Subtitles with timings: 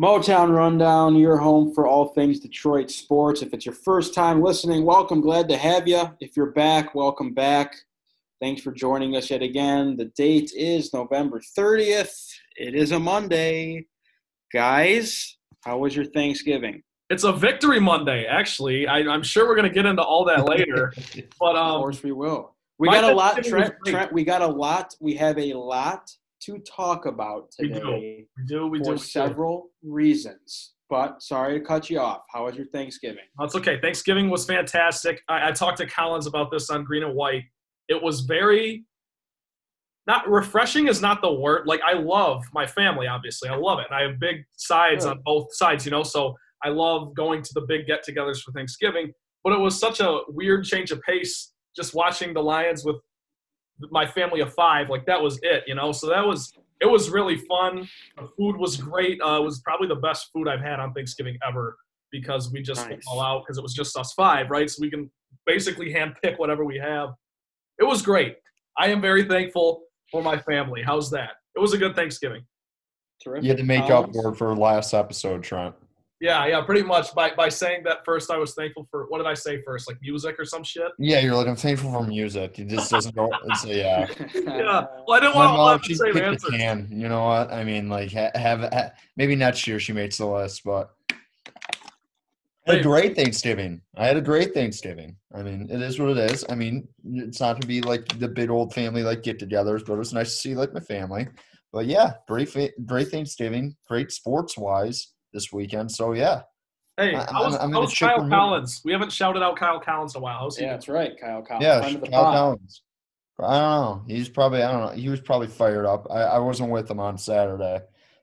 [0.00, 3.42] Motown Rundown, your home for all things Detroit sports.
[3.42, 5.20] If it's your first time listening, welcome.
[5.20, 6.02] Glad to have you.
[6.18, 7.76] If you're back, welcome back.
[8.40, 9.96] Thanks for joining us yet again.
[9.96, 12.28] The date is November 30th.
[12.56, 13.86] It is a Monday.
[14.52, 16.82] Guys, how was your Thanksgiving?
[17.08, 18.88] It's a victory Monday, actually.
[18.88, 20.92] I, am sure we're going to get into all that later.
[21.38, 22.56] but um, of course we will.
[22.80, 24.12] We got a lot, Trent, Trent.
[24.12, 24.92] We got a lot.
[24.98, 26.10] We have a lot
[26.46, 27.74] to talk about today.
[27.74, 27.92] We do.
[27.92, 28.66] We do.
[28.66, 28.98] We for do.
[28.98, 30.74] several reasons.
[30.90, 32.22] But sorry to cut you off.
[32.32, 33.24] How was your Thanksgiving?
[33.38, 33.80] That's okay.
[33.80, 35.22] Thanksgiving was fantastic.
[35.28, 37.44] I, I talked to Collins about this on Green and White.
[37.88, 38.84] It was very
[40.06, 41.66] not refreshing is not the word.
[41.66, 43.48] Like I love my family, obviously.
[43.48, 43.86] I love it.
[43.90, 46.02] And I have big sides on both sides, you know.
[46.02, 49.12] So I love going to the big get-togethers for Thanksgiving.
[49.42, 52.96] But it was such a weird change of pace just watching the Lions with
[53.90, 55.92] my family of five, like that was it, you know.
[55.92, 57.88] So that was it was really fun.
[58.16, 59.20] The food was great.
[59.20, 61.76] Uh, it was probably the best food I've had on Thanksgiving ever
[62.10, 63.02] because we just nice.
[63.08, 64.70] all out because it was just us five, right?
[64.70, 65.10] So we can
[65.46, 67.10] basically hand pick whatever we have.
[67.78, 68.36] It was great.
[68.78, 70.82] I am very thankful for my family.
[70.82, 71.30] How's that?
[71.56, 72.44] It was a good Thanksgiving.
[73.22, 73.44] Terrific.
[73.44, 75.74] You had to make up for for last episode, Trent.
[76.24, 77.14] Yeah, yeah, pretty much.
[77.14, 79.86] By by saying that first, I was thankful for what did I say first?
[79.86, 80.90] Like music or some shit.
[80.98, 82.58] Yeah, you're like I'm thankful for music.
[82.58, 83.30] It just doesn't go.
[83.48, 84.06] It's a, yeah.
[84.34, 84.86] yeah.
[85.06, 86.48] Well, I didn't want to the same answer.
[86.48, 87.90] Can you know what I mean?
[87.90, 90.92] Like have, have maybe next year she makes the list, but.
[92.66, 93.82] I had a great Thanksgiving.
[93.94, 95.16] I had a great Thanksgiving.
[95.34, 96.46] I mean, it is what it is.
[96.48, 99.98] I mean, it's not to be like the big old family like get-togethers, but it
[99.98, 101.28] was nice to see like my family.
[101.74, 105.92] But yeah, great, great Thanksgiving, great sports wise this weekend.
[105.92, 106.42] So yeah.
[106.96, 108.80] Hey, I, how's, I'm, I'm how's Kyle Collins?
[108.84, 110.38] We haven't shouted out Kyle Collins in a while.
[110.38, 111.64] How's yeah, that's right, Kyle Collins.
[111.64, 112.82] Yeah, Kyle Collins.
[113.40, 114.04] I don't know.
[114.06, 115.00] He's probably I don't know.
[115.00, 116.06] He was probably fired up.
[116.08, 117.80] I, I wasn't with him on Saturday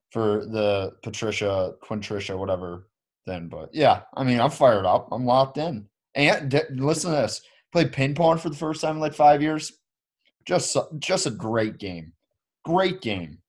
[0.10, 2.88] for the Patricia Quintricia whatever
[3.26, 5.10] then, but yeah, I mean I'm fired up.
[5.12, 5.88] I'm locked in.
[6.16, 7.42] And d- listen to this:
[7.74, 9.74] played ping pong for the first time in like five years.
[10.46, 12.14] Just just a great game.
[12.64, 13.40] Great game.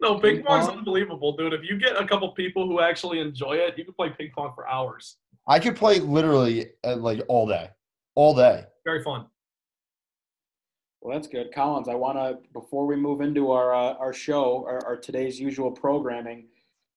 [0.00, 1.52] No, ping, pong's unbelievable, dude.
[1.52, 4.52] If you get a couple people who actually enjoy it, you can play ping pong
[4.54, 5.16] for hours.
[5.48, 7.70] I could play literally uh, like all day,
[8.14, 8.64] all day.
[8.84, 9.26] Very fun.
[11.00, 11.88] Well, that's good, Collins.
[11.88, 15.70] I want to before we move into our uh, our show, our, our, today's usual
[15.70, 16.48] programming.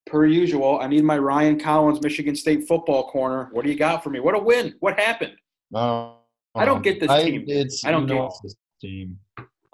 [0.07, 3.49] Per usual, I need my Ryan Collins Michigan State football corner.
[3.51, 4.19] What do you got for me?
[4.19, 4.73] What a win!
[4.79, 5.33] What happened?
[5.75, 6.13] Um,
[6.55, 7.45] I don't get this I, team.
[7.47, 9.19] I, I don't get this team.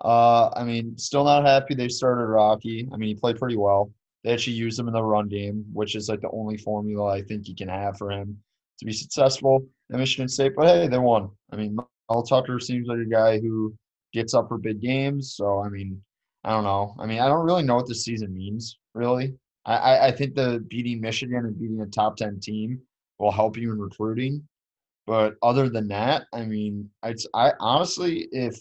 [0.04, 2.88] Uh, I mean, still not happy they started Rocky.
[2.94, 3.92] I mean, he played pretty well.
[4.24, 7.22] They actually used him in the run game, which is like the only formula I
[7.22, 8.38] think you can have for him
[8.80, 10.54] to be successful at Michigan State.
[10.56, 11.30] But hey, they won.
[11.52, 11.78] I mean,
[12.10, 13.74] Mel Tucker seems like a guy who
[14.14, 15.36] gets up for big games.
[15.36, 16.02] So I mean,
[16.44, 16.96] I don't know.
[17.00, 18.78] I mean, I don't really know what this season means.
[18.94, 19.36] Really,
[19.66, 22.82] I I think the beating Michigan and beating a top ten team
[23.20, 24.48] will help you in recruiting.
[25.08, 28.58] But other than that, I mean, it's I honestly, if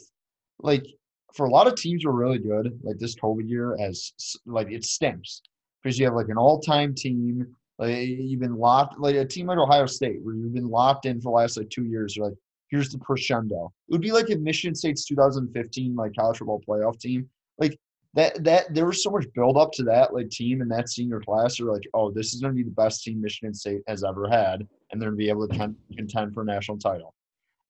[0.61, 0.87] like
[1.35, 4.13] for a lot of teams were really good, like this COVID year, as
[4.47, 5.43] like it stinks
[5.83, 7.47] because you have like an all-time team.
[7.79, 11.21] Like you've been locked, like a team like Ohio State, where you've been locked in
[11.21, 12.15] for the last like two years.
[12.15, 13.73] You're like, here's the crescendo.
[13.89, 17.29] It would be like if Michigan State's 2015 like college football playoff team,
[17.59, 17.77] like
[18.15, 21.21] that that there was so much build up to that like team and that senior
[21.21, 21.59] class.
[21.59, 24.29] Are like, oh, this is going to be the best team Michigan State has ever
[24.29, 27.13] had, and they're going to be able to contend for a national title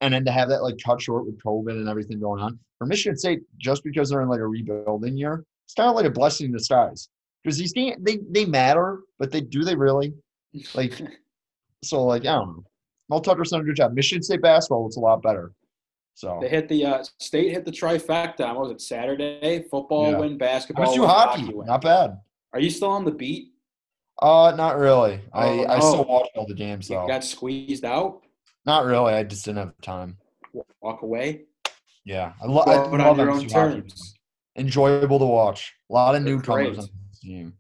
[0.00, 2.87] and then to have that like cut short with COVID and everything going on for
[2.87, 6.10] Michigan State, just because they're in like a rebuilding year, it's kind of like a
[6.10, 7.09] blessing in disguise
[7.43, 10.12] because these games they they matter, but they do they really
[10.75, 11.00] like
[11.84, 12.65] so like I don't know.
[13.10, 13.93] Mel Tucker's done a good job.
[13.93, 15.53] Michigan State basketball was a lot better.
[16.15, 18.55] So they hit the uh, state hit the trifecta.
[18.55, 19.65] What was it Saturday?
[19.71, 20.19] Football yeah.
[20.19, 20.91] win, basketball.
[20.91, 21.43] Win, hockey.
[21.43, 21.66] hockey win.
[21.66, 22.19] Not bad.
[22.53, 23.53] Are you still on the beat?
[24.22, 25.21] Uh, not really.
[25.32, 25.75] Oh, I.
[25.75, 27.03] I still watch all the games though.
[27.03, 28.22] You got squeezed out.
[28.66, 29.12] Not really.
[29.14, 30.16] I just didn't have time.
[30.80, 31.42] Walk away.
[32.04, 34.14] Yeah, I, lo- I love on your terms.
[34.56, 35.75] Enjoyable to watch.
[35.91, 36.78] A lot of They're newcomers great.
[36.78, 37.54] on the team.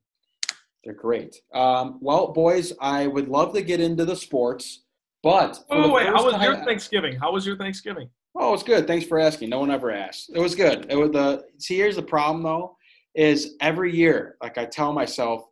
[0.84, 1.36] They're great.
[1.54, 4.84] Um, well, boys, I would love to get into the sports,
[5.22, 7.16] but oh wait, how was your Thanksgiving?
[7.16, 8.10] How was your Thanksgiving?
[8.36, 8.86] Oh, it's good.
[8.86, 9.48] Thanks for asking.
[9.48, 10.30] No one ever asked.
[10.34, 10.86] It was good.
[10.90, 11.76] It was the see.
[11.76, 12.76] Here's the problem though,
[13.14, 15.44] is every year, like I tell myself,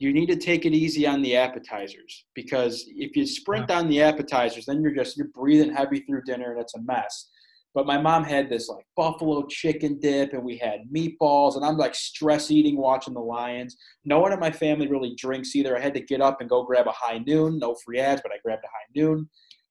[0.00, 3.78] you need to take it easy on the appetizers because if you sprint yeah.
[3.78, 7.28] on the appetizers, then you're just you're breathing heavy through dinner and it's a mess.
[7.74, 11.76] But my mom had this like buffalo chicken dip and we had meatballs and I'm
[11.76, 13.76] like stress eating watching the Lions.
[14.06, 15.76] No one in my family really drinks either.
[15.76, 17.58] I had to get up and go grab a high noon.
[17.58, 19.28] No free ads, but I grabbed a high noon.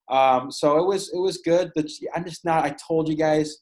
[0.10, 1.72] Um, so it was it was good.
[1.76, 2.66] But I'm just not.
[2.66, 3.58] I told you guys,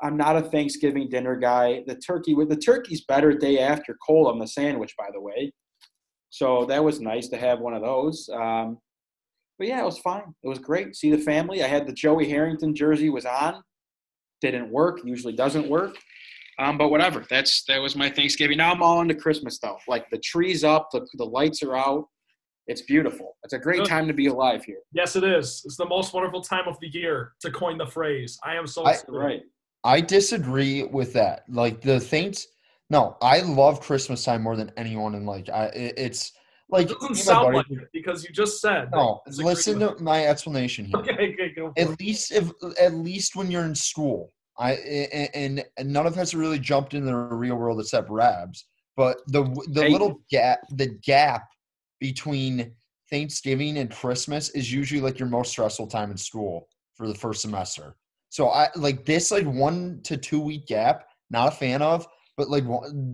[0.00, 1.82] I'm not a Thanksgiving dinner guy.
[1.88, 5.52] The turkey with the turkey's better day after cold on the sandwich, by the way.
[6.32, 8.26] So that was nice to have one of those.
[8.32, 8.78] Um,
[9.58, 10.34] but yeah, it was fine.
[10.42, 10.96] It was great.
[10.96, 11.62] See the family.
[11.62, 13.62] I had the Joey Harrington jersey was on.
[14.40, 15.00] Didn't work.
[15.04, 15.94] Usually doesn't work.
[16.58, 17.26] Um, but whatever.
[17.28, 18.56] That's that was my Thanksgiving.
[18.56, 19.76] Now I'm all into Christmas though.
[19.86, 22.06] Like the trees up, the the lights are out.
[22.66, 23.36] It's beautiful.
[23.44, 24.78] It's a great time to be alive here.
[24.92, 25.60] Yes, it is.
[25.66, 28.38] It's the most wonderful time of the year, to coin the phrase.
[28.42, 29.42] I am so I- Right.
[29.84, 31.42] I disagree with that.
[31.48, 32.46] Like the things.
[32.92, 36.32] No, I love Christmas time more than anyone, and like I, it- it's
[36.68, 38.90] like It doesn't me and my sound like it because you just said.
[38.92, 40.98] No, listen to my explanation here.
[40.98, 42.00] Okay, okay, go At it.
[42.00, 44.72] least if at least when you're in school, I
[45.34, 48.66] and, and none of us really jumped into the real world except Rabs.
[48.94, 49.42] But the
[49.72, 49.90] the Hey.
[49.90, 51.48] little gap, the gap
[51.98, 52.74] between
[53.08, 57.40] Thanksgiving and Christmas is usually like your most stressful time in school for the first
[57.40, 57.96] semester.
[58.28, 61.06] So I like this like one to two week gap.
[61.30, 62.06] Not a fan of,
[62.36, 62.64] but like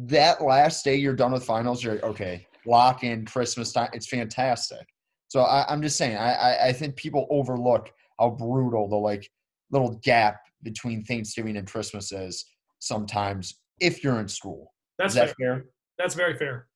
[0.06, 3.90] that last day you're done with finals, you're like, okay, lock in Christmas time.
[3.92, 4.86] It's fantastic.
[5.28, 9.28] So I, I'm just saying, I, I I think people overlook how brutal the like
[9.70, 12.44] little gap between Thanksgiving and Christmas is
[12.78, 14.72] sometimes if you're in school.
[14.98, 15.54] That's that fair.
[15.54, 15.64] fair?
[15.98, 16.66] That's very fair.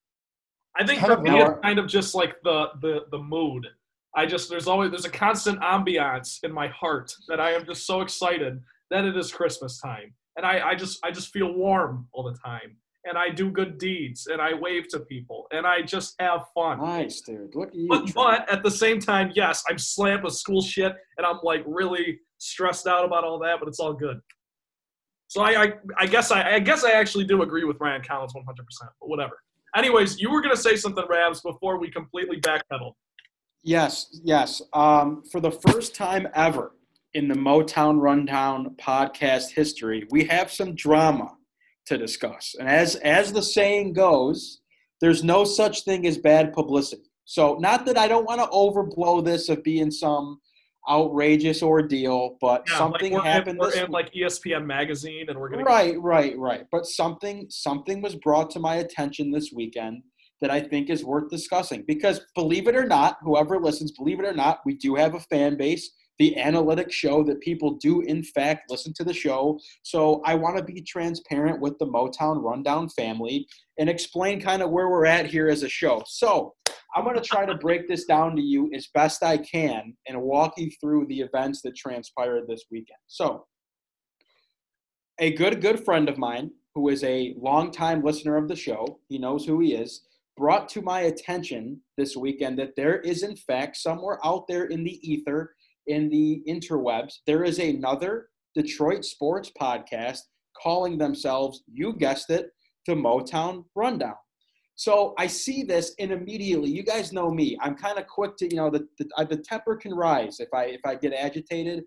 [0.77, 3.67] I think Kind for me, it's kind of just like the the the mood.
[4.15, 7.87] I just there's always there's a constant ambiance in my heart that I am just
[7.87, 8.61] so excited
[8.91, 12.37] that it is Christmas time, and I I just I just feel warm all the
[12.39, 16.47] time, and I do good deeds, and I wave to people, and I just have
[16.55, 16.81] fun.
[16.81, 17.55] Nice, dude.
[17.55, 17.89] Look at you.
[17.89, 21.63] But, but at the same time, yes, I'm slammed with school shit, and I'm like
[21.67, 23.57] really stressed out about all that.
[23.59, 24.21] But it's all good.
[25.29, 28.35] So I, I, I guess I, I guess I actually do agree with Ryan Collins
[28.35, 28.65] 100.
[28.65, 29.39] percent But whatever.
[29.75, 32.93] Anyways, you were gonna say something, Rabs, before we completely backpedal.
[33.63, 34.61] Yes, yes.
[34.73, 36.73] Um, for the first time ever
[37.15, 41.33] in the Motown Rundown podcast history, we have some drama
[41.87, 42.55] to discuss.
[42.59, 44.61] And as as the saying goes,
[45.01, 47.11] there's no such thing as bad publicity.
[47.25, 50.41] So, not that I don't want to overblow this of being some
[50.89, 55.49] outrageous ordeal, but Yeah, something like happened In, we're in like ESPN magazine, and we're
[55.49, 56.67] gonna Right, right, right.
[56.73, 60.03] But something something was brought to my attention this weekend
[60.41, 64.27] that I think is worth discussing because believe it or not, whoever listens, believe it
[64.27, 65.91] or not, we do have a fan base.
[66.23, 69.59] The analytics show that people do in fact listen to the show.
[69.83, 74.71] So I want to be transparent with the Motown Rundown family and explain kind of
[74.71, 76.01] where we're at here as a show.
[76.07, 76.55] So
[76.95, 80.23] I'm going to try to break this down to you as best I can and
[80.23, 83.01] walk you through the events that transpired this weekend.
[83.09, 83.49] So
[85.19, 89.19] a good good friend of mine who is a longtime listener of the show he
[89.19, 90.03] knows who he is
[90.37, 94.85] brought to my attention this weekend that there is in fact somewhere out there in
[94.85, 95.55] the ether
[95.87, 100.21] in the interwebs there is another detroit sports podcast
[100.61, 102.51] calling themselves you guessed it
[102.87, 104.15] the motown rundown
[104.75, 108.49] so i see this and immediately you guys know me i'm kind of quick to
[108.51, 111.85] you know the, the, uh, the temper can rise if i if i get agitated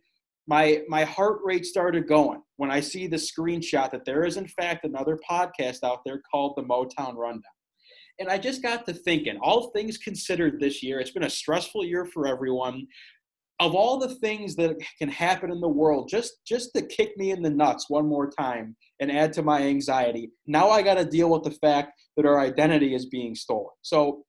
[0.48, 4.48] my my heart rate started going when I see the screenshot that there is in
[4.48, 7.44] fact another podcast out there called the Motown Rundown.
[8.18, 11.84] And I just got to thinking, all things considered this year, it's been a stressful
[11.84, 12.88] year for everyone.
[13.62, 17.32] Of all the things that can happen in the world, just just to kick me
[17.32, 21.06] in the nuts one more time and add to my anxiety, now I got to
[21.06, 23.74] deal with the fact that our identity is being stolen.
[23.82, 24.26] So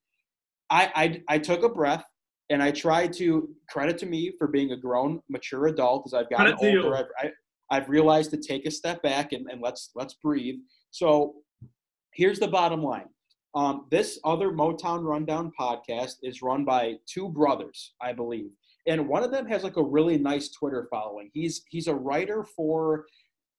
[0.70, 2.05] I, I I took a breath
[2.51, 6.31] and I tried to credit to me for being a grown, mature adult as I've
[6.31, 6.84] gotten Credit to you.
[6.84, 6.96] older.
[6.96, 10.56] I've, I, I've realized to take a step back and, and let's let's breathe.
[10.93, 11.34] So
[12.12, 13.08] here's the bottom line.
[13.55, 18.51] Um, this other Motown Rundown podcast is run by two brothers, I believe,
[18.86, 21.31] and one of them has like a really nice Twitter following.
[21.34, 23.06] He's he's a writer for.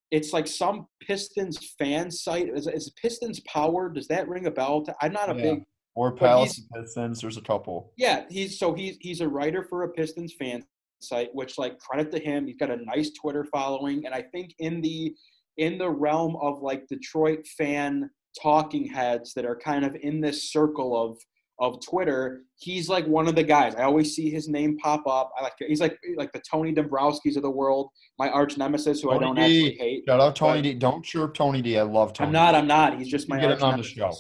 [0.09, 2.47] It's like some Pistons fan site.
[2.55, 3.89] Is, is Pistons Power?
[3.89, 4.81] Does that ring a bell?
[4.85, 5.41] To, I'm not a Yeah.
[5.55, 5.63] big
[5.95, 7.19] Or Palace Pistons.
[7.19, 7.91] There's a couple.
[7.97, 10.63] yeah, he's so he's he's a writer for a Pistons fan
[11.01, 12.47] site, which like credit to him.
[12.47, 15.13] He's got a nice Twitter following, and I think in the
[15.57, 18.09] in the realm of like Detroit fan
[18.41, 21.17] talking heads that are kind of in this circle of
[21.59, 23.75] of Twitter, he's like one of the guys.
[23.75, 25.31] I always see his name pop up.
[25.37, 29.11] I like he's like like the Tony Dombrowski's of the world, my arch nemesis who
[29.11, 29.41] I don't D.
[29.41, 30.03] actually hate.
[30.07, 30.73] Shout out Tony D.
[30.73, 31.77] Don't chirp Tony D.
[31.77, 32.27] I love Tony.
[32.27, 32.51] I'm not.
[32.51, 32.57] D.
[32.57, 32.97] I'm not.
[32.99, 34.13] He's just my Get him on the show.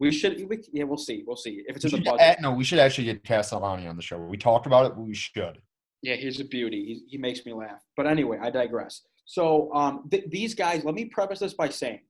[0.00, 0.48] We should.
[0.48, 1.22] We, yeah, we'll see.
[1.26, 2.38] We'll see if it's We in the budget.
[2.40, 4.18] no, we should actually get Castellani on the show.
[4.18, 5.58] We talked about it, but we should.
[6.02, 6.84] Yeah, he's a beauty.
[6.84, 7.80] He, he makes me laugh.
[7.96, 9.02] But anyway, I digress.
[9.24, 12.00] So um, th- these guys, let me preface this by saying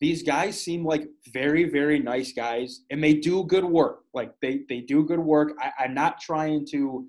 [0.00, 4.00] these guys seem like very, very nice guys, and they do good work.
[4.14, 5.52] Like they they do good work.
[5.60, 7.06] I, I'm not trying to,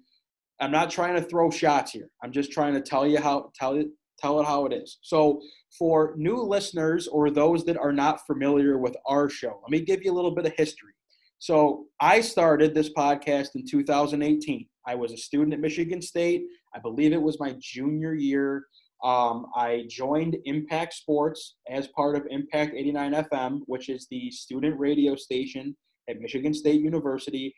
[0.60, 2.10] I'm not trying to throw shots here.
[2.24, 3.88] I'm just trying to tell you how tell it
[4.20, 4.98] tell it how it is.
[5.02, 5.42] So
[5.78, 10.04] for new listeners or those that are not familiar with our show, let me give
[10.04, 10.94] you a little bit of history.
[11.40, 14.68] So I started this podcast in 2018.
[14.86, 16.44] I was a student at Michigan State.
[16.76, 18.66] I believe it was my junior year.
[19.04, 24.80] Um, I joined Impact Sports as part of Impact 89 FM, which is the student
[24.80, 25.76] radio station
[26.10, 27.56] at Michigan State University.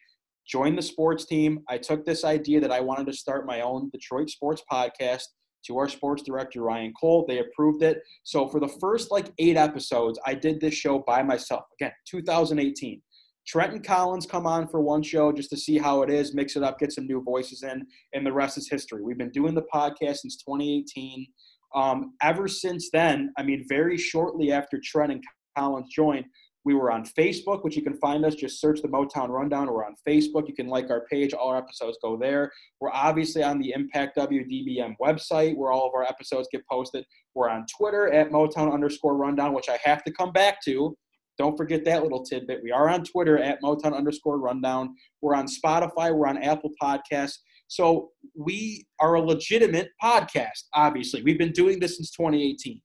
[0.48, 1.62] Joined the sports team.
[1.68, 5.24] I took this idea that I wanted to start my own Detroit sports podcast
[5.66, 7.26] to our sports director Ryan Cole.
[7.28, 8.02] They approved it.
[8.24, 11.64] So for the first like eight episodes, I did this show by myself.
[11.80, 13.02] Again, 2018.
[13.48, 16.56] Trent and Collins come on for one show just to see how it is, mix
[16.56, 19.02] it up, get some new voices in, and the rest is history.
[19.02, 21.26] We've been doing the podcast since 2018.
[21.74, 25.24] Um, ever since then, I mean, very shortly after Trent and
[25.58, 26.26] Collins joined,
[26.64, 28.36] we were on Facebook, which you can find us.
[28.36, 29.68] Just search the Motown Rundown.
[29.68, 30.48] We're on Facebook.
[30.48, 31.34] You can like our page.
[31.34, 32.52] All our episodes go there.
[32.80, 37.04] We're obviously on the Impact WDBM website where all of our episodes get posted.
[37.34, 40.96] We're on Twitter at Motown underscore Rundown, which I have to come back to.
[41.42, 42.62] Don't forget that little tidbit.
[42.62, 44.96] We are on Twitter at Motown underscore Rundown.
[45.24, 46.14] We're on Spotify.
[46.14, 47.40] We're on Apple Podcasts.
[47.68, 51.24] So we are a legitimate podcast, obviously.
[51.24, 52.80] We've been doing this since 2018.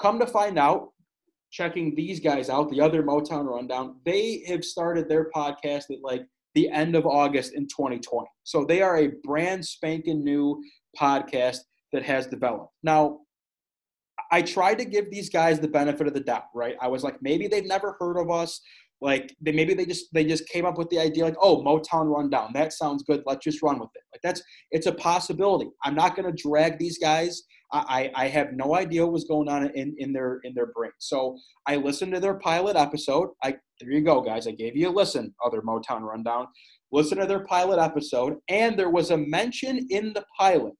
[0.00, 0.88] Come to find out,
[1.50, 6.26] checking these guys out, the other Motown Rundown, they have started their podcast at like
[6.54, 8.26] the end of August in 2020.
[8.42, 10.62] So they are a brand spanking new
[11.00, 11.60] podcast
[11.94, 12.74] that has developed.
[12.82, 13.20] Now,
[14.34, 16.76] I tried to give these guys the benefit of the doubt, right?
[16.80, 18.60] I was like, maybe they've never heard of us.
[19.00, 22.12] Like they maybe they just they just came up with the idea like, oh, Motown
[22.12, 22.50] Rundown.
[22.52, 23.22] That sounds good.
[23.26, 24.02] Let's just run with it.
[24.12, 25.70] Like that's it's a possibility.
[25.84, 29.66] I'm not gonna drag these guys I, I have no idea what was going on
[29.74, 30.92] in, in their in their brain.
[30.98, 31.36] So
[31.66, 33.30] I listened to their pilot episode.
[33.42, 34.46] I there you go, guys.
[34.46, 36.46] I gave you a listen, other Motown rundown.
[36.92, 40.74] Listen to their pilot episode, and there was a mention in the pilot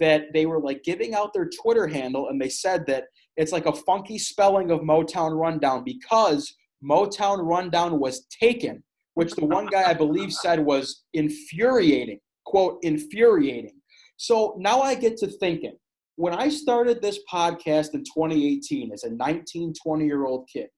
[0.00, 3.04] that they were like giving out their Twitter handle, and they said that
[3.36, 8.82] it's like a funky spelling of Motown Rundown because Motown Rundown was taken,
[9.14, 12.20] which the one guy I believe said was infuriating.
[12.44, 13.80] Quote, infuriating.
[14.16, 15.76] So now I get to thinking
[16.16, 20.68] when I started this podcast in 2018 as a 19, 20 year old kid,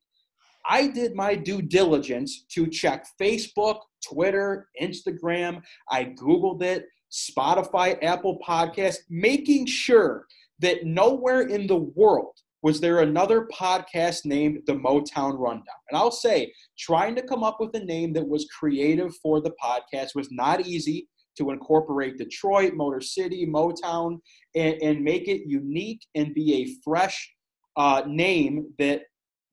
[0.69, 5.63] I did my due diligence to check Facebook, Twitter, Instagram.
[5.91, 10.27] I Googled it, Spotify, Apple Podcast, making sure
[10.61, 15.63] that nowhere in the world was there another podcast named the Motown Rundown.
[15.91, 19.53] And I'll say, trying to come up with a name that was creative for the
[19.63, 21.09] podcast was not easy
[21.39, 24.19] to incorporate Detroit, Motor City, Motown,
[24.55, 27.33] and, and make it unique and be a fresh
[27.77, 29.03] uh, name that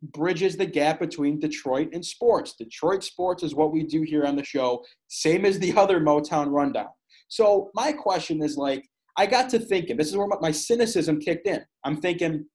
[0.02, 2.56] bridges the gap between Detroit and sports.
[2.58, 6.52] Detroit sports is what we do here on the show, same as the other Motown
[6.52, 6.88] rundown.
[7.34, 8.88] So my question is like,
[9.18, 11.64] I got to thinking, this is where my cynicism kicked in.
[11.84, 12.46] I'm thinking,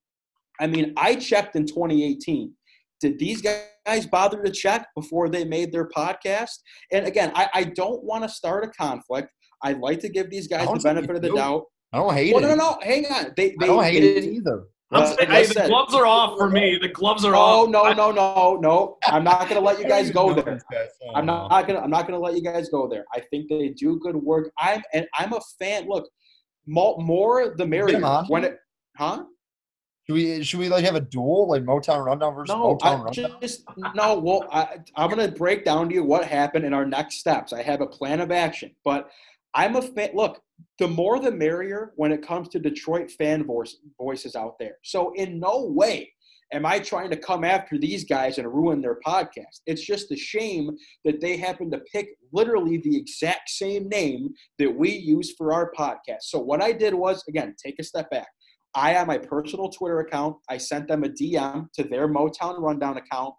[0.60, 2.52] I mean, I checked in 2018
[3.00, 6.58] did these guys bother to check before they made their podcast?
[6.92, 9.28] And again, I, I don't want to start a conflict.
[9.62, 11.64] I'd like to give these guys the benefit of the doubt.
[11.92, 12.48] I don't hate well, it.
[12.48, 12.78] No, no, no.
[12.82, 13.32] Hang on.
[13.36, 14.64] They, they I don't hate they, it either.
[14.90, 16.78] Uh, hey, the gloves are off for me.
[16.80, 17.68] The gloves are oh, off.
[17.68, 18.96] no, no, no, no.
[19.04, 20.60] I'm not gonna let you guys go there.
[21.14, 21.80] I'm not, not gonna.
[21.80, 23.04] I'm not gonna let you guys go there.
[23.12, 24.50] I think they do good work.
[24.58, 25.88] I'm and I'm a fan.
[25.88, 26.08] Look,
[26.66, 28.00] more, more the merrier.
[28.28, 28.58] When it,
[28.96, 29.24] huh?
[30.06, 33.02] Should we should we like have a duel like Motown Rundown versus no, Motown I
[33.02, 33.40] Rundown?
[33.42, 33.64] Just,
[33.94, 37.52] no, well, I, I'm gonna break down to you what happened in our next steps.
[37.52, 39.10] I have a plan of action, but
[39.54, 40.10] I'm a fan.
[40.14, 40.40] Look,
[40.78, 44.76] the more the merrier when it comes to Detroit fan voice, voices out there.
[44.84, 46.12] So in no way
[46.52, 49.60] am I trying to come after these guys and ruin their podcast.
[49.66, 54.74] It's just a shame that they happen to pick literally the exact same name that
[54.74, 56.22] we use for our podcast.
[56.22, 58.28] So what I did was again take a step back.
[58.74, 60.36] I on my personal Twitter account.
[60.48, 63.34] I sent them a DM to their Motown Rundown account.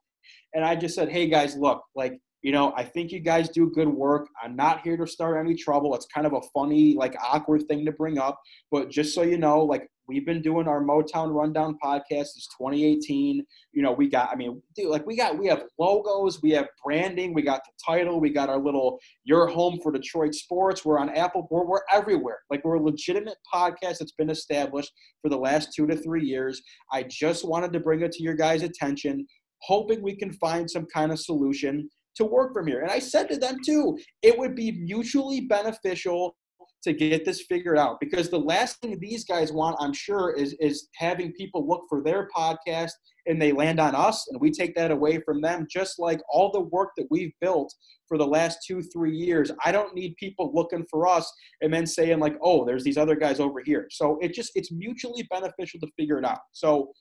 [0.53, 3.69] And I just said, hey guys, look, like, you know, I think you guys do
[3.69, 4.27] good work.
[4.41, 5.93] I'm not here to start any trouble.
[5.95, 8.39] It's kind of a funny, like, awkward thing to bring up.
[8.71, 13.45] But just so you know, like, we've been doing our Motown Rundown podcast since 2018.
[13.73, 16.67] You know, we got, I mean, dude, like, we got, we have logos, we have
[16.83, 20.85] branding, we got the title, we got our little Your Home for Detroit Sports.
[20.85, 22.39] We're on Apple, we're, we're everywhere.
[22.49, 24.91] Like, we're a legitimate podcast that's been established
[25.21, 26.61] for the last two to three years.
[26.93, 29.27] I just wanted to bring it to your guys' attention,
[29.61, 32.81] hoping we can find some kind of solution to work from here.
[32.81, 36.35] And I said to them too, it would be mutually beneficial
[36.83, 40.55] to get this figured out because the last thing these guys want, I'm sure, is
[40.59, 42.91] is having people look for their podcast
[43.25, 45.67] and they land on us and we take that away from them.
[45.69, 47.73] Just like all the work that we've built
[48.07, 51.29] for the last two, three years, I don't need people looking for us
[51.61, 53.87] and then saying like, oh, there's these other guys over here.
[53.91, 56.39] So it just it's mutually beneficial to figure it out.
[56.53, 56.91] So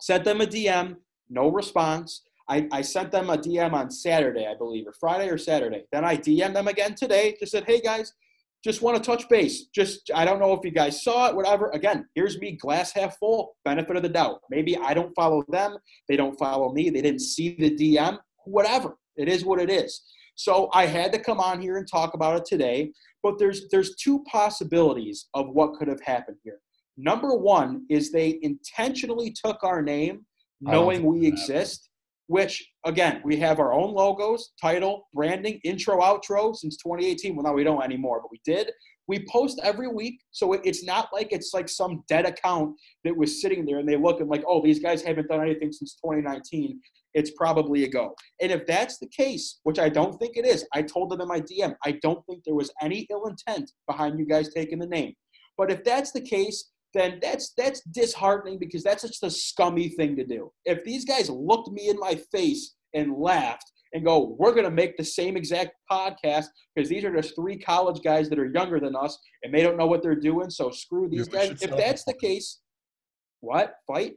[0.00, 0.96] sent them a DM,
[1.28, 2.22] no response.
[2.50, 5.84] I, I sent them a DM on Saturday, I believe, or Friday or Saturday.
[5.92, 7.36] Then I DM them again today.
[7.38, 8.12] Just said, hey guys,
[8.64, 9.66] just want to touch base.
[9.66, 11.70] Just I don't know if you guys saw it, whatever.
[11.70, 14.40] Again, here's me, glass half full, benefit of the doubt.
[14.50, 15.78] Maybe I don't follow them,
[16.08, 18.96] they don't follow me, they didn't see the DM, whatever.
[19.16, 20.02] It is what it is.
[20.34, 22.90] So I had to come on here and talk about it today.
[23.22, 26.58] But there's there's two possibilities of what could have happened here.
[26.96, 30.26] Number one is they intentionally took our name,
[30.60, 31.89] knowing we exist.
[32.30, 37.34] Which again, we have our own logos, title, branding, intro, outro since 2018.
[37.34, 38.70] Well, now we don't anymore, but we did.
[39.08, 43.42] We post every week, so it's not like it's like some dead account that was
[43.42, 46.78] sitting there and they look and like, oh, these guys haven't done anything since 2019.
[47.14, 48.14] It's probably a go.
[48.40, 51.26] And if that's the case, which I don't think it is, I told them in
[51.26, 54.86] my DM, I don't think there was any ill intent behind you guys taking the
[54.86, 55.14] name.
[55.58, 60.16] But if that's the case, then that's that's disheartening because that's just a scummy thing
[60.16, 60.50] to do.
[60.64, 64.70] If these guys looked me in my face and laughed and go, "We're going to
[64.70, 68.80] make the same exact podcast because these are just three college guys that are younger
[68.80, 71.76] than us and they don't know what they're doing, so screw these Yeah, guys." If
[71.76, 72.60] that's the case,
[73.40, 74.14] what fight?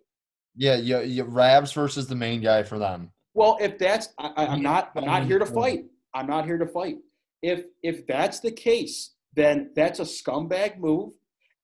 [0.55, 1.23] Yeah, yeah, yeah.
[1.27, 3.11] Rabs versus the main guy for them.
[3.33, 5.85] Well, if that's, I, I- I'm not, I'm not here to fight.
[6.13, 6.97] I'm not here to fight.
[7.41, 11.13] If if that's the case, then that's a scumbag move,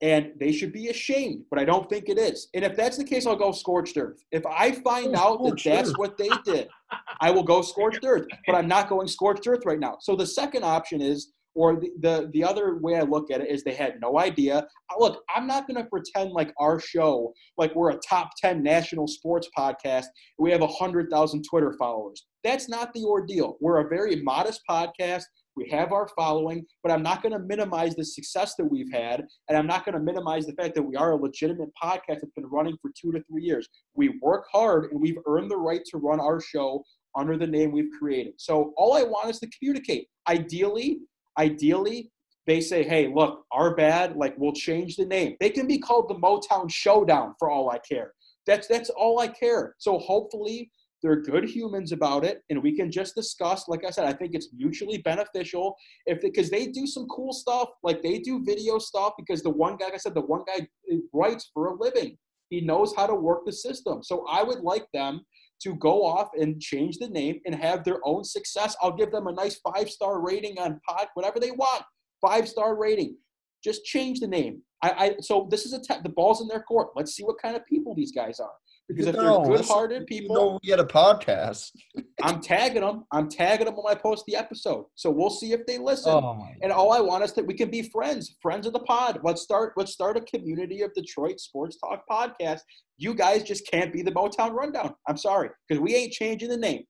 [0.01, 1.43] and they should be ashamed.
[1.49, 2.47] But I don't think it is.
[2.53, 4.23] And if that's the case, I'll go scorched earth.
[4.31, 5.97] If I find Oh, out that that's earth.
[5.97, 6.69] what they did,
[7.21, 8.27] I will go scorched earth.
[8.47, 9.97] But I'm not going scorched earth right now.
[10.01, 13.49] So the second option is, or the the, the other way I look at it
[13.49, 14.59] is, they had no idea.
[14.59, 18.63] Uh, Look, I'm not going to pretend like our show, like we're a top ten
[18.63, 20.05] national sports podcast
[20.37, 22.25] we have 100,000 Twitter followers.
[22.43, 23.57] That's not the ordeal.
[23.59, 25.23] We're a very modest podcast.
[25.59, 29.25] We have our following, but I'm not going to minimize the success that we've had.
[29.49, 32.31] And I'm not going to minimize the fact that we are a legitimate podcast that's
[32.33, 33.67] been running for two to three years.
[33.93, 36.81] We work hard and we've earned the right to run our show
[37.17, 38.35] under the name we've created.
[38.37, 40.07] So all I want is to communicate.
[40.29, 40.99] Ideally,
[41.37, 42.09] ideally,
[42.47, 45.35] they say, hey, look, our bad, like we'll change the name.
[45.41, 48.13] They can be called the Motown Showdown for all I care.
[48.47, 49.75] That's that's all I care.
[49.77, 53.67] So hopefully they're good humans about it, and we can just discuss.
[53.67, 57.69] Like I said, I think it's mutually beneficial if because they do some cool stuff.
[57.83, 60.67] Like they do video stuff because the one guy, like I said, the one guy
[60.91, 62.17] uh, writes for a living.
[62.49, 64.03] He knows how to work the system.
[64.03, 65.21] So I would like them
[65.61, 68.75] to go off and change the name and have their own success.
[68.81, 71.83] I'll give them a nice five star rating on pod, whatever they want.
[72.21, 73.17] Five star rating.
[73.63, 74.61] Just change the name.
[74.81, 76.89] I, I so this is a te- the ball's in their court.
[76.95, 78.51] Let's see what kind of people these guys are.
[78.89, 81.69] Because if No, they're good-hearted you people, know we had a podcast.
[82.23, 83.05] I'm tagging them.
[83.11, 84.85] I'm tagging them when I post the episode.
[84.95, 86.11] So we'll see if they listen.
[86.11, 89.19] Oh And all I want is that we can be friends, friends of the pod.
[89.23, 89.73] Let's start.
[89.77, 92.61] Let's start a community of Detroit sports talk podcast.
[92.97, 94.95] You guys just can't be the Motown Rundown.
[95.07, 96.83] I'm sorry, because we ain't changing the name.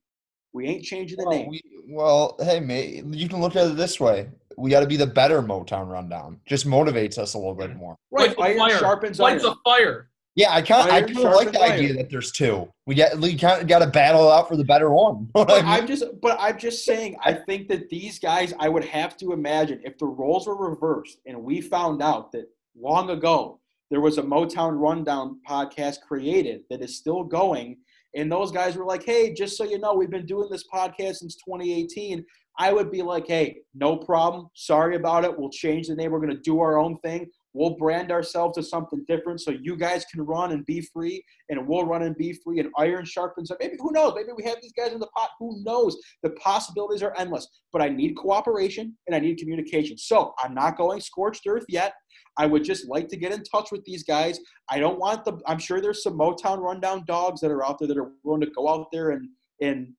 [0.54, 1.50] We ain't changing the Well, name.
[1.50, 4.30] we, well, hey, mate, you can look at it this way.
[4.58, 6.40] We got to be the better Motown rundown.
[6.48, 7.96] Just motivates us a little bit more.
[8.12, 8.36] right?
[8.38, 8.80] Lights Iron fire.
[8.80, 9.54] sharpens Lights iron.
[9.54, 10.10] a fire.
[10.40, 12.72] Yeah, I kind of, I kind of like the idea that there's two.
[12.88, 15.28] We got, we kind of got to battle out for the better one.
[15.36, 17.18] You know what But I'm just, but I'm just saying.
[17.22, 21.20] I think that these guys, I would have to imagine if the roles were reversed
[21.26, 23.60] and we found out that long ago
[23.92, 27.76] there was a Motown Rundown podcast created that is still going,
[28.16, 31.16] and those guys were like, "Hey, just so you know, we've been doing this podcast
[31.16, 32.26] since 2018."
[32.58, 34.48] I would be like, "Hey, no problem.
[34.54, 35.38] Sorry about it.
[35.38, 36.12] We'll change the name.
[36.12, 37.28] We're going to do our own thing.
[37.60, 41.68] We'll brand ourselves as something different, so you guys can run and be free, and
[41.68, 42.62] we'll run and be free.
[42.62, 43.52] And iron sharpens.
[43.60, 44.14] Maybe who knows?
[44.16, 45.32] Maybe we have these guys in the pot.
[45.40, 45.98] Who knows?
[46.24, 47.46] The possibilities are endless.
[47.74, 49.98] But I need cooperation and I need communication.
[49.98, 51.96] So I'm not going scorched earth yet.
[52.38, 54.40] I would just like to get in touch with these guys.
[54.70, 55.38] I don't want the.
[55.46, 58.52] I'm sure there's some Motown rundown dogs that are out there that are willing to
[58.56, 59.28] go out there and
[59.62, 59.90] and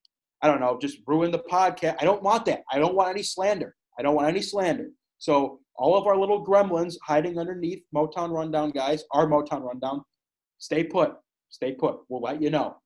[0.41, 1.97] I don't know, just ruin the podcast.
[2.01, 2.63] I don't want that.
[2.73, 3.75] I don't want any slander.
[3.99, 4.93] I don't want any slander.
[5.19, 10.03] So all of our little gremlins hiding underneath Motown Rundown guys, our Motown Rundown,
[10.59, 11.15] stay put.
[11.49, 12.01] Stay put.
[12.09, 12.77] We'll let you know.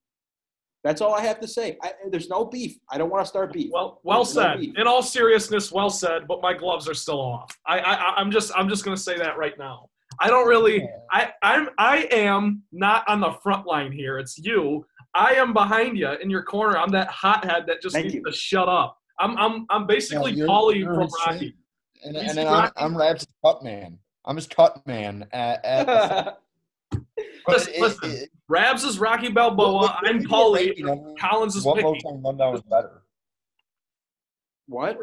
[0.84, 1.78] That's all I have to say.
[1.82, 2.76] I, there's no beef.
[2.90, 3.70] I don't want to start beef.
[3.72, 4.60] Well, well There's said.
[4.60, 4.76] beef.
[4.76, 6.26] In all seriousness, well said.
[6.28, 7.50] But my gloves are still off.
[7.66, 9.88] I, I, I'm just, I'm just gonna say that right now.
[10.20, 10.86] I don't really.
[11.10, 14.18] I, I'm, I am not on the front line here.
[14.18, 14.84] It's you.
[15.14, 16.76] I am behind you in your corner.
[16.76, 18.24] I'm that hothead that just Thank needs you.
[18.24, 18.98] to shut up.
[19.18, 21.24] I'm, I'm, I'm basically you're- Paulie you're from insane.
[21.26, 21.54] Rocky.
[22.04, 22.72] And, and then I'm, Rocky?
[22.76, 23.98] I'm Rabs' cut man.
[24.24, 25.26] I'm his cut man.
[25.32, 27.00] At, at the,
[27.48, 28.10] Listen, it- listen.
[28.10, 29.72] it- Rabs is Rocky Balboa.
[29.72, 30.54] what- what- I'm give me a Paulie.
[30.56, 31.88] rating on Collins is What Mickey.
[32.04, 33.02] Motown rundown is better?
[34.66, 34.98] what?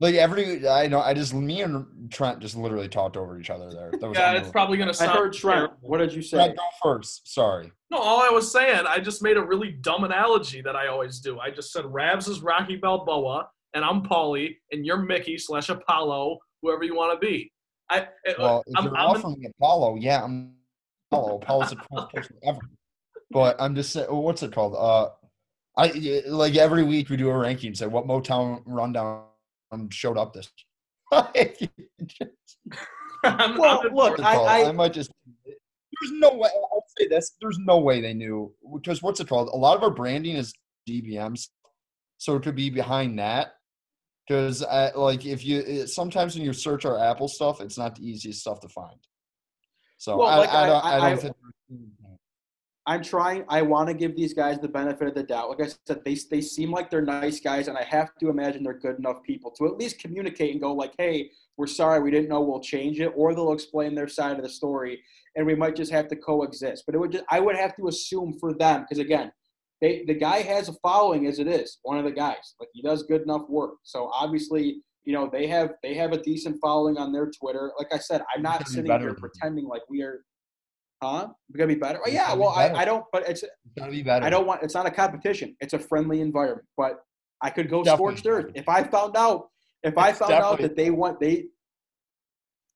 [0.00, 3.70] Like every, I know, I just me and Trent just literally talked over each other
[3.70, 3.90] there.
[4.00, 5.56] That was Yeah, it's probably gonna I heard Trent.
[5.58, 5.76] terrible.
[5.82, 6.38] What did you say?
[6.38, 7.30] Trent, go first.
[7.32, 7.70] Sorry.
[7.90, 11.20] No, all I was saying, I just made a really dumb analogy that I always
[11.20, 11.38] do.
[11.38, 16.38] I just said Rabs is Rocky Balboa, and I'm Paulie, and you're Mickey slash Apollo,
[16.62, 17.52] whoever you want to be.
[17.90, 20.54] I, Well, if I'm, you're I'm, offering Apollo, yeah, I'm
[21.10, 21.36] Apollo.
[21.36, 22.60] Apollo's the coolest person ever.
[23.30, 24.74] But I'm just saying, what's it called?
[24.76, 25.10] Uh,
[25.76, 27.74] I like every week we do a ranking.
[27.74, 29.24] Say what Motown rundown
[29.90, 30.50] showed up this.
[31.12, 31.28] I'm,
[33.58, 34.36] Well, I'm- look, I-.
[34.36, 35.10] I- I might just.
[35.46, 36.48] There's no way.
[36.72, 37.32] I'll say this.
[37.40, 39.48] There's no way they knew because what's it called?
[39.48, 40.52] A lot of our branding is
[40.88, 41.48] DBMs,
[42.18, 43.52] so it could be behind that.
[44.26, 44.62] Because
[44.94, 48.40] like if you it- sometimes when you search our Apple stuff, it's not the easiest
[48.40, 48.98] stuff to find.
[49.98, 50.84] So Well, I, like, I, don't.
[50.84, 51.36] I- I, I- don't think.
[52.86, 53.44] I'm trying.
[53.48, 55.50] I want to give these guys the benefit of the doubt.
[55.50, 58.64] Like I said, they they seem like they're nice guys, and I have to imagine
[58.64, 62.10] they're good enough people to at least communicate and go like, "Hey, we're sorry, we
[62.10, 62.40] didn't know.
[62.40, 65.02] We'll change it," or they'll explain their side of the story,
[65.36, 66.84] and we might just have to coexist.
[66.86, 69.30] But it would just I would have to assume for them because again,
[69.80, 71.78] they the guy has a following as it is.
[71.82, 73.74] One of the guys, like he does good enough work.
[73.82, 77.72] So obviously, you know, they have they have a decent following on their Twitter.
[77.78, 80.22] Like I said, I'm not gotta be sitting here pretending like we are.
[81.02, 81.28] Huh?
[81.50, 81.98] We gotta be better.
[82.06, 82.34] Oh, yeah.
[82.34, 82.70] be Well, I.
[82.70, 83.04] I don't.
[83.10, 84.24] But it's It's gotta be better.
[84.24, 84.62] I don't want.
[84.62, 85.56] It's not a competition.
[85.60, 86.66] It's a friendly environment.
[86.76, 87.00] But
[87.40, 88.16] I could go Definitely.
[88.16, 89.48] scorched earth if I found out.
[89.82, 91.46] If I found out that they want they.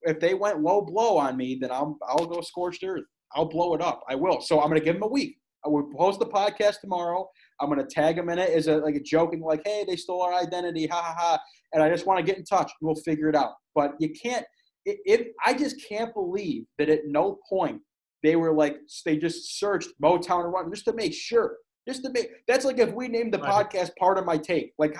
[0.06, 3.04] If they went low blow on me, then I'll I'll go scorched earth.
[3.34, 4.02] I'll blow it up.
[4.08, 4.40] I will.
[4.40, 5.36] So I'm gonna give them a week.
[5.64, 7.28] I will post the podcast tomorrow.
[7.60, 10.22] I'm gonna tag them in it as a like a joking, like, "Hey, they stole
[10.22, 11.38] our identity, ha ha ha!"
[11.72, 12.70] And I just want to get in touch.
[12.80, 13.52] We'll figure it out.
[13.74, 14.44] But you can't.
[14.86, 17.80] It, it, I just can't believe that at no point
[18.22, 21.56] they were like they just searched Motown and Run just to make sure.
[21.88, 24.72] Just to make that's like if we named the podcast Pardon My Take.
[24.78, 24.96] Like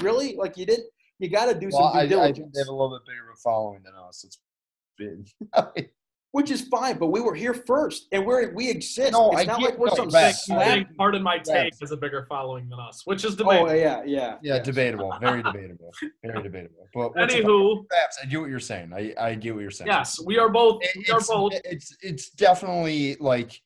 [0.00, 0.36] really?
[0.36, 0.86] Like you didn't
[1.18, 2.54] you gotta do Well, some due I, I think diligence.
[2.54, 4.24] they have a little bit bigger of a following than us.
[4.24, 4.38] It's
[4.98, 5.28] big.
[6.32, 9.12] which is fine, but we were here first and we're we exist.
[9.12, 10.74] No, it's I not get- like we're no, some Rex, you I- slap.
[10.74, 11.78] think Pardon My Take Rex.
[11.80, 13.74] has a bigger following than us, which is Oh debatable.
[13.76, 14.04] yeah, yeah.
[14.06, 14.64] yeah, yes.
[14.66, 15.14] debatable.
[15.20, 15.92] Very debatable.
[16.24, 16.88] Very debatable.
[16.94, 17.34] But what's?
[17.34, 18.92] Anywho, Perhaps I get what you're saying.
[18.94, 19.88] I, I get what you're saying.
[19.88, 20.82] yes, we are both.
[20.82, 21.52] It- We are it's, both.
[21.64, 23.60] it's it's definitely like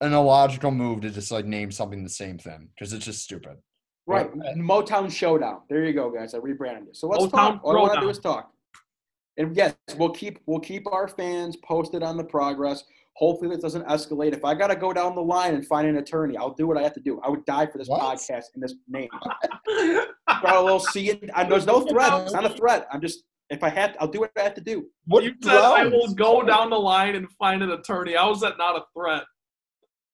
[0.00, 3.56] an illogical move to just like name something the same thing because it's just stupid.
[4.06, 4.34] Right.
[4.34, 4.48] Right.
[4.48, 5.60] Uh, Motown Showdown.
[5.68, 6.34] There you go, guys.
[6.34, 6.96] I rebranded it.
[6.96, 7.60] So let's Motown talk.
[7.62, 8.50] All I want to do is talk.
[9.40, 12.84] And yes, we'll keep we'll keep our fans posted on the progress.
[13.16, 14.34] Hopefully this doesn't escalate.
[14.34, 16.82] If I gotta go down the line and find an attorney, I'll do what I
[16.82, 17.20] have to do.
[17.24, 18.00] I would die for this What?
[18.02, 19.08] podcast and this name.
[20.28, 21.10] Got a little C.
[21.10, 22.12] in- There's no threat.
[22.24, 22.86] It's not a threat.
[22.92, 24.86] I'm just if I have, to, I'll do what I have to do.
[25.06, 28.12] What you said I will go down the line and find an attorney.
[28.14, 29.24] How is that not a threat?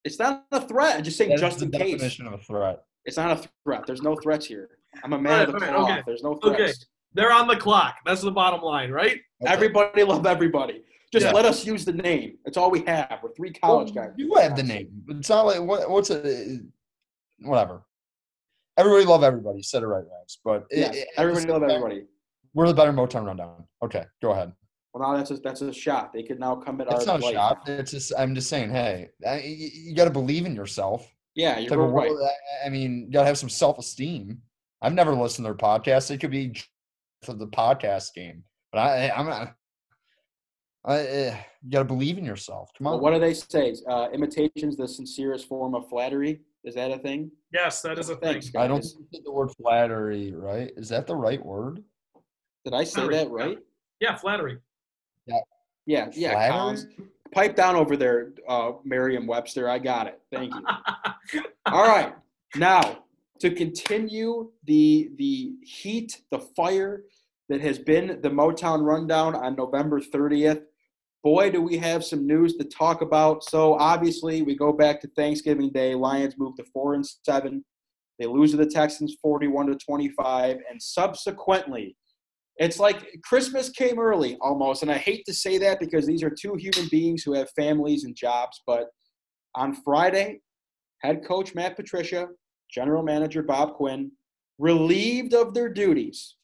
[0.04, 0.96] It's not a threat.
[0.98, 1.92] I'm just saying, That is just the in case.
[1.92, 2.84] definition of a threat.
[3.04, 3.82] It's not a threat.
[3.86, 4.70] There's no threats here.
[5.04, 5.90] I'm a man Right, of the right, cloth.
[5.90, 6.02] okay.
[6.06, 6.72] There's no Okay.
[7.16, 7.96] They're on the clock.
[8.04, 9.18] That's the bottom line, right?
[9.42, 9.52] Okay.
[9.52, 10.82] Everybody love everybody.
[11.12, 11.32] Just Yeah.
[11.32, 12.36] let us use the name.
[12.44, 13.20] That's all we have.
[13.22, 14.14] We're three college Well, guys.
[14.18, 15.02] You have the name.
[15.08, 16.58] It's not like what, what's a
[17.40, 17.82] whatever.
[18.76, 19.62] Everybody love everybody.
[19.62, 20.38] Said it right, Rabs.
[20.44, 22.04] But yeah, it- everybody love everybody.
[22.54, 23.64] We're the better Motown rundown.
[23.82, 24.52] Okay, go ahead.
[24.92, 26.12] Well, now that's a, that's a shot.
[26.12, 27.68] They could now come at It's our not a shot.
[27.68, 28.70] It's just I'm just saying.
[28.70, 31.06] Hey, I, you, you got to believe in yourself.
[31.34, 32.10] Yeah, you're right.
[32.10, 32.18] world-
[32.62, 34.40] I- I mean, you got to have some self esteem.
[34.82, 36.10] I've never listened to their podcast.
[36.10, 36.54] It could be
[37.22, 39.54] for the podcast game, but I, I'm not.
[40.84, 42.70] I, eh, you got to believe in yourself.
[42.78, 42.92] Come on.
[42.94, 43.74] Well, what do they say?
[43.88, 46.42] Uh, imitation's the sincerest form of flattery.
[46.64, 47.30] Is that a thing?
[47.52, 48.34] Yes, that is a thing.
[48.34, 48.94] Thanks, I don't guys.
[49.10, 50.70] think the word flattery, right?
[50.76, 51.82] Is that the right word?
[52.64, 53.58] Did I say Flattery, that right?
[54.00, 54.58] Yeah, flattery.
[55.26, 55.40] Yeah,
[55.86, 56.32] yeah.
[56.32, 56.50] Flattery?
[56.50, 56.86] Collins.
[57.32, 59.68] Pipe down over there, uh, Merriam-Webster.
[59.68, 60.20] I got it.
[60.32, 60.64] Thank you.
[61.66, 62.14] All right.
[62.56, 63.04] Now,
[63.40, 67.04] to continue the the heat, the fire
[67.48, 70.62] that has been the Motown rundown on November 30th.
[71.22, 73.44] Boy, do we have some news to talk about.
[73.44, 75.94] So obviously, we go back to Thanksgiving Day.
[75.94, 77.64] Lions move to four and seven.
[78.18, 81.96] They lose to the Texans 41 to 25, and subsequently,
[82.58, 84.82] it's like Christmas came early almost.
[84.82, 88.04] And I hate to say that because these are two human beings who have families
[88.04, 88.62] and jobs.
[88.66, 88.88] But
[89.54, 90.40] on Friday,
[91.02, 92.28] head coach Matt Patricia,
[92.70, 94.10] general manager Bob Quinn,
[94.58, 96.36] relieved of their duties.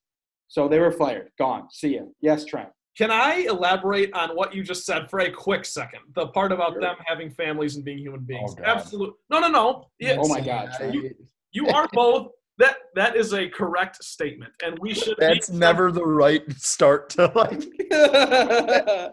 [0.48, 1.30] So they were fired.
[1.38, 1.68] Gone.
[1.70, 2.02] See ya.
[2.20, 2.68] Yes, Trent.
[2.98, 6.00] Can I elaborate on what you just said for a quick second?
[6.14, 6.82] The part about Sure.
[6.82, 8.50] them having families and being human beings.
[8.52, 8.66] Oh, god.
[8.66, 9.14] Absolutely.
[9.30, 9.87] No, no, no.
[9.98, 10.92] Yeah, Oh my God, Trent.
[10.94, 11.14] You-
[11.52, 12.32] you are both.
[12.58, 15.16] That that is a correct statement, and we should.
[15.16, 17.62] be- That's never the right start to like.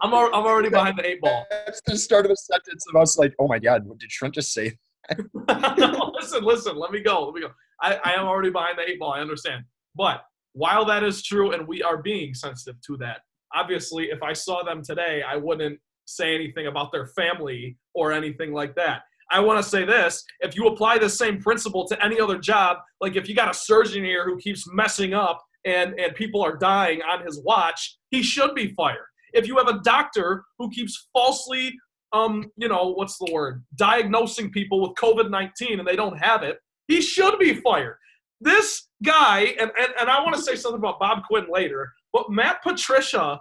[0.01, 1.45] I'm al- I'm already behind the eight ball.
[1.49, 4.35] That's the start of a sentence of us like, oh my god, what did Trent
[4.35, 4.77] just say?
[6.13, 6.75] listen, listen.
[6.77, 7.25] Let me go.
[7.25, 7.51] Let me go.
[7.81, 9.13] I, I am already behind the eight ball.
[9.13, 9.63] I understand,
[9.95, 13.21] but while that is true and we are being sensitive to that,
[13.53, 18.51] obviously, if I saw them today, I wouldn't say anything about their family or anything
[18.51, 19.01] like that.
[19.31, 22.77] I want to say this if you apply the same principle to any other job,
[22.99, 26.57] like if you got a surgeon here who keeps messing up and, and people are
[26.57, 29.05] dying on his watch, he should be fired.
[29.33, 31.75] If you have a doctor who keeps falsely,
[32.13, 36.43] um, you know, what's the word, diagnosing people with COVID 19 and they don't have
[36.43, 37.97] it, he should be fired.
[38.41, 42.31] This guy, and, and, and I want to say something about Bob Quinn later, but
[42.31, 43.39] Matt Patricia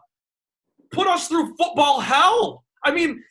[0.93, 2.65] put us through football hell.
[2.85, 3.23] I mean,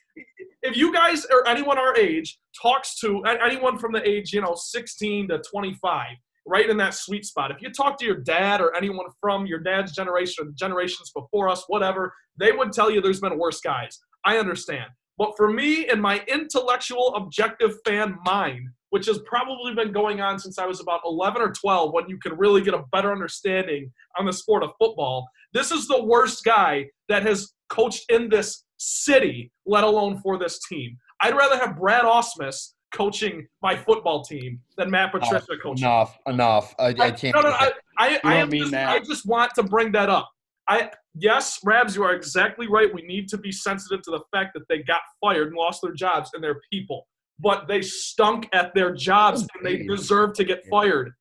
[0.62, 4.54] if you guys or anyone our age talks to anyone from the age, you know,
[4.56, 6.06] 16 to 25,
[6.46, 7.50] right in that sweet spot.
[7.50, 11.48] If you talk to your dad or anyone from your dad's generation or generations before
[11.48, 13.98] us, whatever, they would tell you there's been worse guys.
[14.24, 14.86] I understand.
[15.18, 20.38] But for me, in my intellectual, objective fan mind, which has probably been going on
[20.38, 23.92] since I was about 11 or 12, when you can really get a better understanding
[24.18, 28.64] on the sport of football, this is the worst guy that has coached in this
[28.78, 30.96] city, let alone for this team.
[31.20, 35.84] I'd rather have Brad Ausmus coaching my football team than Matt Patricia enough, coaching.
[35.84, 36.74] Enough, enough.
[36.78, 37.34] I, I can't.
[37.34, 38.88] No, no, I, I, I, just, that.
[38.88, 40.30] I just want to bring that up.
[40.68, 42.92] I yes, Rabs, you are exactly right.
[42.92, 45.92] We need to be sensitive to the fact that they got fired and lost their
[45.94, 47.06] jobs and their people,
[47.38, 51.12] but they stunk at their jobs and they deserve to get fired.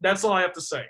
[0.00, 0.84] That's all I have to say.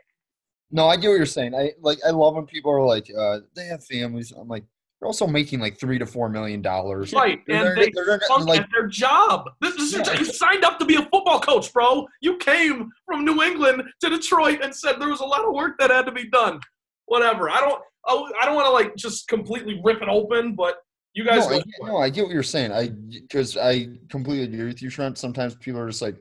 [0.71, 1.55] No, I get what you're saying.
[1.55, 1.99] I like.
[2.07, 4.33] I love when people are like, uh, they have families.
[4.33, 4.65] I'm like,
[5.01, 7.15] they're also making like three to four million dollars.
[7.15, 9.49] Right, They're- and they they're- they're stunk like- at their job.
[9.63, 10.03] This is Yeah.
[10.03, 10.19] job.
[10.19, 12.07] You signed up to be a football coach, bro.
[12.21, 15.79] You came from New England to Detroit and said there was a lot of work
[15.79, 16.61] that had to be done.
[17.09, 17.51] Whatever.
[17.51, 17.83] I don't.
[18.07, 20.77] I I don't want to like just completely rip it open, but
[21.15, 21.49] you guys.
[21.49, 22.73] no, I, no, I get what you're saying.
[22.73, 25.19] I because I completely agree with you, Trent.
[25.19, 26.17] Sometimes people are just like,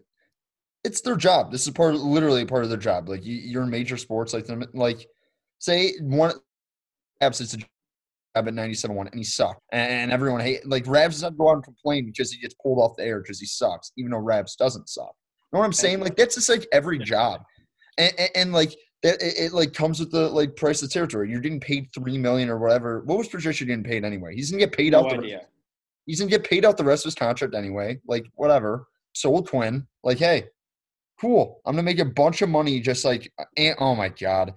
[0.84, 1.52] it's their job.
[1.52, 3.10] This is part, of, literally part of their job.
[3.10, 5.06] Like you, you're in major sports, like them, like
[5.60, 6.34] say one,
[7.22, 7.68] Rabs it's a job
[8.36, 12.06] at 97-1 and he sucked, and everyone hate like Rabs doesn't go out and complain
[12.06, 15.14] because he gets pulled off the air because he sucks, even though Rabs doesn't suck.
[15.52, 16.00] You know what I'm saying?
[16.00, 17.42] Like that's just like every job,
[17.98, 18.76] and, and, and like
[19.08, 21.30] that it, it like comes with the like price of territory.
[21.32, 23.02] You're getting paid three million or whatever.
[23.06, 24.36] What was Patricia getting paid anyway?
[24.36, 25.42] He's gonna get paid No out the idea.
[26.06, 28.00] he's gonna get paid out the rest of his contract anyway.
[28.08, 28.88] Like whatever.
[29.14, 29.88] So will Quinn.
[30.04, 30.46] Like, hey,
[31.20, 31.62] cool.
[31.66, 32.80] I'm gonna make a bunch of money.
[32.80, 34.54] Just like, and, oh my god,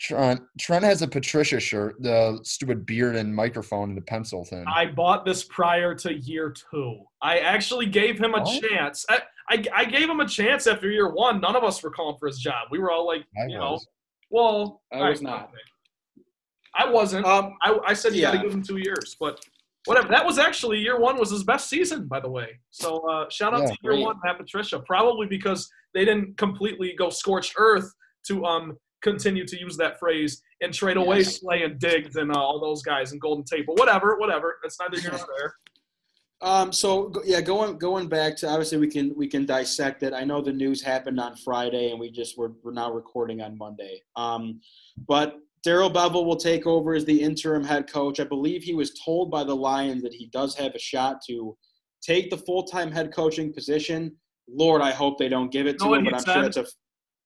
[0.00, 0.40] Trent.
[0.58, 4.64] Trent has a Patricia shirt, the stupid beard and microphone and the pencil thing.
[4.66, 7.00] I bought this prior to year two.
[7.20, 8.60] I actually gave him a What?
[8.62, 9.04] chance.
[9.08, 11.40] I, I, I gave him a chance after year one.
[11.40, 12.68] None of us were calling for his job.
[12.70, 13.78] We were all like, I you know,
[14.30, 15.50] well, I was not.
[16.74, 17.26] I wasn't.
[17.26, 18.42] Um, I, I said you got to Yeah.
[18.44, 19.44] give him two years, but
[19.84, 20.08] whatever.
[20.08, 22.58] That was actually year one was his best season, by the way.
[22.70, 24.04] So uh, shout out Yeah, to year great.
[24.04, 24.78] one, Matt Patricia.
[24.80, 27.92] Probably because they didn't completely go scorched earth
[28.28, 31.40] to um continue to use that phrase and trade away Yes.
[31.40, 33.66] Slay and Diggs and uh, all those guys and Golden Tate.
[33.66, 34.56] But whatever, whatever.
[34.62, 35.54] That's neither here nor there.
[36.42, 40.12] Um, so yeah, going going back to obviously we can we can dissect it.
[40.12, 43.56] I know the news happened on Friday, and we just we're, we're now recording on
[43.56, 44.02] Monday.
[44.16, 44.60] Um,
[45.06, 48.18] but Darrell Bevell will take over as the interim head coach.
[48.18, 51.56] I believe he was told by the Lions that he does have a shot to
[52.02, 54.16] take the full time head coaching position.
[54.48, 56.04] Lord, I hope they don't give it to him.
[56.04, 56.34] But I'm said?
[56.34, 56.66] sure it's a.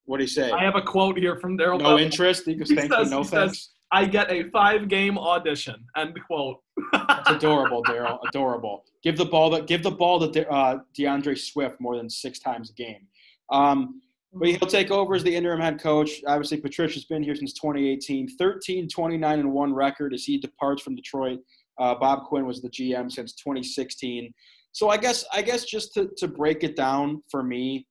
[0.05, 0.50] What do you say?
[0.52, 1.79] I have a quote here from Darrell.
[1.79, 2.02] No Bevell.
[2.02, 2.44] interest.
[2.44, 3.70] He goes, He thank says- you, no he says- thanks.
[3.92, 5.77] I get a five game audition.
[5.96, 6.61] End quote.
[6.92, 8.18] It's adorable, Darrell.
[8.29, 8.85] Adorable.
[9.03, 12.70] Give the ball to give the ball to uh, D'Andre Swift more than six times
[12.70, 13.07] a game.
[13.51, 14.01] Um,
[14.33, 16.22] but he'll take over as the interim head coach.
[16.27, 18.29] Obviously, Patricia's been here since 2018.
[18.37, 21.38] 13, 29, and one record as he departs from Detroit.
[21.79, 24.33] Uh, Bob Quinn was the GM since 2016.
[24.72, 27.87] So I guess I guess just to, to break it down for me,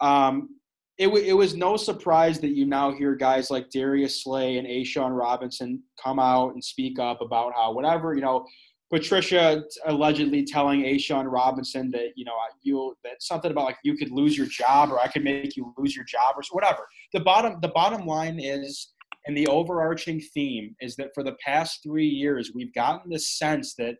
[0.00, 0.50] um,
[0.98, 4.66] it, w- it was no surprise that you now hear guys like Darius Slay and
[4.66, 8.46] A'Shawn Robinson come out and speak up about how whatever you know
[8.90, 14.10] Patricia allegedly telling A'Shawn Robinson that you know you that something about like you could
[14.10, 16.86] lose your job or I could make you lose your job or whatever.
[17.12, 18.92] The bottom the bottom line is,
[19.26, 23.74] and the overarching theme is that for the past three years we've gotten the sense
[23.74, 23.96] that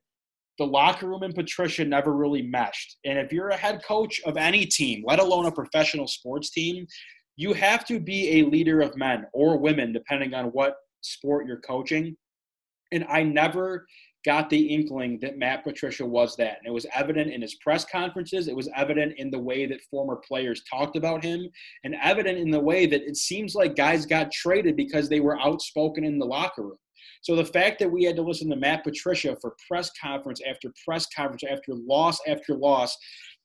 [0.59, 2.97] the locker room and Patricia never really meshed.
[3.05, 6.87] And if you're a head coach of any team, let alone a professional sports team,
[7.37, 11.61] you have to be a leader of men or women, depending on what sport you're
[11.61, 12.17] coaching.
[12.93, 13.87] And I never
[14.25, 16.59] got the inkling that Matt Patricia was that.
[16.59, 19.81] And it was evident in his press conferences, it was evident in the way that
[19.89, 21.49] former players talked about him,
[21.85, 25.41] and evident in the way that it seems like guys got traded because they were
[25.41, 26.79] outspoken in the locker room.
[27.23, 30.73] So the fact that we had to listen to Matt Patricia for press conference after
[30.85, 32.97] press conference after loss after loss,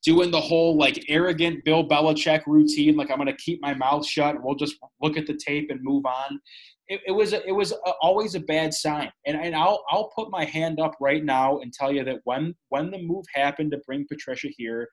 [0.04, 4.06] doing the whole like arrogant Bill Belichick routine, like I'm going to keep my mouth
[4.06, 6.40] shut and we'll just look at the tape and move on.
[6.88, 10.44] It, it was it was always a bad sign, and and I'll I'll put my
[10.44, 14.06] hand up right now and tell you that when when the move happened to bring
[14.10, 14.90] Patricia here,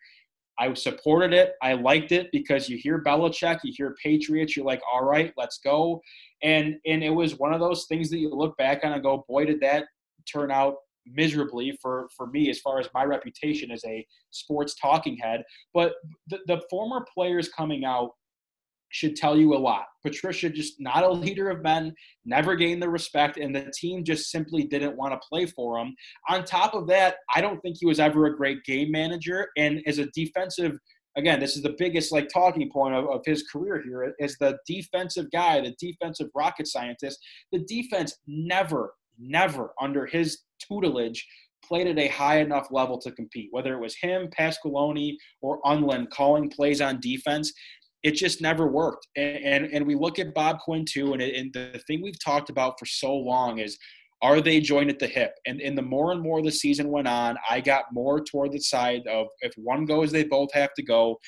[0.59, 1.55] I supported it.
[1.63, 5.59] I liked it because you hear Belichick, you hear Patriots, you're like, all right, let's
[5.59, 6.01] go.
[6.43, 9.25] And and it was one of those things that you look back on and go,
[9.29, 9.87] boy, did that
[10.31, 15.17] turn out miserably for for me as far as my reputation as a sports talking
[15.17, 15.43] head.
[15.75, 15.95] But
[16.29, 18.11] the, the former players coming out
[18.91, 19.85] should tell you a lot.
[20.03, 24.31] Patricia just not a leader of men, never gained the respect, and the team just
[24.31, 25.95] simply didn't want to play for him.
[26.29, 29.49] On top of that, I don't think he was ever a great game manager.
[29.57, 30.79] And as a defensive,
[31.19, 34.57] again, this is the biggest like talking point of, of his career here is the
[34.67, 37.19] defensive guy, the defensive rocket scientist.
[37.53, 41.27] The defense never, never under his tutelage
[41.65, 43.49] played at a high enough level to compete.
[43.51, 47.53] Whether it was him, Pasqualoni, or Undlin calling plays on defense,
[48.05, 49.09] it just never worked.
[49.17, 52.25] And and, and we look at Bob Quinn too, and, it, and the thing we've
[52.25, 53.77] talked about for so long is
[54.21, 55.33] are they joined at the hip?
[55.47, 58.61] And, in the more and more the season went on, I got more toward the
[58.61, 61.19] side of if one goes, they both have to go.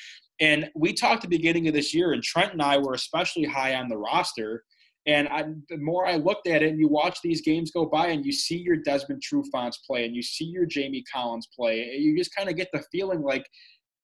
[0.41, 3.75] And we talked the beginning of this year, and Trent and I were especially high
[3.75, 4.65] on the roster.
[5.07, 8.09] And I, the more I looked at it, and you watch these games go by,
[8.09, 12.17] and you see your Desmond Trufants play, and you see your Jamie Collins play, you
[12.17, 13.45] just kind of get the feeling like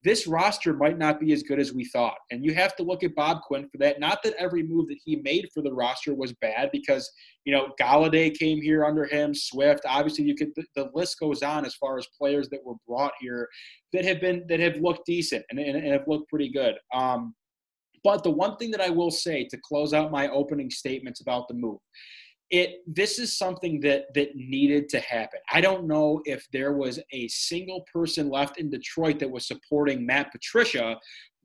[0.06, 2.16] this roster might not be as good as we thought.
[2.30, 3.98] And you have to look at Bob Quinn for that.
[3.98, 7.10] Not that every move that he made for the roster was bad, because
[7.44, 9.80] you know Golladay came here under him, Swift.
[9.84, 13.12] Obviously, you could the, the list goes on as far as players that were brought
[13.20, 13.48] here
[13.92, 16.76] that have been that have looked decent and, and, and have looked pretty good.
[16.94, 17.34] Um,
[18.04, 21.48] but the one thing that I will say to close out my opening statements about
[21.48, 21.80] the move
[22.50, 25.40] it this is something that that needed to happen.
[25.52, 30.06] I don't know if there was a single person left in Detroit that was supporting
[30.06, 30.98] Matt Patricia.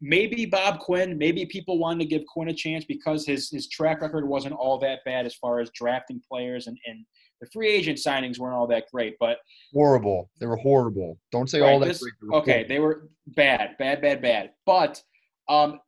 [0.03, 4.01] Maybe Bob Quinn, maybe people wanted to give Quinn a chance because his his track
[4.01, 7.05] record wasn't all that bad as far as drafting players and, and
[7.39, 9.39] the free agent signings weren't all that great, but
[9.73, 10.29] horrible.
[10.39, 11.17] They were horrible.
[11.31, 11.87] Don't say right, all that.
[11.87, 14.51] This, okay, they were bad, bad, bad, bad.
[14.65, 15.01] But
[15.49, 15.79] um,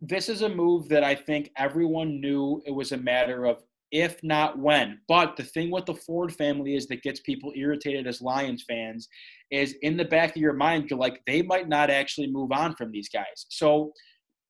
[0.00, 3.64] this is a move that I think everyone knew it was a matter of
[3.94, 4.98] if not when.
[5.06, 9.08] But the thing with the Ford family is that gets people irritated as Lions fans
[9.52, 12.74] is in the back of your mind, you're like, they might not actually move on
[12.74, 13.46] from these guys.
[13.48, 13.92] So,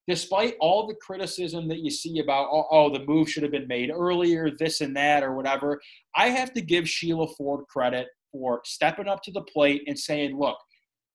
[0.08, 3.68] despite all the criticism that you see about, oh, oh, the move should have been
[3.68, 5.78] made earlier, this and that, or whatever,
[6.16, 10.38] I have to give Sheila Ford credit for stepping up to the plate and saying,
[10.38, 10.56] look,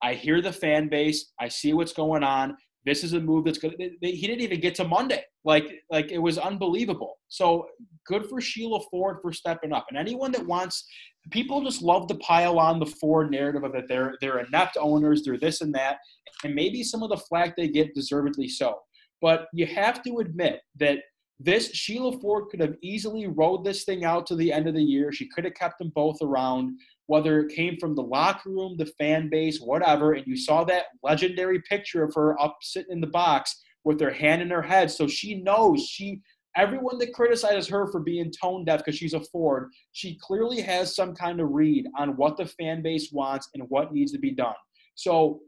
[0.04, 2.56] I hear the fan base, I see what's going on.
[2.86, 3.76] This is a move that's good.
[3.78, 5.24] He didn't even get to Monday.
[5.44, 7.18] Like, like it was unbelievable.
[7.28, 7.68] So
[8.08, 9.86] good for Sheila Ford for stepping up.
[9.90, 10.88] And anyone that wants,
[11.30, 15.24] people just love to pile on the Ford narrative of that they're they're inept owners,
[15.24, 15.98] they're this and that,
[16.44, 18.80] and maybe some of the flack they get deservedly so.
[19.22, 21.00] But you have to admit that
[21.40, 24.84] this Sheila Ford could have easily rode this thing out to the end of the
[24.84, 25.12] year.
[25.12, 26.78] She could have kept them both around
[27.10, 30.86] whether it came from the locker room, the fan base, whatever, and you saw that
[31.02, 34.92] legendary picture of her up sitting in the box with her hand in her head.
[34.92, 36.22] So she knows she
[36.56, 40.96] everyone that criticizes her for being tone deaf because she's a Ford, she clearly has
[40.96, 44.30] some kind of read on what the fan base wants and what needs to be
[44.30, 44.54] done.
[44.94, 45.40] So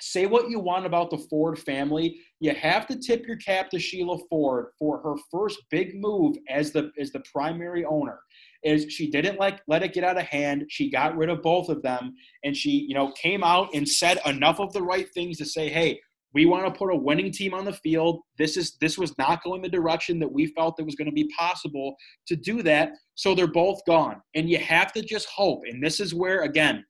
[0.00, 3.78] say what you want about the Ford family, you have to tip your cap to
[3.80, 8.20] Sheila Ford for her first big move as the as the primary owner
[8.64, 10.64] is she didn't like let it get out of hand.
[10.68, 14.20] She got rid of both of them, and she you know came out and said
[14.26, 16.00] enough of the right things to say, hey.
[16.34, 18.20] We want to put a winning team on the field.
[18.38, 21.12] This is this was not going the direction that we felt it was going to
[21.12, 21.94] be possible
[22.26, 22.92] to do that.
[23.16, 25.60] So they're both gone, and you have to just hope.
[25.66, 26.86] And this is where again,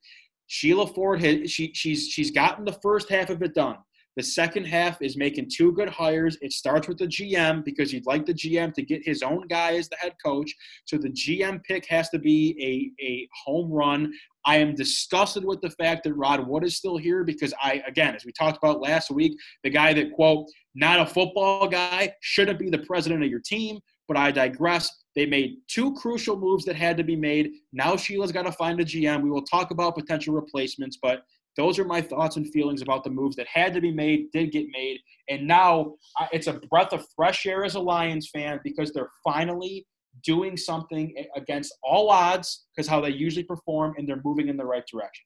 [0.47, 3.75] Sheila Ford has she she's she's gotten the first half of it done.
[4.15, 6.37] The second half is making two good hires.
[6.41, 9.75] It starts with the GM because you'd like the GM to get his own guy
[9.75, 10.53] as the head coach.
[10.85, 14.13] So the GM pick has to be a, a home run.
[14.45, 18.13] I am disgusted with the fact that Rod Wood is still here because I, again,
[18.13, 22.59] as we talked about last week, the guy that, quote, not a football guy, shouldn't
[22.59, 23.79] be the president of your team.
[24.07, 24.91] But I digress.
[25.15, 27.51] They made two crucial moves that had to be made.
[27.71, 29.23] Now Sheila's got to find a GM.
[29.23, 31.23] We will talk about potential replacements, but
[31.55, 34.51] those are my thoughts and feelings about the moves that had to be made, did
[34.51, 34.99] get made.
[35.29, 35.95] And now
[36.31, 39.85] it's a breath of fresh air as a Lions fan because they're finally
[40.23, 44.65] doing something against all odds because how they usually perform and they're moving in the
[44.65, 45.25] right direction.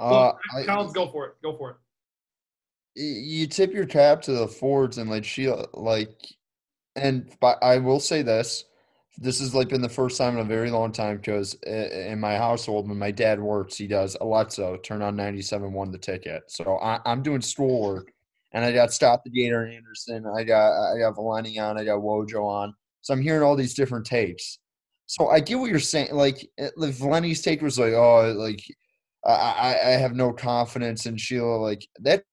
[0.00, 0.32] Uh,
[0.66, 1.34] Collins, go for it.
[1.42, 1.76] Go for it.
[2.96, 6.14] You tip your cap to the Fords and like she like,
[6.96, 8.64] and but I will say this:
[9.18, 12.18] this has like been the first time in a very long time because uh, in
[12.18, 16.76] my household when my dad works he does alexa turn on 97.1 the ticket so
[16.78, 18.12] I, am doing schoolwork
[18.52, 22.00] and i got stop the gator anderson i got i got Valenti on i got
[22.00, 24.58] wojo on so i'm hearing all these different tapes
[25.06, 28.62] so i get what you're saying like eh, valenti's take was like oh like
[29.26, 31.56] I, I have no confidence in Sheila.
[31.56, 32.24] Like that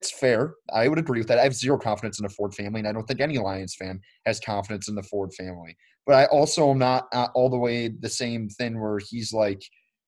[0.00, 0.54] it's fair.
[0.72, 1.38] I would agree with that.
[1.38, 4.00] I have zero confidence in the Ford family, and I don't think any Lions fan
[4.26, 5.76] has confidence in the Ford family.
[6.08, 9.62] But I also am not all the way the same thing where he's like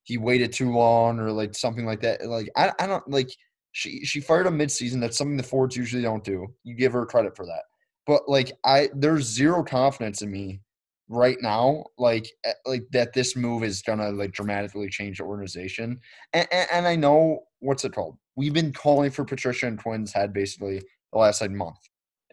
[0.05, 2.27] he waited too long or like something like that.
[2.27, 3.29] Like I, I don't like
[3.73, 5.01] she she fired him midseason.
[5.01, 6.49] That's something the Fords usually don't do.
[6.65, 7.63] You give her credit for that.
[8.07, 10.63] But like I, there's zero confidence in me
[11.09, 16.01] right now, like eh, like that this move is gonna like dramatically change the organization.
[16.33, 20.15] And, and, and I know what's it called we've been calling for Patricia and Twins
[20.15, 20.83] head basically
[21.13, 21.77] the last like month.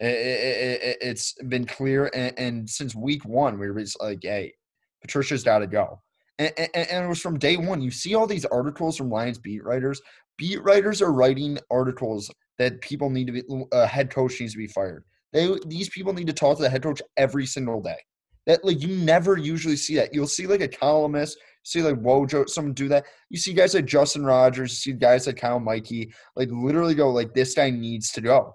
[0.00, 4.54] It, has it, been clear, and, and, since week one, we were just like, "Hey,
[5.00, 6.00] Patricia's got to go,"
[6.38, 7.80] and, and, and, it was from day one.
[7.80, 10.00] You see all these articles from Lions beat writers.
[10.36, 13.42] Beat writers are writing articles that people need to be.
[13.72, 15.04] A head coach needs to be fired.
[15.32, 17.98] They these people need to talk to the head coach every single day.
[18.46, 20.14] That like you never usually see that.
[20.14, 23.04] You'll see like a columnist see like Wojo, someone do that.
[23.28, 27.10] You see guys like Justin Rogers, you see guys like Kyle Meinke, like literally go
[27.10, 28.54] like this guy needs to go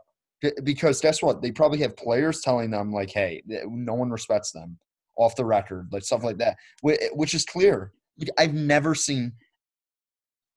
[0.64, 1.41] because guess what?
[1.41, 4.78] They probably have players telling them like, hey, no one respects them
[5.16, 7.91] off the record, like stuff like that, which is clear.
[8.38, 9.34] I've never seen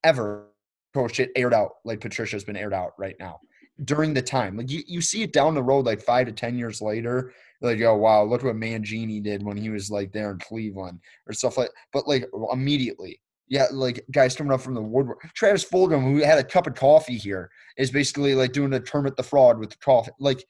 [0.05, 0.47] ever
[0.95, 3.41] coach it aired out like Patricia's been aired out right now
[3.85, 4.57] during the time.
[4.57, 7.81] Like you, you see it down the road like five to ten years later like,
[7.81, 11.59] oh wow, look what Mangini did when he was like there in Cleveland or stuff
[11.59, 11.71] like.
[11.93, 15.23] But like immediately, yeah, like guys coming up from the woodwork.
[15.35, 19.17] Travis Fulgham, who had a cup of coffee here, is basically like doing a Kermit
[19.17, 20.11] the Frog with the coffee.
[20.19, 20.45] Like,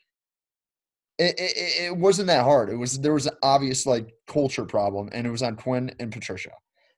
[1.18, 2.70] it, it, it wasn't that hard.
[2.70, 6.12] It was there was an obvious like culture problem, and it was on Quinn and
[6.12, 6.52] Patricia.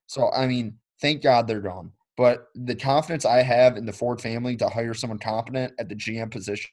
[0.07, 1.91] So I mean, thank God they're gone.
[2.17, 5.95] But the confidence I have in the Ford family to hire someone competent at the
[5.95, 6.69] GM position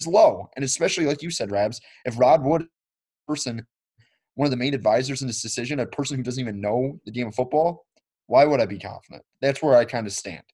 [0.00, 0.48] is low.
[0.56, 2.64] And especially like you said, Rabs, if Rod Wood
[3.28, 3.66] person,
[4.36, 7.12] one of the main advisors in this decision, a person who doesn't even know the
[7.12, 7.84] game of football,
[8.30, 9.24] why would I be confident?
[9.40, 10.44] That's where I kind of stand.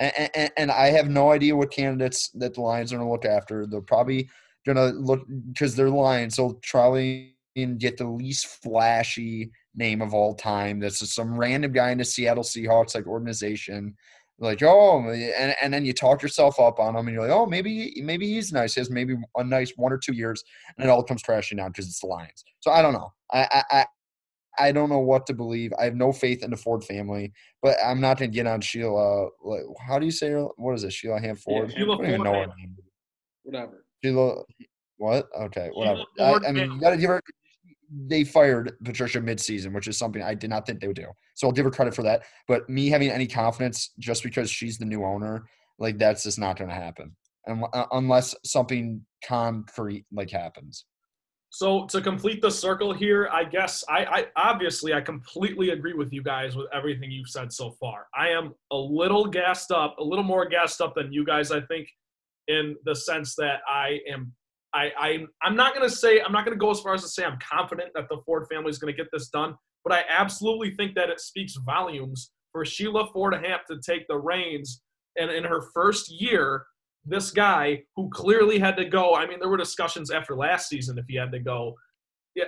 [0.00, 3.12] And, and, and I have no idea what candidates that the Lions are going to
[3.12, 3.66] look after.
[3.66, 4.30] They're probably
[4.64, 5.20] going to look
[5.52, 6.36] because they're Lions.
[6.36, 6.58] They'll
[7.56, 10.80] and get the least flashy name of all time.
[10.80, 13.94] That's just some random guy in the Seattle Seahawks like organization
[14.38, 17.46] like oh and, and then you talk yourself up on him and you're like oh
[17.46, 20.44] maybe maybe he's nice he has maybe a nice one or two years
[20.76, 23.62] and it all comes crashing down because it's the lions so i don't know i
[23.70, 23.86] i
[24.58, 27.32] i don't know what to believe i have no faith in the ford family
[27.62, 30.74] but i'm not going to get on sheila like, how do you say her what
[30.74, 32.76] is it sheila ham ford yeah, sheila I don't even know her name
[33.42, 34.42] whatever sheila
[34.96, 37.22] what okay whatever I, I mean you got to give her
[38.08, 41.06] they fired Patricia midseason, which is something I did not think they would do.
[41.34, 42.24] So I'll give her credit for that.
[42.48, 45.44] But me having any confidence just because she's the new owner,
[45.78, 47.14] like that's just not going to happen
[47.48, 50.84] uh, unless something concrete like happens.
[51.56, 56.12] So to complete the circle here, I guess I, I obviously I completely agree with
[56.12, 58.08] you guys with everything you've said so far.
[58.14, 61.62] I am a little gassed up, a little more gassed up than you guys, I
[61.62, 61.88] think,
[62.48, 64.34] in the sense that I am
[64.74, 67.24] I, I I'm not gonna say I'm not gonna go as far as to say
[67.24, 70.94] I'm confident that the Ford family is gonna get this done, but I absolutely think
[70.96, 74.82] that it speaks volumes for Sheila Ford Hamp to take the reins
[75.18, 76.66] and in her first year,
[77.06, 79.14] this guy who clearly had to go.
[79.14, 81.74] I mean, there were discussions after last season if he had to go.
[82.34, 82.44] Yeah,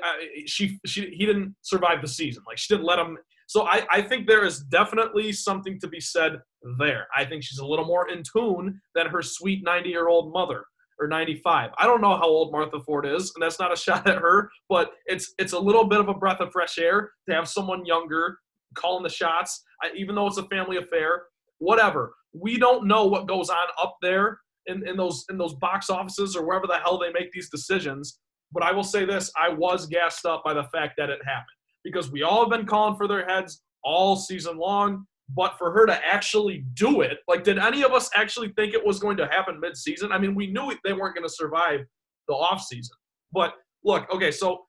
[0.47, 2.43] she she he didn't survive the season.
[2.47, 3.17] Like she didn't let him.
[3.47, 6.41] So I I think there is definitely something to be said
[6.79, 7.07] there.
[7.17, 10.65] I think she's a little more in tune than her sweet 90 year old mother
[11.01, 11.71] or 95.
[11.79, 14.51] I don't know how old Martha Ford is, and that's not a shot at her,
[14.69, 17.87] but it's it's a little bit of a breath of fresh air to have someone
[17.87, 18.39] younger
[18.75, 21.23] calling the shots, I, even though it's a family affair.
[21.61, 22.15] Whatever.
[22.35, 24.39] We don't know what goes on up there
[24.69, 28.21] in, in those in those box offices or wherever the hell they make these decisions.
[28.53, 31.47] But I will say this: I was gassed up by the fact that it happened
[31.85, 35.87] because we all have been calling for their heads all season long but for her
[35.87, 39.27] to actually do it, like, did any of us actually think it was going to
[39.27, 40.11] happen mid-season?
[40.11, 41.81] I mean, we knew they weren't going to survive
[42.29, 42.97] the off-season.
[43.33, 43.55] But
[43.85, 44.65] look, okay, so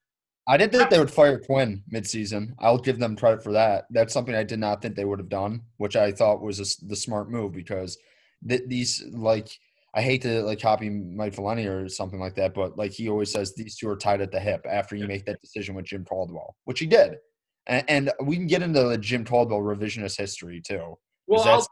[0.46, 2.54] I didn't think they would fire Quinn mid-season.
[2.58, 3.84] I'll give them credit for that.
[3.90, 6.86] That's something I did not think they would have done, which I thought was a,
[6.86, 7.96] the smart move because
[8.46, 9.50] th- these like
[9.94, 13.32] I hate to like copy Mike Valenti or something like that, but like he always
[13.32, 16.04] says, these two are tied at the hip after you make that decision with Jim
[16.04, 17.16] Caldwell, which he did
[17.66, 20.98] and, and we can get into the Jim Caldwell revisionist history too.
[21.26, 21.68] Well, that's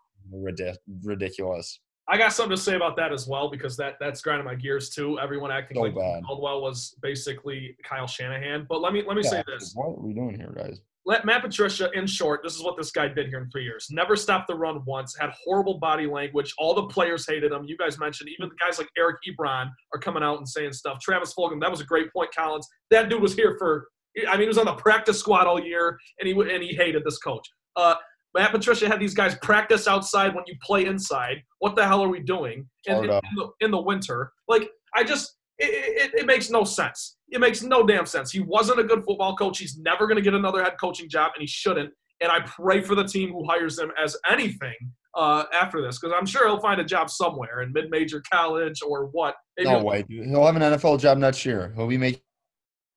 [1.03, 1.81] ridiculous.
[2.11, 4.89] I got something to say about that as well because that that's grinding my gears
[4.91, 5.19] too.
[5.19, 6.23] Everyone acting So like bad.
[6.25, 8.66] Caldwell was basically Kyle Shanahan.
[8.69, 10.81] But let me let me say this: What are we doing here, guys?
[11.09, 13.87] Let Matt Patricia, in short, this is what this guy did here in three years.
[13.91, 15.17] Never stopped the run once.
[15.19, 16.53] Had horrible body language.
[16.59, 17.65] All the players hated him.
[17.65, 21.01] You guys mentioned even the guys like Eric Ebron are coming out and saying stuff.
[21.01, 22.29] Travis Fulgham, that was a great point.
[22.37, 23.89] Collins, that dude was here for.
[24.29, 27.05] I mean, he was on the practice squad all year, and he and he hated
[27.07, 27.49] this coach.
[27.75, 27.95] Uh,
[28.37, 31.43] Matt Patricia had these guys practice outside when you play inside.
[31.61, 34.33] What the hell are we doing in, in, in the, in the winter?
[34.47, 37.17] Like, I just it, it, it makes no sense.
[37.31, 38.31] It makes no damn sense.
[38.31, 39.59] He wasn't a good football coach.
[39.59, 41.93] He's never going to get another head coaching job, and he shouldn't.
[42.20, 44.74] And I pray for the team who hires him as anything
[45.14, 49.07] uh, after this, because I'm sure he'll find a job somewhere in mid-major college or
[49.12, 49.35] what.
[49.57, 50.26] Maybe No he'll- way, dude.
[50.26, 51.72] He'll have an NFL job next year.
[51.76, 52.20] He'll be making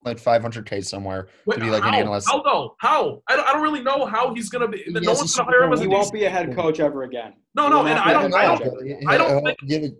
[0.03, 1.89] like 500k somewhere Wait, to be like how?
[1.89, 2.27] an analyst.
[2.27, 2.75] How though?
[2.79, 3.21] How?
[3.27, 4.81] I don't, I don't really know how he's going to be.
[4.83, 6.55] He No has one's going to hire him as He a won't be a head
[6.55, 7.33] coach ever again.
[7.53, 9.83] No, He no, will and not I don't- head I don't- I don't think- get
[9.83, 9.97] it-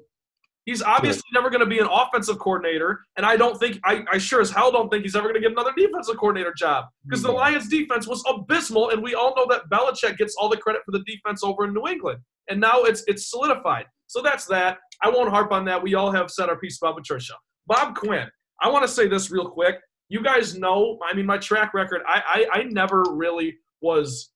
[0.65, 4.17] He's obviously never going to be an offensive coordinator, and I don't think I, I
[4.19, 7.23] sure as hell don't think he's ever going to get another defensive coordinator job because
[7.23, 10.83] the Lions' defense was abysmal, and we all know that Belichick gets all the credit
[10.85, 13.85] for the defense over in New England, and now it's it's solidified.
[14.05, 14.77] So that's that.
[15.01, 15.81] I won't harp on that.
[15.81, 17.33] We all have said our piece about Patricia.
[17.65, 18.27] Bob Quinn.
[18.61, 19.77] I want to say this real quick.
[20.09, 22.01] You guys know, I mean, my track record.
[22.07, 24.31] I I, I never really was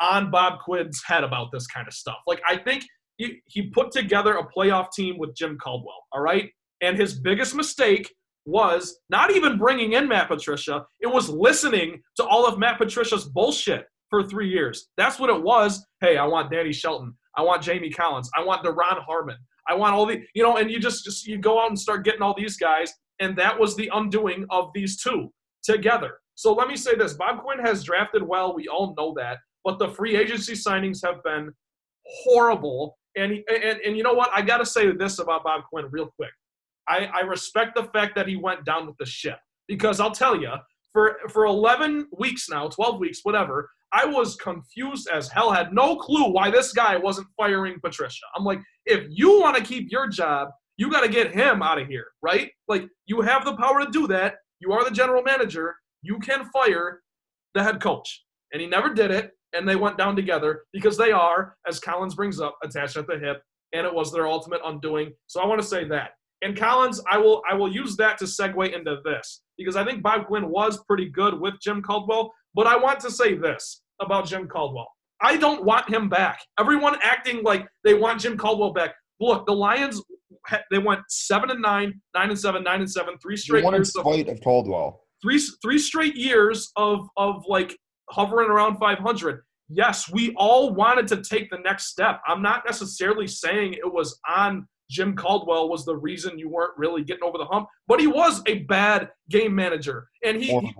[0.00, 2.18] on Bob Quinn's head about this kind of stuff.
[2.26, 2.84] Like I think
[3.18, 6.50] he, he put together a playoff team with Jim Caldwell, all right?
[6.80, 8.12] And his biggest mistake
[8.46, 13.26] was not even bringing in Matt Patricia, it was listening to all of Matt Patricia's
[13.26, 14.88] bullshit for three years.
[14.96, 15.84] That's what it was.
[16.00, 17.14] Hey, I want Danny Shelton.
[17.36, 18.30] I want Jamie Collins.
[18.36, 19.36] I want Duron Harmon.
[19.68, 22.04] I want all the, you know, and you just, just you go out and start
[22.04, 25.30] getting all these guys, and that was the undoing of these two
[25.62, 26.18] together.
[26.34, 28.54] So let me say this Bob Quinn has drafted well.
[28.54, 29.38] We all know that.
[29.64, 31.52] But the free agency signings have been
[32.06, 32.96] horrible.
[33.16, 34.30] And, and, and you know what?
[34.34, 36.30] I got to say this about Bob Quinn real quick.
[36.88, 40.40] I, I respect the fact that he went down with the ship because I'll tell
[40.40, 40.52] you,
[40.92, 45.96] for, for 11 weeks now, 12 weeks, whatever, I was confused as hell, had no
[45.96, 48.24] clue why this guy wasn't firing Patricia.
[48.34, 51.80] I'm like, if you want to keep your job, you got to get him out
[51.80, 52.50] of here, right?
[52.68, 54.36] Like, you have the power to do that.
[54.60, 55.74] You are the general manager.
[56.02, 57.00] You can fire
[57.54, 58.24] the head coach.
[58.52, 59.32] And he never did it.
[59.52, 63.18] And they went down together because they are, as Collins brings up, attached at the
[63.18, 63.42] hip.
[63.72, 65.12] And it was their ultimate undoing.
[65.26, 66.10] So I want to say that.
[66.42, 70.02] And Collins, I will I will use that to segue into this because I think
[70.02, 72.32] Bob Quinn was pretty good with Jim Caldwell.
[72.54, 74.88] But I want to say this about Jim Caldwell.
[75.20, 76.40] I don't want him back.
[76.60, 78.94] Everyone acting like they want Jim Caldwell back.
[79.20, 80.00] Look, the Lions
[80.70, 83.80] they went seven and nine, nine and seven, nine and seven, three straight won in
[83.80, 85.00] years of spite of Caldwell.
[85.22, 87.76] three three straight years of of like
[88.10, 93.26] hovering around 500 yes we all wanted to take the next step i'm not necessarily
[93.26, 97.44] saying it was on jim caldwell was the reason you weren't really getting over the
[97.44, 100.74] hump but he was a bad game manager and he, he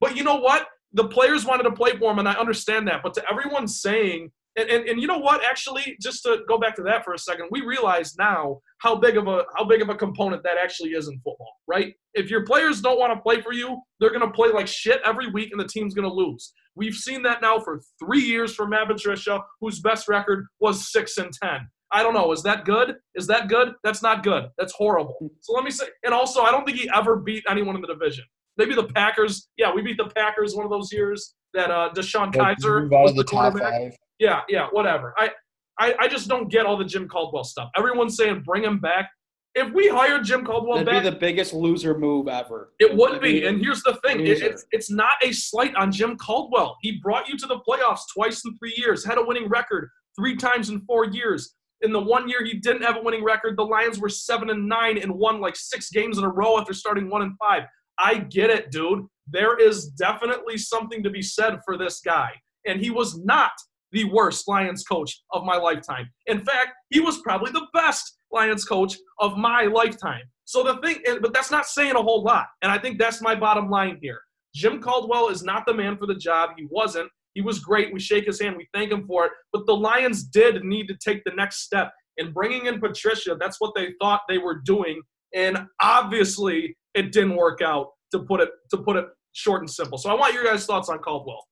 [0.00, 0.66] but you know what?
[0.92, 3.02] The players wanted to play for him, and I understand that.
[3.02, 5.44] But to everyone saying, and, and, and you know what?
[5.44, 9.16] Actually, just to go back to that for a second, we realize now how big
[9.16, 11.94] of a how big of a component that actually is in football, right?
[12.14, 15.00] If your players don't want to play for you, they're going to play like shit
[15.04, 16.52] every week, and the team's going to lose.
[16.76, 21.18] We've seen that now for three years from Matt Patricia, whose best record was six
[21.18, 21.68] and ten.
[21.92, 22.30] I don't know.
[22.32, 22.96] Is that good?
[23.14, 23.72] Is that good?
[23.82, 24.48] That's not good.
[24.56, 25.30] That's horrible.
[25.40, 27.88] So let me say, and also, I don't think he ever beat anyone in the
[27.88, 28.24] division.
[28.56, 29.48] Maybe the Packers.
[29.56, 33.22] Yeah, we beat the Packers one of those years that uh, DeShone Kizer was the
[33.22, 33.72] the top quarterback.
[33.72, 33.96] five.
[34.20, 35.14] Yeah, yeah, whatever.
[35.16, 35.30] I,
[35.78, 37.70] I, I just don't get all the Jim Caldwell stuff.
[37.76, 39.10] Everyone's saying bring him back.
[39.54, 42.72] If we hired Jim Caldwell That'd back, be the biggest loser move ever.
[42.78, 43.46] it would That'd be.
[43.46, 46.76] And here's the thing: it, it's it's not a slight on Jim Caldwell.
[46.82, 50.36] He brought you to the playoffs twice in three years, had a winning record three
[50.36, 51.56] times in four years.
[51.80, 54.68] In the one year he didn't have a winning record, the Lions were seven and
[54.68, 57.62] nine and won like six games in a row after starting one and five.
[57.98, 59.06] I get it, dude.
[59.26, 62.30] There is definitely something to be said for this guy,
[62.66, 63.52] and he was not
[63.92, 66.08] the worst Lions coach of my lifetime.
[66.26, 70.22] In fact, he was probably the best Lions coach of my lifetime.
[70.44, 72.46] So the thing, but that's not saying a whole lot.
[72.62, 74.20] And I think that's my bottom line here.
[74.54, 76.50] Jim Caldwell is not the man for the job.
[76.56, 77.08] He wasn't.
[77.34, 77.92] He was great.
[77.92, 78.56] We shake his hand.
[78.56, 79.32] We thank him for it.
[79.52, 81.92] But the Lions did need to take the next step.
[82.16, 85.00] In bringing in Patricia, that's what they thought they were doing.
[85.34, 87.88] And obviously, it didn't work out.
[88.12, 89.96] To put it to put it short and simple.
[89.96, 91.46] So I want your guys' thoughts on Caldwell.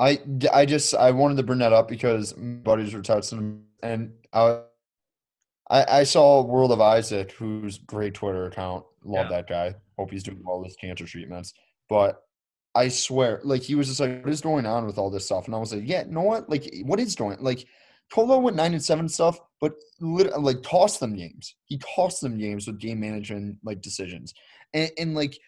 [0.00, 0.18] I,
[0.52, 4.12] I just I wanted to bring that up because my buddies were texting him, and
[4.32, 4.62] I,
[5.68, 8.84] I I saw World of Isaac, who's great Twitter account.
[9.04, 9.36] Love Yeah.
[9.36, 9.74] that guy.
[9.98, 11.52] Hope he's doing well with cancer treatments.
[11.88, 12.22] But
[12.74, 15.46] I swear, like he was just like, "What is going on with all this stuff?"
[15.46, 16.48] And I was like, "Yeah, you know what?
[16.48, 17.38] Like, what is going?
[17.40, 17.66] Like,
[18.12, 19.38] Colo went nine and seven stuff.
[19.60, 21.54] but like toss them games.
[21.66, 24.32] He tossed them games with game management like decisions,
[24.72, 25.38] and, and like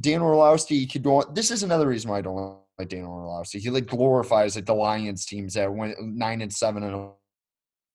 [0.00, 1.22] Dan Orlovsky could go.
[1.22, 3.58] On, this is another reason why I don't like Dan Orlovsky.
[3.58, 7.10] He like glorifies like the Lions teams that went nine and seven and.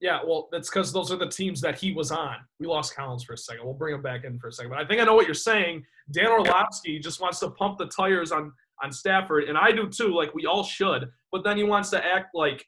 [0.00, 2.38] Yeah, well, that's because those are the teams that he was on.
[2.58, 3.64] We lost Collins for a second.
[3.64, 4.70] We'll bring him back in for a second.
[4.70, 5.84] But I think I know what you're saying.
[6.10, 10.14] Dan Orlovsky just wants to pump the tires on on Stafford, and I do too.
[10.14, 11.08] Like we all should.
[11.30, 12.66] But then he wants to act like,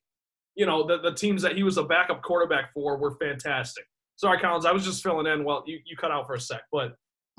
[0.55, 3.85] you know, the, the teams that he was a backup quarterback for were fantastic.
[4.17, 4.65] Sorry, Collins.
[4.65, 5.45] I was just filling in.
[5.45, 6.95] Well, you, you cut out for a sec, but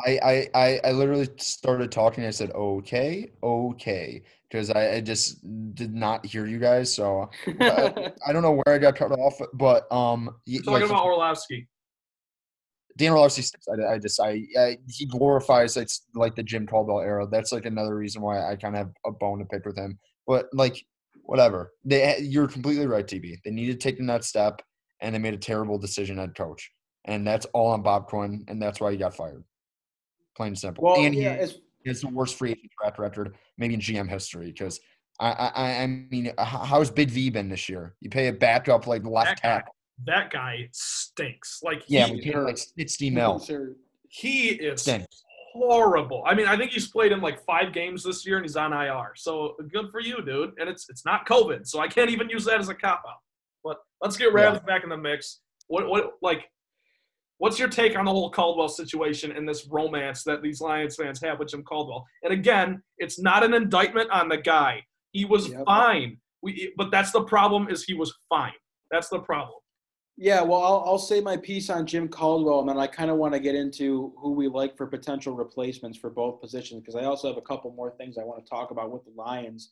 [0.06, 2.26] I, I, I, literally started talking.
[2.26, 5.42] I said, okay, okay, because I, I just
[5.74, 6.94] did not hear you guys.
[6.94, 7.30] So
[7.62, 11.06] I, I don't know where I got cut off, but um, you're talking like, about
[11.06, 11.68] Orlovsky.
[12.98, 17.28] Dan Orlovsky, I, I just, I, I, he glorifies like, like the Jim Caldwell era.
[17.30, 19.98] That's like another reason why I kind of have a bone to pick with him.
[20.28, 20.84] But like,
[21.24, 21.74] whatever.
[21.84, 23.40] They, you're completely right, TB.
[23.44, 24.62] They needed to take the next step,
[25.02, 26.72] and they made a terrible decision at coach,
[27.06, 29.44] and that's all on Bob Quinn, and that's why he got fired.
[30.36, 30.84] Plain and simple.
[30.84, 34.10] Well, and yeah, he, he has the worst free agent track record, maybe in GM
[34.10, 34.80] history, because
[35.20, 37.96] I, I, I mean, how's Big V been this year?
[38.02, 41.62] You pay a backup like left tackle that guy stinks.
[41.64, 43.44] Like yeah, he, we paid like sixty mil.
[44.10, 45.24] He is stinks.
[45.54, 46.24] horrible.
[46.26, 48.74] I mean, I think he's played in like five games this year and he's on
[48.74, 49.12] IR.
[49.16, 50.54] So good for you, dude.
[50.60, 53.18] And it's it's not COVID, so I can't even use that as a cop out.
[53.64, 54.66] But let's get Rabs yeah.
[54.66, 55.42] back in the mix.
[55.68, 56.46] What what like
[57.38, 61.22] What's your take on the whole Caldwell situation and this romance that these Lions fans
[61.22, 62.06] have with Jim Caldwell?
[62.24, 64.84] And again, it's not an indictment on the guy.
[65.12, 65.66] He was yep.
[65.66, 66.18] fine.
[66.42, 68.54] We, but that's the problem is he was fine.
[68.90, 69.60] That's the problem.
[70.18, 73.18] Yeah, well, I'll, I'll say my piece on Jim Caldwell, and then I kind of
[73.18, 77.04] want to get into who we like for potential replacements for both positions because I
[77.04, 79.72] also have a couple more things I want to talk about with the Lions.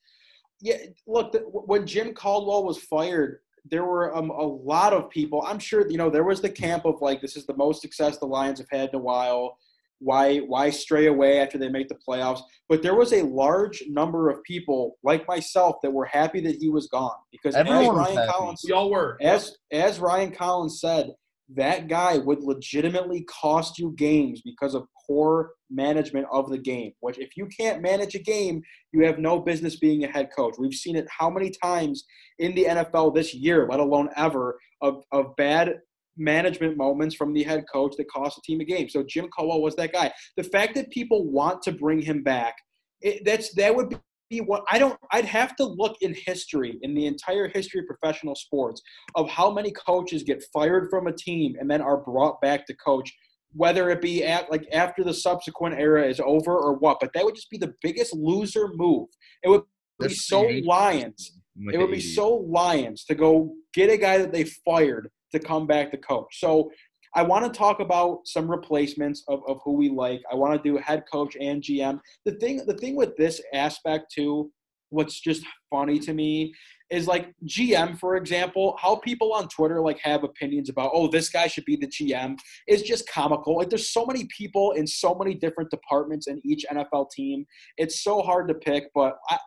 [0.60, 3.40] Yeah, look, the, when Jim Caldwell was fired,
[3.70, 5.44] there were um, a lot of people.
[5.46, 8.18] I'm sure you know there was the camp of like this is the most success
[8.18, 9.58] the Lions have had in a while
[10.04, 12.42] why why stray away after they make the playoffs?
[12.68, 16.70] But there was a large number of people like myself that were happy that he
[16.70, 21.12] was gone because Everyone as Ryan Collins, y'all were as as Ryan Collins said,
[21.56, 26.92] that guy would legitimately cost you games because of poor management of the game.
[27.02, 30.56] Which if you can't manage a game, you have no business being a head coach.
[30.58, 32.06] We've seen it how many times
[32.40, 35.80] in the NFL this year, let alone ever, of, of bad
[36.18, 38.90] management moments from the head coach that cost the team a game.
[38.90, 40.12] So Jim Caldwell was that guy.
[40.38, 42.56] The fact that people want to bring him back,
[43.02, 44.00] it, that's that would
[44.30, 44.98] be what I don't.
[45.12, 48.82] I'd have to look in history, in the entire history of professional sports,
[49.16, 52.76] of how many coaches get fired from a team and then are brought back to
[52.76, 53.12] coach.
[53.56, 57.24] Whether it be at like after the subsequent era is over or what, but that
[57.24, 59.10] would just be the biggest loser move.
[59.44, 59.64] It would
[60.00, 61.40] be so Lions.
[61.72, 65.68] It would be so Lions to go get a guy that they fired to come
[65.68, 66.40] back to coach.
[66.40, 66.72] So
[67.16, 70.22] I want to talk about some replacements of, of who we like.
[70.32, 72.00] I want to do head coach and GM.
[72.26, 74.52] The thing the thing with this aspect too,
[74.90, 76.54] what's just funny to me
[76.90, 81.30] is like GM, for example, how people on Twitter like have opinions about, oh, this
[81.30, 82.38] guy should be the GM
[82.68, 83.58] is just comical.
[83.58, 87.46] Like there's so many people in so many different departments in each NFL team.
[87.78, 89.40] It's so hard to pick, but I,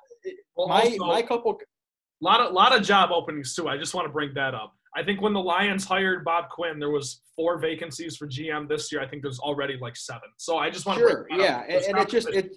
[0.57, 1.59] well, my also, my couple
[2.21, 3.69] lot of lot of job openings too.
[3.69, 4.75] I just want to bring that up.
[4.97, 8.91] I think when the Lions hired Bob Quinn, there was four vacancies for GM this
[8.91, 9.03] year.
[9.03, 10.31] I think there's already like seven.
[10.39, 12.57] So I just want sure, to yeah, and, and it just it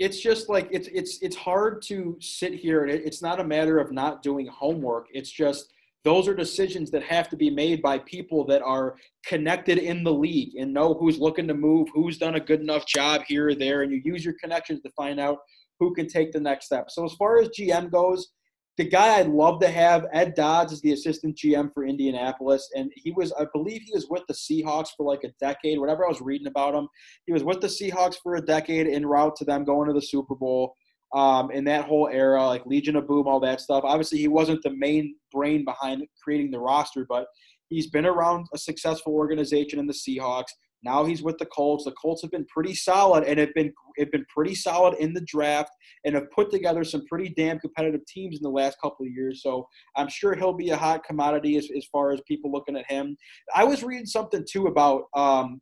[0.00, 3.44] it's just like it's it's it's hard to sit here and it, it's not a
[3.44, 5.06] matter of not doing homework.
[5.12, 9.78] It's just those are decisions that have to be made by people that are connected
[9.78, 13.22] in the league and know who's looking to move, who's done a good enough job
[13.28, 15.38] here or there, and you use your connections to find out
[15.78, 16.90] who can take the next step.
[16.90, 18.32] So as far as GM goes,
[18.80, 22.90] the guy I'd love to have, Ed Dodds, is the assistant GM for Indianapolis, and
[22.96, 25.78] he was, I believe, he was with the Seahawks for like a decade.
[25.78, 26.88] Whatever I was reading about him,
[27.26, 30.00] he was with the Seahawks for a decade, en route to them going to the
[30.00, 30.74] Super Bowl.
[31.14, 33.84] Um, in that whole era, like Legion of Boom, all that stuff.
[33.84, 37.26] Obviously, he wasn't the main brain behind creating the roster, but
[37.68, 40.52] he's been around a successful organization in the Seahawks.
[40.82, 41.84] Now he's with the Colts.
[41.84, 45.20] The Colts have been pretty solid and have been have been pretty solid in the
[45.22, 45.70] draft
[46.04, 49.42] and have put together some pretty damn competitive teams in the last couple of years.
[49.42, 49.66] So
[49.96, 53.16] I'm sure he'll be a hot commodity as, as far as people looking at him.
[53.54, 55.60] I was reading something too about um,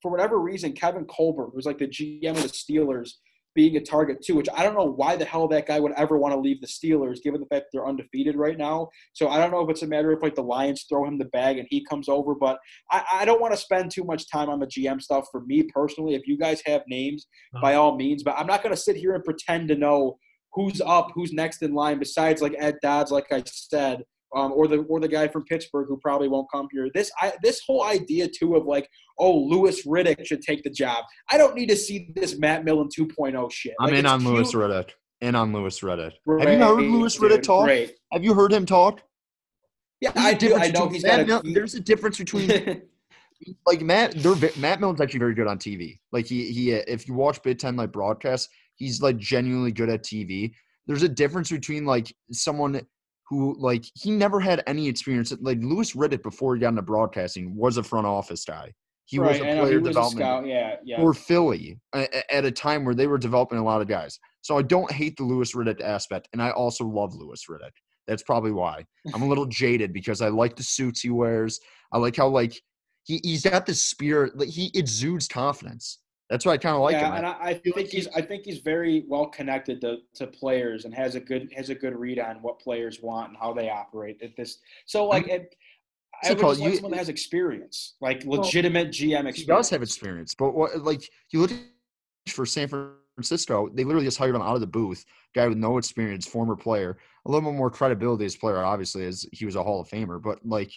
[0.00, 3.12] for whatever reason Kevin Colbert was like the GM of the Steelers
[3.54, 6.18] being a target too, which I don't know why the hell that guy would ever
[6.18, 8.88] want to leave the Steelers, given the fact they're undefeated right now.
[9.12, 11.26] So I don't know if it's a matter of like the Lions throw him the
[11.26, 12.58] bag and he comes over, but
[12.90, 15.26] I, I don't want to spend too much time on the GM stuff.
[15.30, 17.62] For me personally, if you guys have names, uh-huh.
[17.62, 20.18] by all means, but I'm not going to sit here and pretend to know
[20.52, 21.98] who's up, who's next in line.
[21.98, 24.04] Besides, like Ed Dodds, like I said,
[24.34, 26.88] um, or the or the guy from Pittsburgh who probably won't come here.
[26.94, 31.04] This I, this whole idea too of like, oh, Louis Riddick should take the job.
[31.30, 33.74] I don't need to see this Matt Millen 2.0 shit.
[33.80, 34.32] I'm Like, in on cute.
[34.34, 34.90] Louis Riddick.
[35.20, 36.12] In on Louis Riddick.
[36.40, 37.70] Have you heard Louis Riddick dude, talk?
[38.12, 39.00] Have you heard him talk?
[40.00, 40.56] Yeah, There's I do.
[40.56, 41.54] I know he's Matt got Mil- a.
[41.54, 42.48] There's a difference between
[43.66, 44.14] like Matt.
[44.16, 45.98] They're, Matt Millen's actually very good on TV.
[46.12, 50.02] Like he he, if you watch Big Ten like broadcasts, he's like genuinely good at
[50.02, 50.52] TV.
[50.86, 52.82] There's a difference between like someone
[53.28, 55.32] who like he never had any experience.
[55.40, 58.72] Like Louis Riddick before he got into broadcasting was a front office guy.
[59.06, 60.46] He was right, a I know, player was a development scout.
[60.46, 60.96] Yeah, yeah.
[60.96, 64.18] for Philly a- a- at a time where they were developing a lot of guys.
[64.40, 67.72] So I don't hate the Louis Riddick aspect, and I also love Louis Riddick.
[68.06, 71.60] That's probably why I'm a little jaded because I like the suits he wears.
[71.92, 72.60] I like how like
[73.04, 74.38] he he's got this spirit.
[74.38, 76.00] Like he exudes confidence.
[76.34, 77.14] That's why I kind of like yeah, him.
[77.18, 80.84] and I, I like think he's I think he's very well connected to, to players
[80.84, 83.70] and has a good has a good read on what players want and how they
[83.70, 84.58] operate at this.
[84.84, 85.10] So mm-hmm.
[85.10, 85.54] like it,
[86.24, 86.54] I would called?
[86.54, 89.38] just like You- someone that has experience, like legitimate GM experience.
[89.38, 91.52] he does have experience, but what like you look
[92.26, 92.66] for San
[93.14, 95.04] Francisco, they literally just hired him out of the booth.
[95.36, 99.24] Guy with no experience, former player, a little bit more credibility as player, obviously, as
[99.30, 100.20] he was a Hall of Famer.
[100.20, 100.72] But like,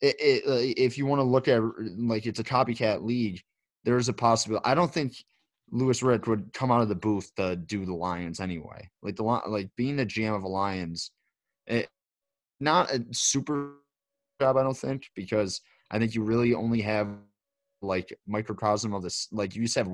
[0.00, 1.60] it, it, if you want to look at
[1.98, 3.42] like it's a copycat league,
[3.86, 4.66] there's a possibility.
[4.66, 5.14] I don't think
[5.70, 8.90] Louis Riddick would come out of the booth to do the Lions anyway.
[9.00, 11.12] Like the Li- like being the GM of the Lions,
[11.68, 11.88] it,
[12.60, 13.74] not a super
[14.40, 15.60] job, I don't think, because
[15.90, 17.08] I think you really only have
[17.80, 19.28] like microcosm of this.
[19.30, 19.88] Like you just have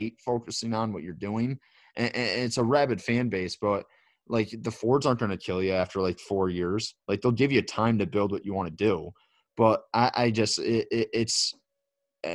[0.00, 1.58] eight focusing on what you're doing,
[1.96, 3.56] and, and it's a rabid fan base.
[3.56, 3.84] But
[4.28, 6.94] like the Fords aren't going to kill you after like four years.
[7.08, 9.10] Like they'll give you time to build what you want to do.
[9.56, 11.52] But I, I just it, it, it's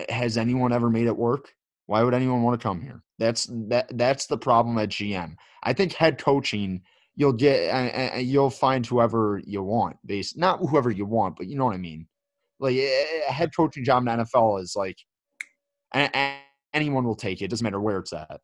[0.09, 1.53] has anyone ever made it work?
[1.87, 3.03] Why would anyone want to come here?
[3.17, 5.35] That's that that's the problem at GM.
[5.63, 6.81] I think head coaching
[7.15, 11.57] you'll get uh, you'll find whoever you want based not whoever you want but you
[11.57, 12.07] know what i mean
[12.59, 14.97] like a a head coaching job in the nfl is like
[16.73, 18.39] anyone will take it doesn't matter where it's at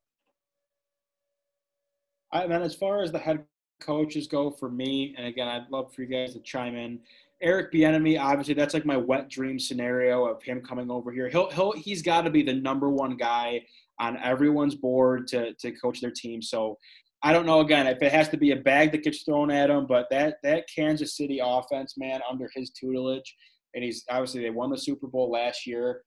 [2.32, 3.46] I, and then as far as the head
[3.82, 7.00] coaches go for me, and again, I'd love for you guys to chime in.
[7.46, 11.30] Eric Bieniemy, obviously, that's like my wet dream scenario of him coming over here.
[11.30, 13.64] He'll he'll he's got to be the number one guy
[14.00, 16.41] on everyone's board to to coach their team.
[16.41, 16.78] So
[17.24, 19.70] I don't know again if it has to be a bag that gets thrown at
[19.70, 23.36] him, but that that Kansas City offense, man, under his tutelage,
[23.76, 26.02] and he's obviously they won the Super Bowl last year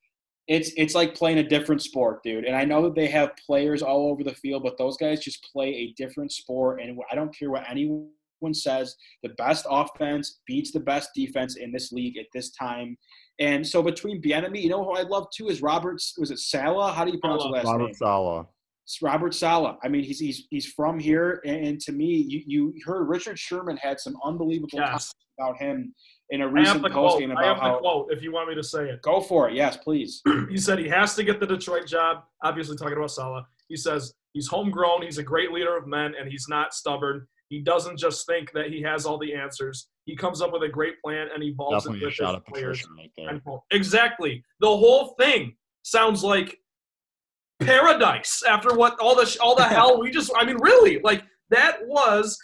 [0.48, 2.46] it's it's like playing a different sport, dude.
[2.46, 5.46] And I know that they have players all over the field, but those guys just
[5.52, 6.80] play a different sport.
[6.80, 8.08] And I don't care what anyone
[8.54, 12.96] says, the best offense beats the best defense in this league at this time.
[13.40, 16.00] And so between Bieniemy, you know who I love too is Robert.
[16.18, 16.94] Was it Saleh?
[16.94, 17.94] How do you pronounce his last robert name?
[17.94, 18.44] saleh
[18.84, 19.76] It's Robert Saleh.
[19.82, 23.38] I mean, he's he's he's from here, and, and to me, you you heard Richard
[23.38, 25.12] Sherman had some unbelievable Yes.
[25.38, 25.94] about him
[26.30, 27.20] in a recent the post quote.
[27.20, 27.78] game I have about the how.
[27.78, 29.00] quote if you want me to say it.
[29.02, 30.20] Go for it, yes, please.
[30.50, 32.24] he said he has to get the Detroit job.
[32.42, 33.44] Obviously, talking about Saleh.
[33.68, 35.02] He says he's homegrown.
[35.02, 37.26] He's a great leader of men, and he's not stubborn.
[37.48, 39.88] He doesn't just think that he has all the answers.
[40.04, 42.86] He comes up with a great plan and evolves it definitely with shot his players.
[42.96, 43.62] right there End quote.
[43.70, 44.44] Exactly.
[44.60, 46.58] The whole thing sounds like
[47.60, 50.30] paradise after what all the all the hell we just.
[50.36, 52.38] I mean, really, like that was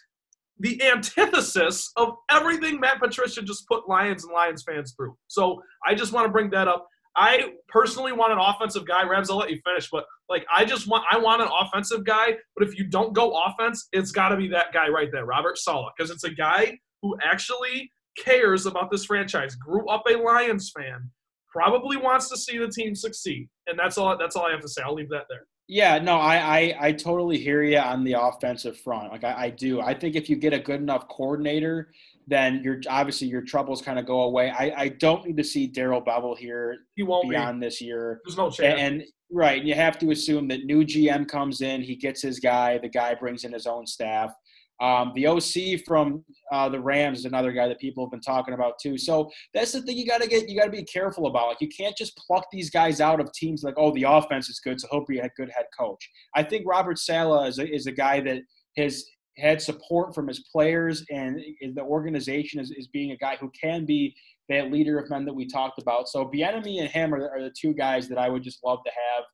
[0.61, 5.17] the antithesis of everything Matt Patricia just put Lions and Lions fans through.
[5.27, 6.89] So I just want to bring that up.
[7.17, 9.05] I personally want an offensive guy.
[9.05, 12.37] Rabs, I'll let you finish, but like I just want I want an offensive guy.
[12.57, 15.59] But if you don't go offense, it's got to be that guy right there, Robert
[15.59, 19.55] Saleh, because it's a guy who actually cares about this franchise.
[19.55, 21.11] Grew up a Lions fan,
[21.53, 24.17] probably wants to see the team succeed, and that's all.
[24.19, 24.83] That's all I have to say.
[24.83, 25.47] I'll leave that there.
[25.67, 29.11] Yeah, no, I, I, I totally hear you on the offensive front.
[29.11, 29.81] Like I, I do.
[29.81, 31.91] I think if you get a good enough coordinator,
[32.27, 34.51] then your obviously your troubles kind of go away.
[34.51, 37.31] I, I don't need to see Darrell Bevell here He won't be.
[37.31, 38.20] beyond this year.
[38.25, 38.61] There's no chance.
[38.61, 38.79] And, right.
[38.81, 42.79] and right, you have to assume that new GM comes in, he gets his guy,
[42.79, 44.33] the guy brings in his own staff.
[44.81, 48.55] Um, the OC from uh, the Rams is another guy that people have been talking
[48.55, 48.99] about too.
[48.99, 50.49] So that's the thing you got to get.
[50.49, 51.47] You got to be careful about.
[51.47, 54.59] Like you can't just pluck these guys out of teams like, oh, the offense is
[54.59, 56.09] good, so he'll be a good head coach.
[56.35, 58.43] I think Robert Saleh is a, is a guy that
[58.77, 59.05] has
[59.37, 61.41] had support from his players and
[61.74, 64.14] the organization is, is being a guy who can be
[64.49, 66.09] that leader of men that we talked about.
[66.09, 68.91] So Bieniemy and him are, are the two guys that I would just love to
[68.91, 69.24] have.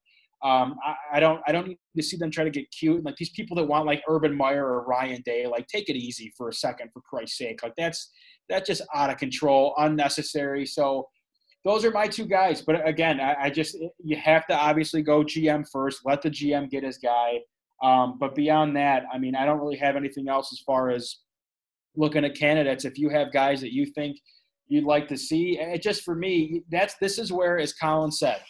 [0.43, 3.05] Um, I, I don't I don't need to see them try to get cute.
[3.05, 6.33] Like these people that want like Urban Meyer or Ryan Day, like take it easy
[6.35, 7.63] for a second, for Christ's sake.
[7.63, 8.11] Like that's
[8.49, 10.65] that's just out of control, unnecessary.
[10.65, 11.07] So
[11.63, 12.63] those are my two guys.
[12.63, 16.01] But again, I, I just you have to obviously go GM first.
[16.07, 17.41] Let the GM get his guy.
[17.83, 21.17] Um, but beyond that, I mean, I don't really have anything else as far as
[21.97, 24.19] looking at candidates if you have guys that you think
[24.69, 25.59] you'd like to see.
[25.59, 28.41] And just for me, that's this is where, as Colin said,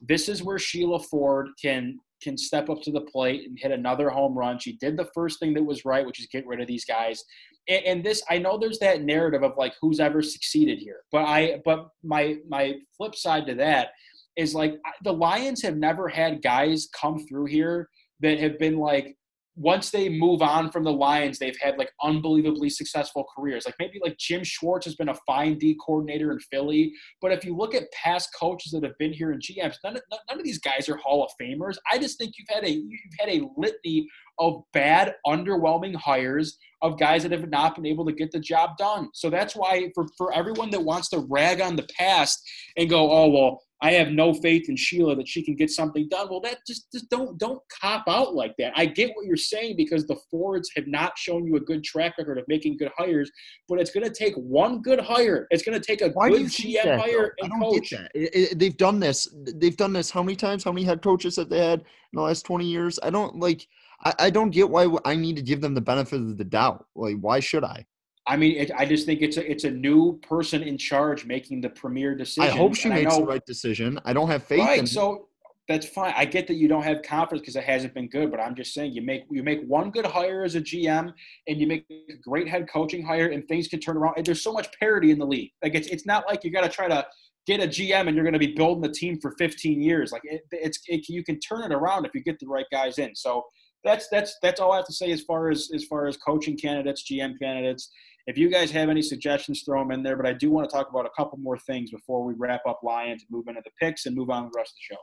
[0.00, 4.08] this is where Sheila Ford can can step up to the plate and hit another
[4.08, 4.58] home run.
[4.58, 7.22] She did the first thing that was right, which is get rid of these guys.
[7.68, 11.24] And, and, this, I know there's that narrative of like who's ever succeeded here, but
[11.24, 13.88] I, but my my flip side to that
[14.36, 17.88] is like the Lions have never had guys come through here
[18.20, 19.16] that have been like
[19.56, 23.64] once they move on from the Lions, they've had like unbelievably successful careers.
[23.64, 27.44] Like maybe like Jim Schwartz has been a fine D coordinator in Philly, but if
[27.44, 30.44] you look at past coaches that have been here in GMs, none of, none of
[30.44, 31.76] these guys are Hall of Famers.
[31.90, 34.08] I just think you've had a you've had a litany
[34.40, 38.76] of bad, underwhelming hires of guys that have not been able to get the job
[38.76, 39.08] done.
[39.14, 42.42] So that's why for for everyone that wants to rag on the past
[42.76, 46.08] and go, oh well, I have no faith in Sheila that she can get something
[46.08, 46.28] done.
[46.30, 48.72] Well, that just, just don't don't cop out like that.
[48.76, 52.14] I get what you're saying because the Fords have not shown you a good track
[52.18, 53.30] record of making good hires,
[53.68, 55.46] but it's going to take one good hire.
[55.50, 57.90] It's going to take a Why good GM that, hire I and don't coach.
[57.90, 58.10] get that.
[58.14, 59.28] It, it, they've done this.
[59.56, 60.64] They've done this how many times?
[60.64, 62.98] How many head coaches have they had in the last 20 years?
[63.02, 63.66] I don't like
[64.04, 66.86] I, I don't get why I need to give them the benefit of the doubt.
[66.94, 67.84] Like why should I?
[68.26, 71.60] I mean, it, I just think it's a it's a new person in charge making
[71.60, 72.50] the premier decision.
[72.50, 74.00] I hope she and makes know- the right decision.
[74.04, 74.78] I don't have faith right.
[74.78, 75.28] in So
[75.66, 76.12] that's fine.
[76.16, 78.74] I get that you don't have confidence because it hasn't been good, but I'm just
[78.74, 81.12] saying you make you make one good hire as a GM
[81.48, 84.14] and you make a great head coaching hire and things can turn around.
[84.16, 85.52] And there's so much parity in the league.
[85.62, 87.06] Like it's it's not like you got to try to
[87.46, 90.12] get a GM and you're going to be building the team for 15 years.
[90.12, 92.98] Like it, it's it, you can turn it around if you get the right guys
[92.98, 93.14] in.
[93.14, 93.44] So
[93.84, 96.58] that's that's that's all I have to say as far as as far as coaching
[96.58, 97.90] candidates, GM candidates.
[98.26, 100.16] If you guys have any suggestions, throw them in there.
[100.16, 102.80] But I do want to talk about a couple more things before we wrap up
[102.82, 105.00] Lions and move into the picks and move on to the rest of the show.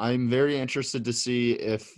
[0.00, 1.88] I'm very interested to see if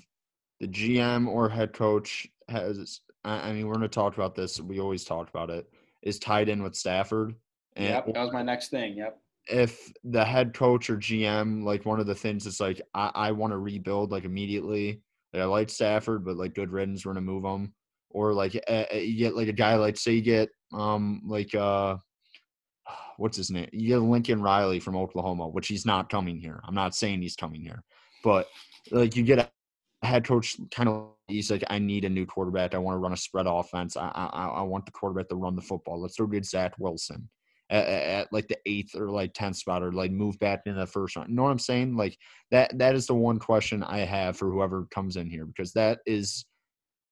[0.60, 3.00] the GM or head coach has.
[3.24, 4.60] I mean, we're going to talk about this.
[4.60, 5.66] We always talk about it.
[6.02, 7.34] Is tied in with Stafford.
[7.76, 8.96] And Yep, that was my next thing.
[8.96, 9.18] Yep.
[9.48, 13.32] if the head coach or GM, like one of the things is like, I, I
[13.32, 15.02] want to rebuild like immediately.
[15.32, 17.72] Like I like Stafford, but like good riddance, we're gonna move him.
[18.10, 21.96] Or like uh, you get like a guy like say you get um like uh
[23.16, 23.68] what's his name?
[23.72, 26.60] You get Lincoln Riley from Oklahoma, which he's not coming here.
[26.64, 27.82] I'm not saying he's coming here,
[28.24, 28.46] but
[28.90, 32.74] like you get a head coach kind of he's like I need a new quarterback.
[32.74, 33.96] I want to run a spread offense.
[33.96, 36.00] I I, I want the quarterback to run the football.
[36.00, 37.28] Let's go get Zach Wilson
[37.70, 40.86] at, at, like the eighth or like tenth spot or like move back in the
[40.86, 41.30] first round.
[41.30, 41.96] You know what I'm saying?
[41.96, 42.16] Like
[42.50, 46.00] that that is the one question I have for whoever comes in here because that
[46.06, 46.44] is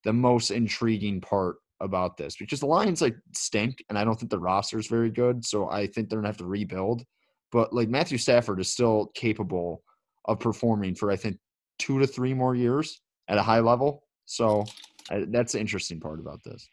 [0.03, 4.29] the most intriguing part about this because the Lions like stink and I don't think
[4.29, 5.45] the roster is very good.
[5.45, 7.03] So I think they're gonna have to rebuild.
[7.51, 9.83] But like Matthew Stafford is still capable
[10.25, 11.37] of performing for I think
[11.79, 14.03] two to three more years at a high level.
[14.25, 14.65] So
[15.09, 16.67] I, that's the interesting part about this.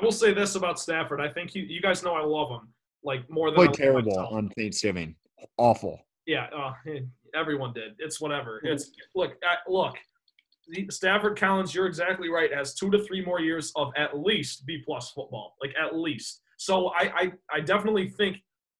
[0.00, 1.20] I will say this about Stafford.
[1.20, 2.72] I think you, you guys know I love him
[3.04, 4.32] like more than Played terrible myself.
[4.32, 5.14] on Thanksgiving.
[5.58, 6.00] Awful.
[6.26, 6.72] Yeah, uh,
[7.34, 7.94] everyone did.
[7.98, 8.60] It's whatever.
[8.64, 9.32] It's look,
[9.68, 9.96] look.
[10.90, 12.52] Stafford Collins, you're exactly right.
[12.52, 16.40] Has two to three more years of at least B plus football, like at least.
[16.56, 18.38] So I, I, I definitely think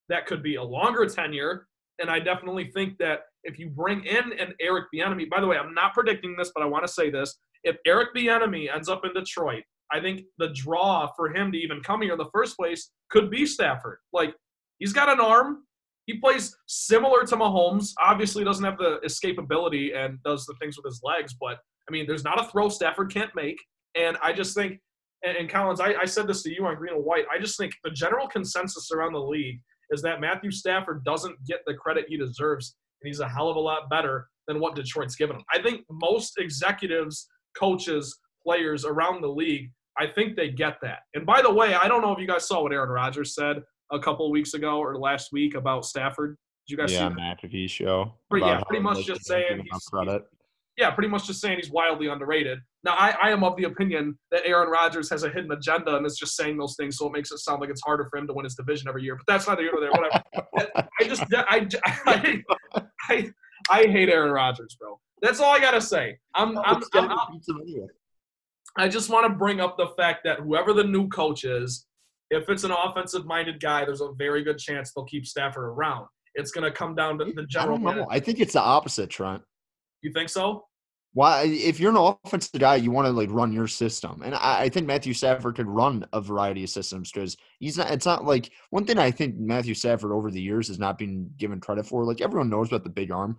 [0.08, 1.66] that could be a longer tenure,
[1.98, 5.56] and I definitely think that if you bring in an Eric Bieniemy, by the way,
[5.56, 9.04] I'm not predicting this, but I want to say this: if Eric Bieniemy ends up
[9.04, 12.56] in Detroit, I think the draw for him to even come here in the first
[12.56, 13.98] place could be Stafford.
[14.12, 14.34] Like
[14.78, 15.64] he's got an arm.
[16.06, 17.92] He plays similar to Mahomes.
[18.00, 21.34] Obviously, doesn't have the escapability and does the things with his legs.
[21.38, 21.58] But
[21.88, 23.58] I mean, there's not a throw Stafford can't make.
[23.94, 24.80] And I just think,
[25.24, 27.24] and, and Collins, I, I said this to you on Green and White.
[27.32, 29.60] I just think the general consensus around the league
[29.90, 33.56] is that Matthew Stafford doesn't get the credit he deserves, and he's a hell of
[33.56, 35.42] a lot better than what Detroit's given him.
[35.52, 41.00] I think most executives, coaches, players around the league, I think they get that.
[41.14, 43.62] And by the way, I don't know if you guys saw what Aaron Rodgers said
[43.92, 46.36] a couple weeks ago or last week about Stafford.
[46.66, 47.42] Did you guys yeah, see that?
[47.42, 48.14] McAfee show.
[48.30, 50.22] Pretty- yeah, pretty much just saying he's- credit.
[50.78, 52.58] Yeah, pretty much just saying he's wildly underrated.
[52.84, 56.06] Now, I, I am of the opinion that Aaron Rodgers has a hidden agenda and
[56.06, 58.26] is just saying those things so it makes it sound like it's harder for him
[58.26, 59.16] to win his division every year.
[59.16, 59.90] But that's neither here nor there.
[59.92, 60.88] Whatever.
[61.00, 61.68] I just, I,
[62.06, 62.42] I,
[63.08, 63.30] I,
[63.70, 64.98] I hate Aaron Rodgers, bro.
[65.20, 66.18] That's all I gotta say.
[66.34, 67.40] I'm, oh, I'm, Let's I'm, I'm.
[68.76, 71.86] I just want to bring up the fact that whoever the new coach is,
[72.30, 76.06] if it's an offensive-minded guy, there's a very good chance they'll keep Stafford around.
[76.34, 77.76] It's going to come down to the general.
[77.76, 78.06] manager.
[78.10, 79.42] I think it's the opposite, Trent.
[80.02, 80.66] You think so?
[81.14, 84.62] Why, if you're an offensive guy, you want to like run your system, and I,
[84.62, 87.90] I think Matthew Stafford could run a variety of systems because he's not.
[87.90, 91.30] It's not like one thing I think Matthew Stafford over the years has not been
[91.36, 92.04] given credit for.
[92.04, 93.38] Like everyone knows about the big arm,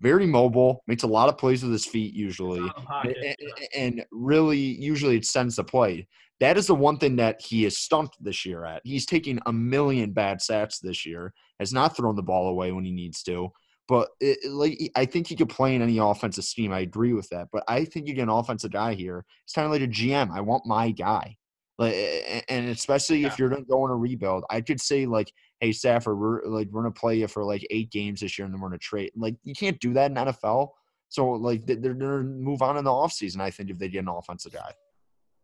[0.00, 3.66] very mobile, makes a lot of plays with his feet usually, Pocket, and, yeah.
[3.76, 6.08] and really usually it sends the play.
[6.40, 8.82] That is the one thing that he is stumped this year at.
[8.82, 12.84] He's taking a million bad sacks this year, has not thrown the ball away when
[12.84, 13.52] he needs to.
[13.88, 16.72] But it, like I think he could play in any offensive scheme.
[16.72, 17.48] I agree with that.
[17.52, 19.24] But I think you get an offensive guy here.
[19.44, 20.30] It's kind of like a GM.
[20.30, 21.36] I want my guy.
[21.78, 21.94] Like,
[22.48, 25.72] and especially if you're going to go on a rebuild, I could say like, "Hey
[25.72, 28.54] Stafford, we're like we're going to play you for like eight games this year, and
[28.54, 30.68] then we're going to trade." Like you can't do that in NFL.
[31.08, 33.88] So like they- they're going to move on in the offseason, I think, if they
[33.88, 34.72] get an offensive guy.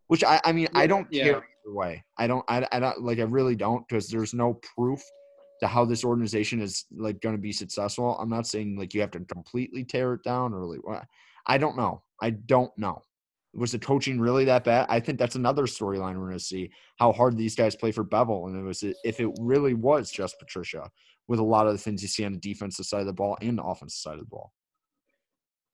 [0.07, 1.25] Which I, I mean, I don't yeah.
[1.25, 2.05] care either way.
[2.17, 5.03] I don't, I, I don't like, I really don't, because there's no proof
[5.61, 8.17] to how this organization is like going to be successful.
[8.19, 11.05] I'm not saying like you have to completely tear it down or like what.
[11.47, 12.03] I don't know.
[12.21, 13.03] I don't know.
[13.55, 14.87] Was the coaching really that bad?
[14.89, 18.05] I think that's another storyline we're going to see how hard these guys play for
[18.05, 20.91] Bevell, and it was if it really was just Patricia
[21.29, 23.37] with a lot of the things you see on the defensive side of the ball
[23.41, 24.53] and the offensive side of the ball.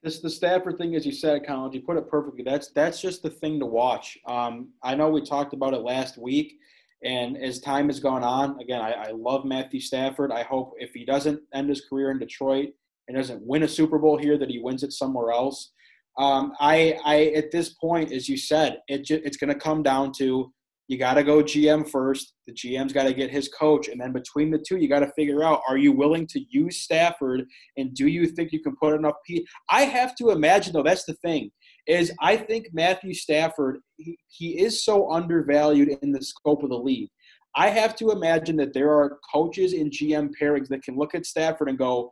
[0.03, 1.72] This the Stafford thing, as you said, Colin.
[1.72, 2.45] You put it perfectly.
[2.45, 4.18] That's that's just the thing to watch.
[4.26, 6.59] Um, I know we talked about it last week,
[7.05, 10.33] and as time has gone on, again, I, I love Matthew Stafford.
[10.33, 12.71] I hope if he doesn't end his career in Detroit
[13.07, 15.73] and doesn't win a Super Bowl here, that he wins it somewhere else.
[16.19, 20.13] Um, I, I at this point, as you said, it it's going to come down
[20.19, 20.53] to
[20.87, 22.35] you got to go GM first.
[22.47, 25.11] The GM's got to get his coach, and then between the two, you got to
[25.17, 27.45] figure out: Are you willing to use Stafford,
[27.77, 29.15] and do you think you can put enough?
[29.27, 30.83] P- I have to imagine, though.
[30.83, 31.51] That's the thing
[31.87, 36.78] is, I think Matthew Stafford he, he is so undervalued in the scope of the
[36.78, 37.11] league.
[37.57, 41.26] I have to imagine that there are coaches and GM pairings that can look at
[41.26, 42.11] Stafford and go,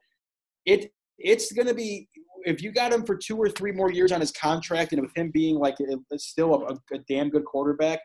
[0.66, 2.08] it it's going to be
[2.44, 5.16] if you got him for two or three more years on his contract, and with
[5.16, 5.76] him being like
[6.16, 8.00] still a, a damn good quarterback,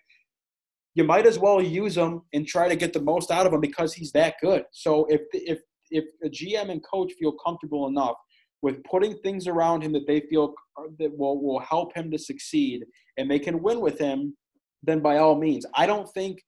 [0.96, 3.62] you might as well use him and try to get the most out of him
[3.62, 4.64] because he's that good.
[4.72, 5.60] So if if
[5.90, 8.16] if a GM and coach feel comfortable enough
[8.62, 10.54] with putting things around him that they feel
[11.00, 12.86] that will will help him to succeed
[13.18, 14.36] and they can win with him,
[14.84, 15.66] then by all means.
[15.76, 16.40] I don't think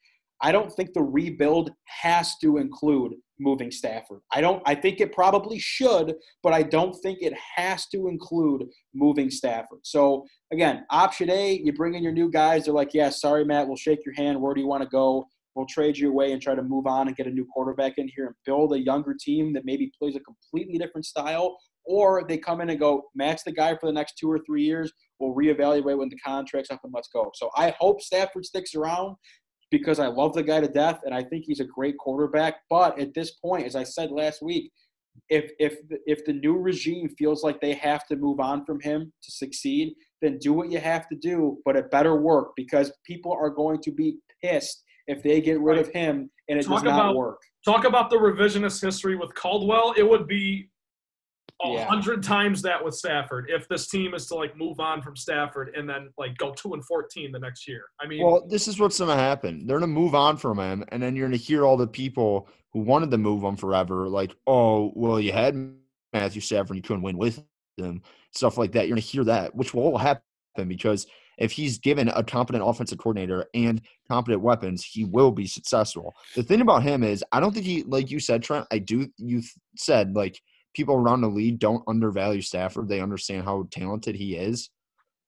[0.41, 4.21] I don't think the rebuild has to include moving Stafford.
[4.33, 8.63] I don't I think it probably should, but I don't think it has to include
[8.93, 9.79] moving Stafford.
[9.83, 13.67] So again, option A, you bring in your new guys, they're like, Yeah, sorry, Matt,
[13.67, 14.39] we'll shake your hand.
[14.39, 15.27] Where do you want to go?
[15.55, 18.09] We'll trade you away and try to move on and get a new quarterback in
[18.15, 21.57] here and build a younger team that maybe plays a completely different style.
[21.89, 24.61] Or they come in and go, match the guy for the next two or three
[24.61, 24.91] years.
[25.19, 27.31] We'll reevaluate when the contract's up and let's go.
[27.33, 29.15] So I hope Stafford sticks around
[29.71, 32.57] because I love the guy to death and I think he's a great quarterback.
[32.69, 34.71] But at this point, as I said last week,
[35.29, 39.11] if if if the new regime feels like they have to move on from him
[39.23, 43.33] to succeed, then do what you have to do, but it better work because people
[43.33, 46.83] are going to be pissed if they get rid of him and it Talk does
[46.83, 47.39] not about- work.
[47.65, 49.93] Talk about the revisionist history with Caldwell.
[49.97, 50.69] It would be
[51.63, 51.85] a Yeah.
[51.85, 55.73] hundred times that with Stafford if this team is to like move on from Stafford
[55.75, 57.85] and then like go two and fourteen the next year.
[57.99, 59.67] I mean, Well, this is what's going to happen.
[59.67, 61.87] They're going to move on from him, and then you're going to hear all the
[61.87, 65.55] people who wanted to move him forever, like, "Oh, well, you had
[66.13, 67.43] Matthew Stafford, and you couldn't win with
[67.77, 68.87] him," stuff like that.
[68.87, 70.23] You're going to hear that, which will happen
[70.67, 71.07] because
[71.39, 76.13] if he's given a competent offensive coordinator and competent weapons, he will be successful.
[76.35, 78.67] The thing about him is, I don't think he, like you said, Trent.
[78.71, 79.07] I do.
[79.17, 79.41] You
[79.77, 80.41] said like
[80.73, 82.87] people around the league don't undervalue Stafford.
[82.87, 84.69] They understand how talented he is.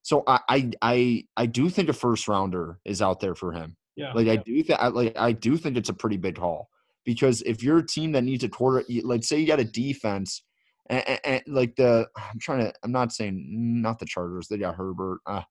[0.03, 3.75] So I, I I I do think a first rounder is out there for him.
[3.95, 4.13] yeah.
[4.13, 6.69] Like I do think I like I do think it's a pretty big haul
[7.05, 10.43] because if you're a team that needs a quarter, like say you got a defense,
[10.89, 13.45] and, and, like the I'm trying to I'm not saying
[13.81, 15.41] not the Chargers they got Herbert, uh,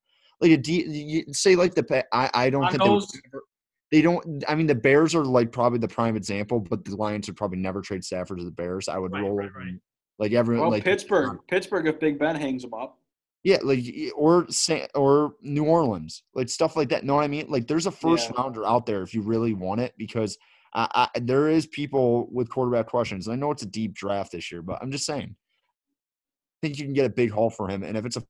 [0.41, 3.45] like a D you, say like the I I don't think they, would ever-
[3.91, 7.26] they don't I mean the Bears are like probably the prime example, but the Lions
[7.28, 8.88] would probably never trade Stafford to the Bears.
[8.88, 9.74] I would Right, roll right, right.
[10.18, 12.99] like everyone Well, like Pittsburgh, Pittsburgh, if Big Ben hangs them up.
[13.43, 13.84] yeah, like
[14.14, 14.47] or
[14.95, 17.05] or New Orleans, like stuff like that.
[17.05, 17.47] Know what I mean?
[17.49, 18.43] Like there's a first Yeah.
[18.43, 20.36] rounder out there if you really want it, because
[20.72, 23.26] I, I, there is people with quarterback questions.
[23.28, 26.84] I know it's a deep draft this year, but I'm just saying, I think you
[26.84, 27.82] can get a big haul for him.
[27.82, 28.22] And if it's a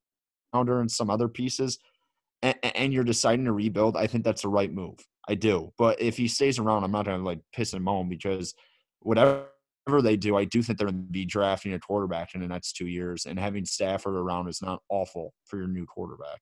[0.51, 1.77] founder and some other pieces,
[2.41, 4.97] and, and you're deciding to rebuild, I think that's the right move.
[5.27, 5.71] I do.
[5.77, 8.53] But if he stays around, I'm not gonna like piss and moan because
[9.01, 9.47] whatever
[10.01, 12.73] they do, I do think they're going to be drafting a quarterback in the next
[12.73, 16.39] two years, and having Stafford around is not awful for your new quarterback.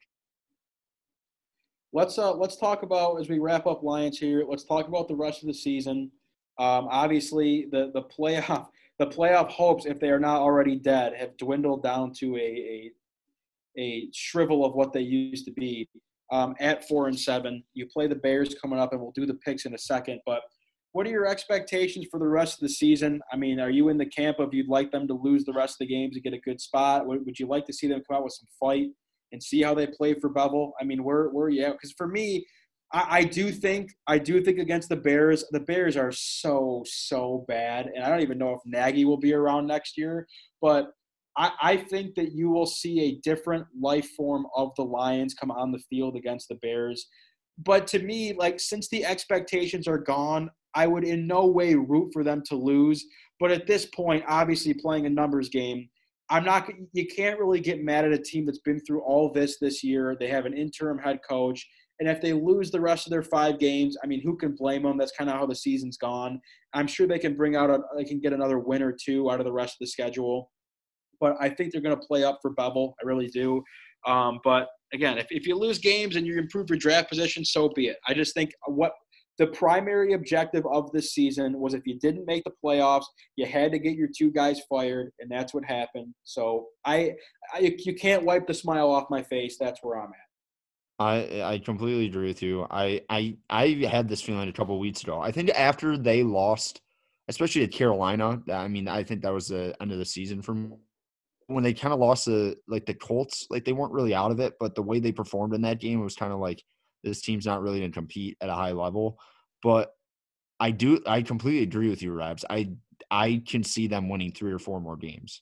[1.91, 4.43] Let's uh let's talk about as we wrap up Lions here.
[4.47, 6.11] Let's talk about the rest of the season.
[6.59, 8.67] Um, obviously, the the playoff
[8.99, 12.91] the playoff hopes, if they are not already dead, have dwindled down to a a,
[13.77, 15.89] a shrivel of what they used to be.
[16.31, 19.33] Um, at four and seven, you play the Bears coming up, and we'll do the
[19.35, 20.19] picks in a second.
[20.25, 20.41] But
[20.91, 23.21] what are your expectations for the rest of the season?
[23.31, 25.73] I mean, are you in the camp of you'd like them to lose the rest
[25.73, 27.05] of the games to get a good spot?
[27.05, 28.87] Would you like to see them come out with some fight
[29.31, 30.71] and see how they play for Bevell?
[30.81, 31.73] I mean, where where are you at?
[31.73, 32.45] Because for me,
[32.91, 37.45] I, I do think I do think against the Bears, the Bears are so so
[37.47, 40.27] bad, and I don't even know if Nagy will be around next year,
[40.61, 40.91] but.
[41.37, 45.51] I, I think that you will see a different life form of the Lions come
[45.51, 47.07] on the field against the Bears
[47.65, 52.11] but to me, like since the expectations are gone, I would in no way root
[52.13, 53.05] for them to lose.
[53.39, 55.89] But at this point, obviously playing a numbers game,
[56.29, 56.69] I'm not.
[56.93, 60.15] You can't really get mad at a team that's been through all this this year.
[60.19, 61.67] They have an interim head coach,
[61.99, 64.83] and if they lose the rest of their five games, I mean, who can blame
[64.83, 64.97] them?
[64.97, 66.39] That's kind of how the season's gone.
[66.73, 67.79] I'm sure they can bring out a.
[67.97, 70.51] They can get another win or two out of the rest of the schedule.
[71.19, 72.93] But I think they're going to play up for Bevell.
[73.01, 73.63] I really do.
[74.07, 77.69] Um, but again, if, if you lose games and you improve your draft position, so
[77.69, 77.97] be it.
[78.07, 78.93] I just think what
[79.39, 83.05] the primary objective of this season was if you didn't make the playoffs,
[83.37, 86.13] you had to get your two guys fired, and that's what happened.
[86.25, 87.13] So I,
[87.53, 89.57] I you can't wipe the smile off my face.
[89.57, 90.29] That's where I'm at.
[90.99, 92.67] I I completely agree with you.
[92.69, 95.21] I I I had this feeling a couple weeks ago.
[95.21, 96.81] I think after they lost,
[97.29, 100.53] especially at Carolina, I mean, I think that was the end of the season for
[100.53, 100.75] me.
[101.49, 104.39] When they kind of lost the like the Colts, like they weren't really out of
[104.39, 106.63] it, but the way they performed in that game was kind of like
[107.03, 109.17] this team's not really going to compete at a high level.
[109.63, 109.91] But
[110.59, 112.45] I do, I completely agree with you, Rabs.
[112.49, 112.69] I
[113.09, 115.41] I can see them winning three or four more games,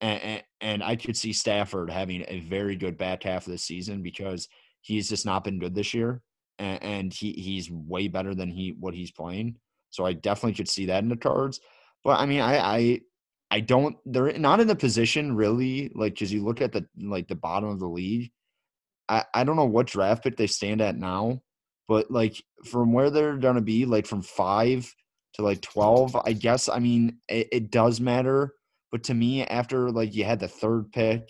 [0.00, 3.58] and, and and I could see Stafford having a very good back half of the
[3.58, 4.46] season because
[4.82, 6.20] he's just not been good this year,
[6.58, 9.56] and, and he he's way better than he what he's playing.
[9.90, 11.60] So I definitely could see that in the cards.
[12.04, 13.00] But I mean, I I
[13.50, 13.96] I don't.
[14.06, 17.68] They're not in the position really, like because you look at the like the bottom
[17.68, 18.30] of the league
[19.10, 21.42] I, I don't know what draft pick they stand at now,
[21.88, 24.90] but like from where they're gonna be, like from five
[25.34, 26.68] to like twelve, I guess.
[26.68, 28.54] I mean, it, it does matter,
[28.92, 31.28] but to me, after like you had the third pick,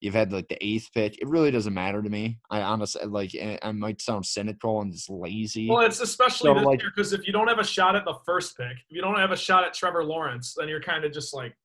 [0.00, 1.20] you've had like the eighth pick.
[1.20, 2.38] It really doesn't matter to me.
[2.50, 3.34] I honestly like.
[3.34, 5.68] Eh, I might sound cynical and just lazy.
[5.68, 8.04] Well, it's especially so, this like, year because if you don't have a shot at
[8.04, 11.04] the first pick, if you don't have a shot at Trevor Lawrence, then you're kind
[11.04, 11.56] of just like.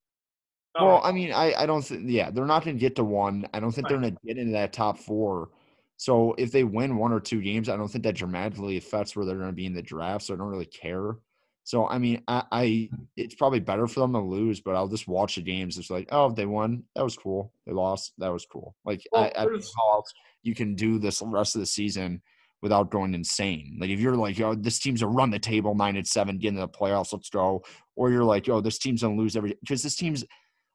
[0.76, 0.86] Oh.
[0.86, 3.46] Well, I mean, I, I don't think, yeah, they're not going to get to one.
[3.54, 5.50] I don't think they're going to get into that top four.
[5.98, 9.26] So if they win one or two games, I don't think that dramatically affects where
[9.26, 10.24] they're going to be in the draft.
[10.24, 11.18] So I don't really care.
[11.64, 15.08] So I mean, I, I it's probably better for them to lose, but I'll just
[15.08, 15.78] watch the games.
[15.78, 17.54] It's like, oh, they won, that was cool.
[17.66, 18.76] They lost, that was cool.
[18.84, 20.12] Like well, I, I don't know how else
[20.44, 22.22] you can do this rest of the season
[22.62, 23.78] without going insane.
[23.80, 26.50] Like if you're like, oh, this team's a run the table nine and seven, get
[26.50, 27.64] into the playoffs, let's go.
[27.96, 30.24] Or you're like, oh, this team's gonna lose every because this team's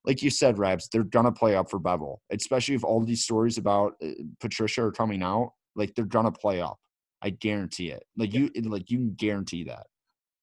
[0.04, 3.58] like you said, Rabs, they're gonna play up for Bevell, especially if all these stories
[3.58, 4.10] about uh,
[4.40, 5.52] Patricia are coming out.
[5.74, 6.78] Like they're gonna play up.
[7.22, 8.04] I guarantee it.
[8.16, 9.86] Like you, like you can guarantee that.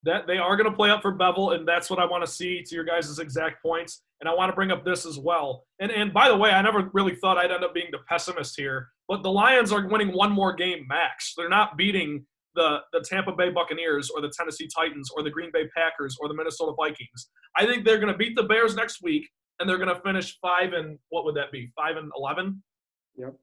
[0.04, 2.62] That they are gonna play up for Bevell, and that's what I want to see.
[2.62, 5.66] To your guys' exact points, and I want to bring up this as well.
[5.80, 8.56] And and by the way, I never really thought I'd end up being the pessimist
[8.58, 11.34] here, but the Lions are winning one more game max.
[11.38, 12.26] They're not beating
[12.56, 16.28] the, the Tampa Bay Buccaneers or the Tennessee Titans or the Green Bay Packers or
[16.28, 17.30] the Minnesota Vikings.
[17.56, 19.30] I think they're going to beat the Bears next week
[19.60, 21.72] and they're going to finish five and what would that be?
[21.76, 22.62] Five and eleven.
[23.16, 23.36] Yep.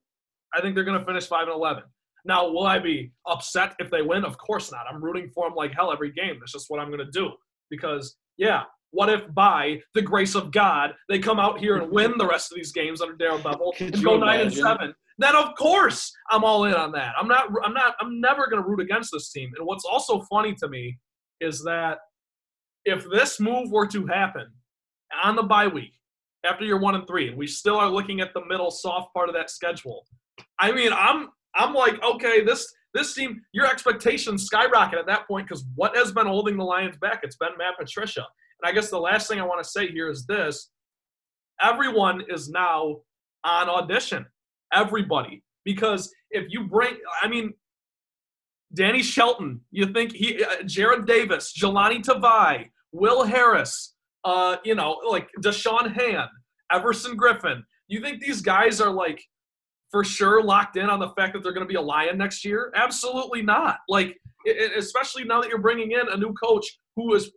[0.55, 1.85] I think they're going to finish five and eleven.
[2.25, 4.25] Now, will I be upset if they win?
[4.25, 4.87] Of course not.
[4.91, 6.37] I'm rooting for them like hell every game.
[6.39, 7.31] That's just what I'm going to do.
[7.71, 12.19] Because yeah, what if by the grace of God they come out here and win
[12.19, 14.95] the rest of these games under Darrell Bevell and go nine and seven?
[15.19, 17.13] Then of course I'm all in on that.
[17.19, 17.49] I'm not.
[17.65, 17.95] I'm not.
[18.01, 19.51] I'm never going to root against this team.
[19.57, 20.99] And what's also funny to me
[21.41, 21.99] is that
[22.85, 24.47] if this move were to happen
[25.23, 25.93] on the bye week,
[26.45, 29.29] after you're one and three, and we still are looking at the middle soft part
[29.29, 30.07] of that schedule.
[30.59, 31.29] I mean, I'm
[31.61, 36.11] I'm like, okay, this this team, your expectations skyrocket at that point because what has
[36.11, 37.21] been holding the Lions back?
[37.23, 38.27] It's been Matt Patricia.
[38.63, 40.71] And I guess the last thing I want to say here is this:
[41.61, 42.97] everyone is now
[43.45, 44.27] on audition.
[44.73, 47.53] Everybody, because if you bring, I mean,
[48.75, 55.01] Danny Shelton, you think he, uh, Jarrad Davis, Jahlani Tavai, Will Harris, uh, you know,
[55.09, 56.31] like Da'Shawn Hand,
[56.71, 57.63] Everson Griffen.
[57.89, 59.21] You think these guys are like
[59.91, 62.45] for sure locked in on the fact that they're going to be a Lion next
[62.45, 62.73] year?
[62.75, 63.79] Absolutely not.
[63.89, 64.17] Like,
[64.77, 67.31] especially now that you're bringing in a new coach who is,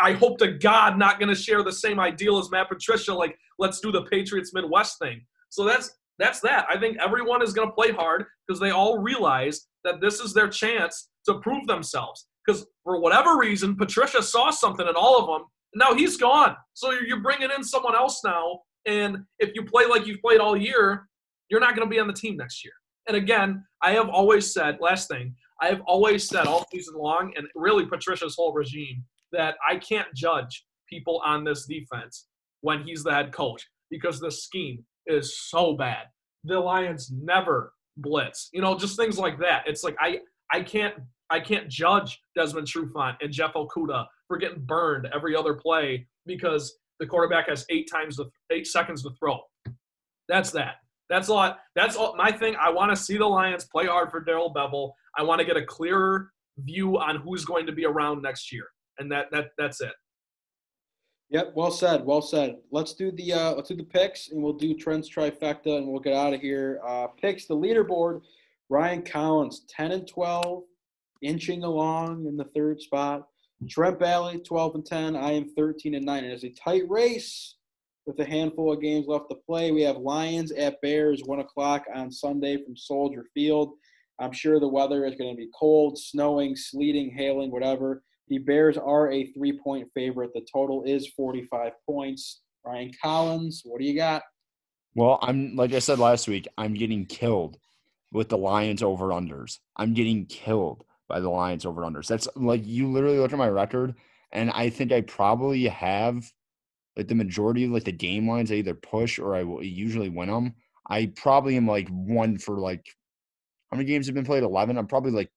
[0.00, 3.14] I hope to God, not going to share the same ideal as Matt Patricia.
[3.14, 5.24] Like, let's do the Patriots Midwest thing.
[5.50, 6.66] So that's that's that.
[6.68, 10.32] I think everyone is going to play hard because they all realize that this is
[10.32, 12.28] their chance to prove themselves.
[12.46, 16.56] Because for whatever reason, Patricia saw something in all of them now he's gone.
[16.74, 18.60] So you're bringing in someone else now.
[18.86, 21.08] And if you play like you've played all year,
[21.54, 22.72] you're not going to be on the team next year.
[23.06, 27.46] And again, I have always said, last thing, I've always said all season long, and
[27.54, 32.26] really Patricia's whole regime, that I can't judge people on this defense
[32.62, 36.06] when he's the head coach because the scheme is so bad.
[36.42, 38.48] The Lions never blitz.
[38.52, 39.62] You know, just things like that.
[39.68, 40.18] It's like I
[40.52, 40.94] I can't
[41.30, 46.78] I can't judge Desmond Trufant and Jeff Okudah for getting burned every other play because
[46.98, 49.38] the quarterback has eight times the eight seconds to throw.
[50.28, 50.76] That's that.
[51.14, 51.60] That's a lot.
[51.76, 52.56] That's all my thing.
[52.60, 54.90] I want to see the Lions play hard for Darrell Bevell.
[55.16, 58.64] I want to get a clearer view on who's going to be around next year,
[58.98, 59.92] and that that that's it.
[61.30, 62.56] Yep, well said, well said.
[62.72, 66.00] Let's do the uh, let's do the picks, and we'll do Trent's trifecta, and we'll
[66.00, 66.80] get out of here.
[66.84, 68.22] Uh, picks the leaderboard:
[68.68, 70.64] Ryan Collins, ten and twelve,
[71.22, 73.28] inching along in the third spot.
[73.70, 75.14] Trent Bailey, twelve and ten.
[75.14, 76.24] I am thirteen and nine.
[76.24, 77.54] It is a tight race
[78.06, 79.72] with a handful of games left to play.
[79.72, 83.72] We have Lions at Bears, one o'clock on Sunday from Soldier Field.
[84.20, 88.02] I'm sure the weather is going to be cold, snowing, sleeting, hailing, whatever.
[88.28, 90.30] The Bears are a three point favorite.
[90.34, 92.42] The total is 45 points.
[92.64, 94.22] Ryan Collins, what do you got?
[94.94, 97.58] Well, I'm like I said last week, I'm getting killed
[98.12, 99.58] with the Lions over unders.
[99.76, 102.06] I'm getting killed by the Lions over unders.
[102.06, 103.96] That's like you literally look at my record,
[104.30, 106.30] and I think I probably have
[106.96, 110.08] like the majority of like the game lines I either push or I will usually
[110.08, 110.54] win them.
[110.88, 112.84] I probably am like one for like
[113.70, 114.42] how many games have been played?
[114.42, 114.78] Eleven.
[114.78, 115.30] I'm probably like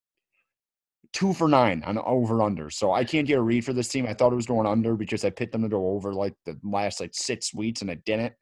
[1.13, 2.69] two for nine on over under.
[2.69, 4.05] So I can't get a read for this team.
[4.05, 6.55] I thought it was going under because I picked them to go over like the
[6.63, 8.33] last like six weeks and I didn't.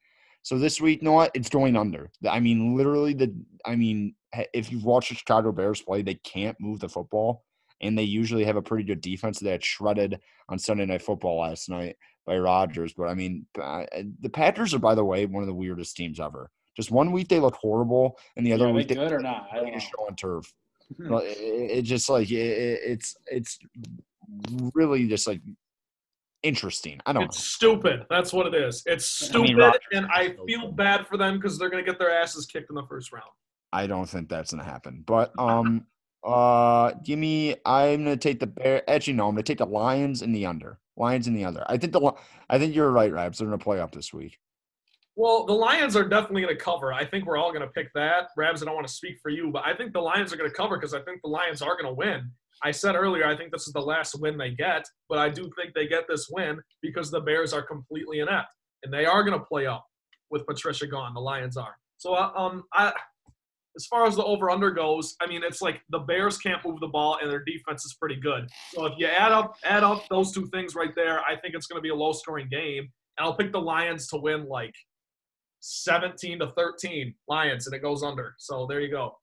[0.42, 1.32] So this week, you know what?
[1.34, 2.12] It's going under.
[2.30, 3.34] I mean, literally the.
[3.66, 4.16] I mean,
[4.54, 7.45] if you've watched the Chicago Bears play, they can't move the football,
[7.82, 10.20] and they usually have a pretty good defense that shredded
[10.50, 12.94] on Sunday Night Football last night by Rodgers.
[12.94, 16.50] But I mean, the Packers are, by the way, one of the weirdest teams ever.
[16.76, 19.48] Just one week they look horrible, and the other Yeah, week they good or not?
[19.52, 19.80] I don't know.
[19.80, 20.54] show on turf.
[21.00, 23.60] Well, it, it just like it, it's it's
[24.74, 25.42] really just like
[26.44, 27.00] interesting.
[27.06, 28.06] I don't It's stupid.
[28.10, 28.84] That's what it is.
[28.86, 31.90] It's I stupid, mean, Rodgers and I feel bad for them because they're going to
[31.90, 33.26] get their asses kicked in the first round.
[33.74, 35.04] I don't think that's gonna happen.
[35.06, 35.86] But um
[36.26, 40.22] uh give me I'm gonna take the bear actually no, I'm gonna take the Lions
[40.22, 40.80] in the under.
[40.98, 41.64] Lions in the under.
[41.68, 42.14] I think the
[42.50, 43.38] I think you're right, Rabs.
[43.38, 44.40] They're gonna play up this week.
[45.18, 46.92] Well, the Lions are definitely going to cover.
[46.92, 48.28] I think we're all going to pick that.
[48.36, 50.50] Rabs, I don't want to speak for you, but I think the Lions are going
[50.50, 52.30] to cover because I think the Lions are going to win.
[52.64, 55.50] I said earlier, I think this is the last win they get, but I do
[55.58, 58.50] think they get this win because the Bears are completely inept
[58.84, 59.86] and they are going to play up
[60.32, 61.14] with Patricia gone.
[61.14, 61.76] The Lions are.
[61.98, 62.92] So, uh, um, I,
[63.76, 66.80] as far as the over under goes, I mean, it's like the Bears can't move
[66.80, 68.50] the ball and their defense is pretty good.
[68.74, 71.68] So if you add up add up those two things right there, I think it's
[71.68, 72.90] going to be a low scoring game.
[73.18, 74.74] And I'll pick the Lions to win like
[75.62, 78.36] 17 to 13 Lions, and it goes under.
[78.38, 79.18] So there you go.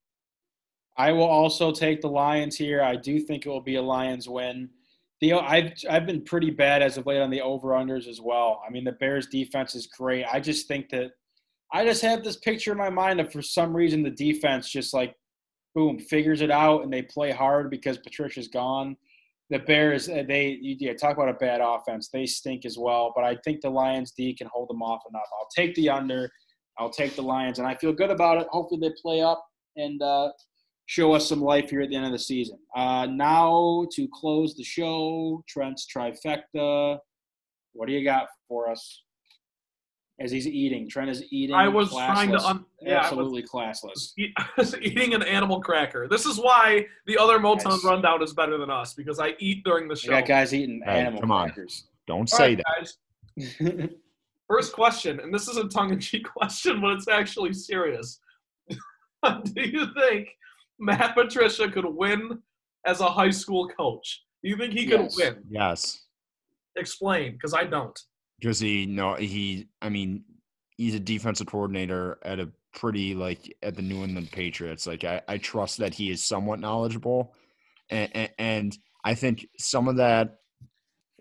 [0.97, 2.83] I will also take the Lions here.
[2.83, 4.69] I do think it will be a Lions win.
[5.21, 8.61] The I've I've been pretty bad as of late on the over unders as well.
[8.67, 10.27] I mean the Bears defense is great.
[10.31, 11.13] I just think that
[11.73, 14.93] I just have this picture in my mind of for some reason the defense just
[14.93, 15.15] like
[15.75, 18.97] boom figures it out and they play hard because Patricia's gone.
[19.51, 22.09] The Bears uh, they yeah, talk about a bad offense.
[22.09, 25.29] They stink as well, but I think the Lions D can hold them off enough.
[25.39, 26.31] I'll take the under.
[26.79, 28.47] I'll take the Lions and I feel good about it.
[28.51, 29.45] Hopefully they play up
[29.77, 30.31] and uh
[30.87, 32.59] show us some life here at the end of the season.
[32.77, 36.99] Uh, now to close the show, Trent's trifecta.
[37.73, 39.03] What do you got for us?
[40.21, 41.55] As he's eating, Trent is eating.
[41.57, 44.13] I was trying to un- yeah, I was- absolutely classless.
[44.19, 46.07] Eat- I was eating an animal cracker.
[46.07, 47.85] This is why the other Motown Nice.
[47.85, 50.11] rundown is better than us because I eat during the show.
[50.11, 51.47] got guys eating Hey, animal come on.
[51.49, 51.85] crackers.
[52.07, 52.63] Don't All say right,
[53.39, 53.69] that.
[53.69, 53.89] guys.
[54.49, 58.21] First question, and this is a tongue-in-cheek question, but it's actually serious.
[58.69, 60.29] Do you think
[60.79, 62.39] Matt Patricia could win
[62.85, 64.25] as a high school coach?
[64.43, 65.17] Do you think he could Yes.
[65.17, 65.37] win?
[65.49, 66.03] Yes.
[66.77, 67.99] Explain, because I don't.
[68.43, 70.25] Because he no he I mean
[70.77, 74.87] he's a defensive coordinator at a pretty like at the New England Patriots.
[74.87, 77.35] Like I, I trust that he is somewhat knowledgeable,
[77.89, 80.39] and, and and I think some of that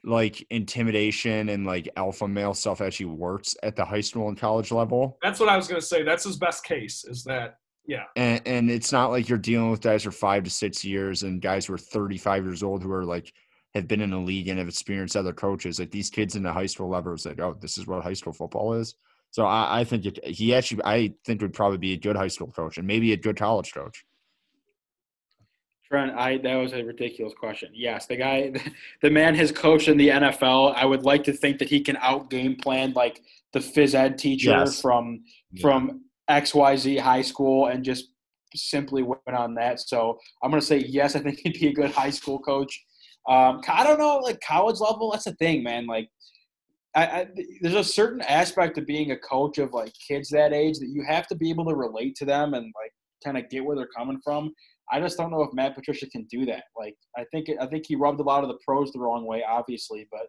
[0.03, 4.71] like intimidation and like alpha male stuff actually works at the high school and college
[4.71, 5.19] level.
[5.21, 6.03] That's what I was gonna say.
[6.03, 7.05] That's his best case.
[7.05, 8.05] Is that yeah?
[8.15, 11.41] And, and it's not like you're dealing with guys for five to six years and
[11.41, 13.31] guys who are 35 years old who are like
[13.73, 15.79] have been in the league and have experienced other coaches.
[15.79, 18.13] Like these kids in the high school level is like, oh, this is what high
[18.13, 18.95] school football is.
[19.31, 22.27] So I, I think it, he actually, I think would probably be a good high
[22.27, 24.03] school coach and maybe a good college coach.
[25.87, 27.69] Trent, I that was a ridiculous question.
[27.73, 28.53] Yes, the guy,
[29.01, 30.73] the man has coached in the NFL.
[30.75, 33.21] I would like to think that he can out game plan like
[33.53, 34.79] the phys ed teacher Yes.
[34.81, 35.61] from Yeah.
[35.61, 38.11] from XYZ high school and just
[38.55, 39.79] simply went on that.
[39.81, 41.15] So I'm gonna say yes.
[41.15, 42.85] I think he'd be a good high school coach.
[43.29, 45.11] Um, I don't know, like college level.
[45.11, 45.85] That's the thing, man.
[45.87, 46.09] Like,
[46.95, 47.27] I, I,
[47.61, 51.03] there's a certain aspect of being a coach of like kids that age that you
[51.07, 52.91] have to be able to relate to them and like
[53.23, 54.51] kind of get where they're coming from.
[54.91, 56.63] I just don't know if Matt Patricia can do that.
[56.77, 59.43] Like, I think I think he rubbed a lot of the pros the wrong way,
[59.47, 60.27] obviously, but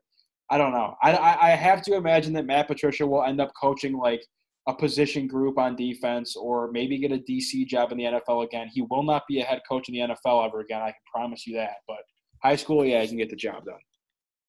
[0.51, 0.94] I don't know.
[1.02, 4.23] I, I, I have to imagine that Matt Patricia will end up coaching like
[4.69, 8.69] a position group on defense or maybe get a DC job in the NFL again.
[8.73, 10.82] He will not be a head coach in the NFL ever again.
[10.82, 11.77] I can promise you that.
[11.89, 11.98] But
[12.43, 13.78] high school, yeah, he can get the job done.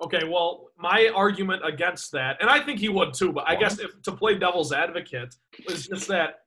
[0.03, 3.79] Okay, well, my argument against that, and I think he would too, but I guess
[3.79, 5.35] if to play devil's advocate
[5.69, 6.39] is just that.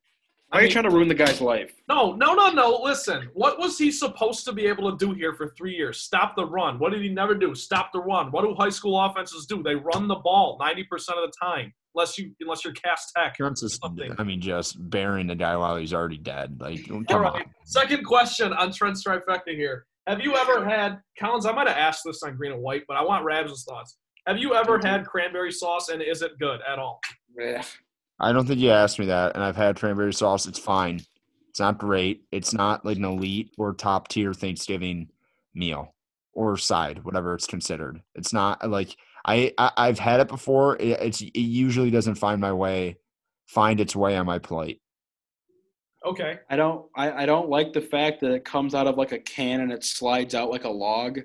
[0.50, 1.72] Why are you trying to ruin the guy's life?
[1.88, 2.80] No, no, no, no.
[2.82, 6.02] Listen, what was he supposed to be able to do here for three years?
[6.02, 6.78] Stop the run.
[6.78, 7.52] What did he never do?
[7.54, 8.30] Stop the run.
[8.30, 9.62] What do high school offenses do?
[9.62, 13.36] They run the ball ninety percent of the time, unless you unless you're cast Tech.
[13.36, 14.00] Consistent.
[14.18, 16.60] I mean, just burying the guy while he's already dead.
[16.60, 17.46] Like, come All right.
[17.46, 17.54] on.
[17.64, 19.86] Second question on Trent Trifecta here.
[20.06, 21.46] Have you ever had Collins?
[21.46, 23.98] I might have asked this on Green and White, but I want Rabs' thoughts.
[24.26, 27.00] Have you ever had cranberry sauce and is it good at all?
[27.38, 27.62] Yeah.
[28.18, 30.46] I don't think you asked me that, and I've had cranberry sauce.
[30.46, 31.00] It's fine.
[31.50, 32.22] It's not great.
[32.32, 35.08] It's not like an elite or top tier Thanksgiving
[35.54, 35.94] meal
[36.32, 38.00] or side, whatever it's considered.
[38.14, 40.76] It's not like I, I I've had it before.
[40.76, 42.98] It, it's it usually doesn't find my way,
[43.46, 44.80] find its way on my plate.
[46.06, 46.38] Okay.
[46.48, 49.18] I don't I, I don't like the fact that it comes out of like a
[49.18, 51.20] can and it slides out like a log.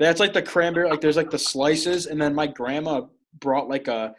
[0.00, 3.02] That's like the cranberry like there's like the slices and then my grandma
[3.38, 4.14] brought like a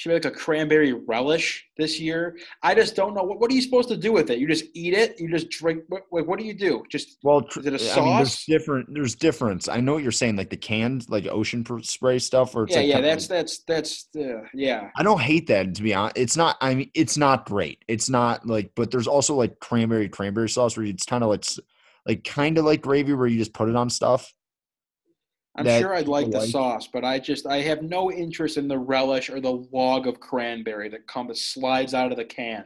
[0.00, 2.38] she made like a cranberry relish this year.
[2.62, 4.38] I just don't know what what are you supposed to do with it?
[4.38, 5.20] You just eat it?
[5.20, 6.84] You just drink what what, do you do?
[6.88, 8.88] Just Well, tr- Is it a I mean, there's different.
[8.94, 9.68] There's difference.
[9.68, 12.56] I know what you're saying, like the canned, like ocean spray stuff.
[12.56, 14.88] Or it's yeah, like yeah, that's that's that's uh, yeah.
[14.96, 16.16] I don't hate that to be honest.
[16.16, 16.56] It's not.
[16.62, 17.84] I mean, it's not great.
[17.86, 21.44] It's not like, but there's also like cranberry cranberry sauce where it's kind of like,
[22.06, 24.32] like kind of like gravy where you just put it on stuff.
[25.56, 28.56] I'm that sure I'd like the like- sauce, but I just I have no interest
[28.56, 32.64] in the relish or the log of cranberry that comes slides out of the can.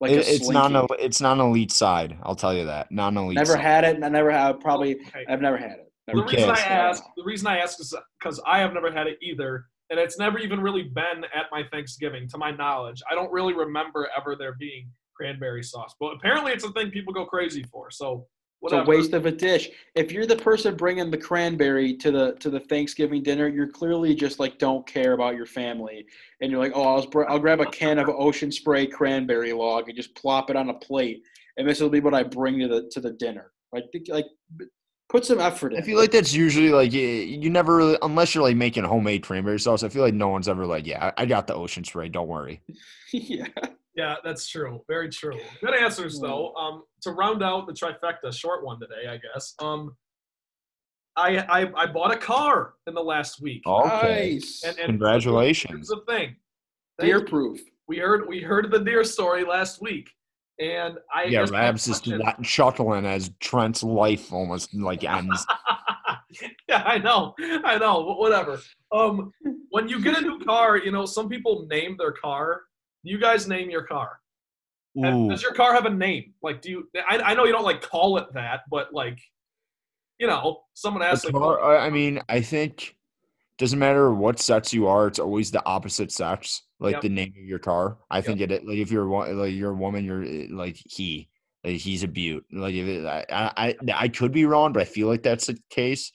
[0.00, 0.86] Like It- a it's not an.
[0.98, 2.16] It's not an elite side.
[2.22, 2.90] I'll tell you that.
[2.90, 3.36] Not an elite.
[3.36, 3.60] Never side.
[3.60, 4.60] had it, and I never have.
[4.60, 5.24] Probably, oh, Okay.
[5.28, 5.92] I've never had it.
[6.08, 8.90] The Never Who reason I ask, the reason I ask is because I have never
[8.90, 13.00] had it either, and it's never even really been at my Thanksgiving, to my knowledge.
[13.08, 17.12] I don't really remember ever there being cranberry sauce, but apparently it's a thing people
[17.12, 17.90] go crazy for.
[17.92, 18.26] So
[18.62, 19.70] It's a waste of a dish.
[19.94, 24.14] If you're the person bringing the cranberry to the to the Thanksgiving dinner, you're clearly
[24.14, 26.06] just like don't care about your family,
[26.40, 29.88] and you're like, oh, I'll br- I'll grab a can of Ocean Spray cranberry log
[29.88, 31.24] and just plop it on a plate,
[31.56, 33.50] and this will be what I bring to the to the dinner.
[33.72, 34.26] Like think- like
[35.08, 35.78] put some effort in.
[35.78, 39.22] I feel like that's usually like you, you never really, unless you're like making homemade
[39.24, 39.82] cranberry sauce.
[39.82, 42.08] I feel like no one's ever like, yeah, I I got the ocean spray.
[42.08, 42.62] Don't worry.
[43.12, 43.48] yeah.
[43.94, 44.82] Yeah, that's true.
[44.88, 45.38] Very true.
[45.60, 46.54] Good answers though.
[46.54, 49.54] Um, to round out the trifecta, short one today, I guess.
[49.58, 49.96] Um,
[51.16, 53.62] I I, I bought a car in the last week.
[53.66, 54.30] Okay.
[54.40, 54.62] Nice.
[54.66, 55.72] And, and Congratulations.
[55.72, 56.36] Here's the thing.
[57.00, 57.60] Deer proof.
[57.88, 60.08] We heard we heard the deer story last week,
[60.58, 65.44] and I Yeah, guess my Rabs is question- chuckling as Trent's life almost like ends.
[66.68, 68.58] yeah, I know, I know, whatever.
[68.92, 69.32] Um,
[69.70, 72.62] when you get a new car, you know, some people name their car.
[73.02, 74.18] You guys name your car.
[74.98, 75.28] Ooh.
[75.30, 76.34] Does your car have a name?
[76.42, 76.88] Like, do you?
[77.08, 79.18] I, I know you don't like call it that, but like,
[80.18, 82.94] you know, someone asks like, car- I mean, I think
[83.58, 87.02] doesn't matter what sex you are, it's always the opposite sex, like Yep.
[87.02, 87.98] the name of your car.
[88.10, 88.24] I Yep.
[88.26, 89.04] think it like if you're
[89.34, 91.28] like you're a woman, you're eh, like he,
[91.64, 92.44] like he's a beaut.
[92.52, 95.58] Like if it, I, I I could be wrong, but I feel like that's the
[95.70, 96.12] case.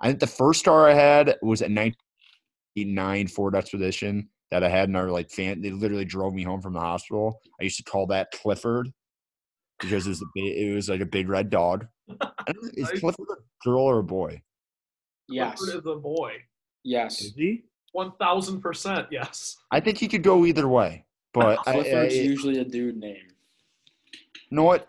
[0.00, 4.88] I think the first car I had was a 1989 Ford Expedition that I had
[4.88, 5.60] in our like fan.
[5.60, 7.40] They literally drove me home from the hospital.
[7.60, 8.92] I used to call that Clifford
[9.80, 11.86] because it was a big, it was like a big red dog.
[12.20, 14.42] I Is Clifford a girl or a boy?
[15.28, 15.58] Yes.
[15.58, 16.32] Clifford is a boy.
[16.84, 17.18] Yes.
[17.18, 17.64] he?
[17.92, 19.56] One thousand percent, yes.
[19.70, 21.04] I think he could go either way.
[21.32, 23.28] But I, I, Clifford's usually a dude name.
[24.50, 24.86] You know what?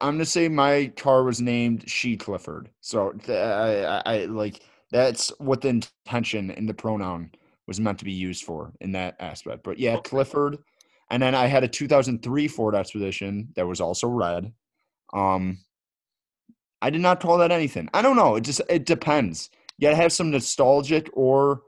[0.00, 2.68] I'm gonna say my car was named She Clifford.
[2.80, 7.30] So I, I, I like that's what the intention in the pronoun
[7.66, 9.64] was meant to be used for in that aspect.
[9.64, 9.98] But yeah.
[10.02, 10.58] Clifford.
[11.10, 14.52] And then I had a 2003 Ford Expedition that was also red.
[15.12, 15.58] Um,
[16.80, 17.88] I did not call that anything.
[17.94, 18.36] I don't know.
[18.36, 19.50] It just it depends.
[19.78, 21.62] You gotta have some nostalgic or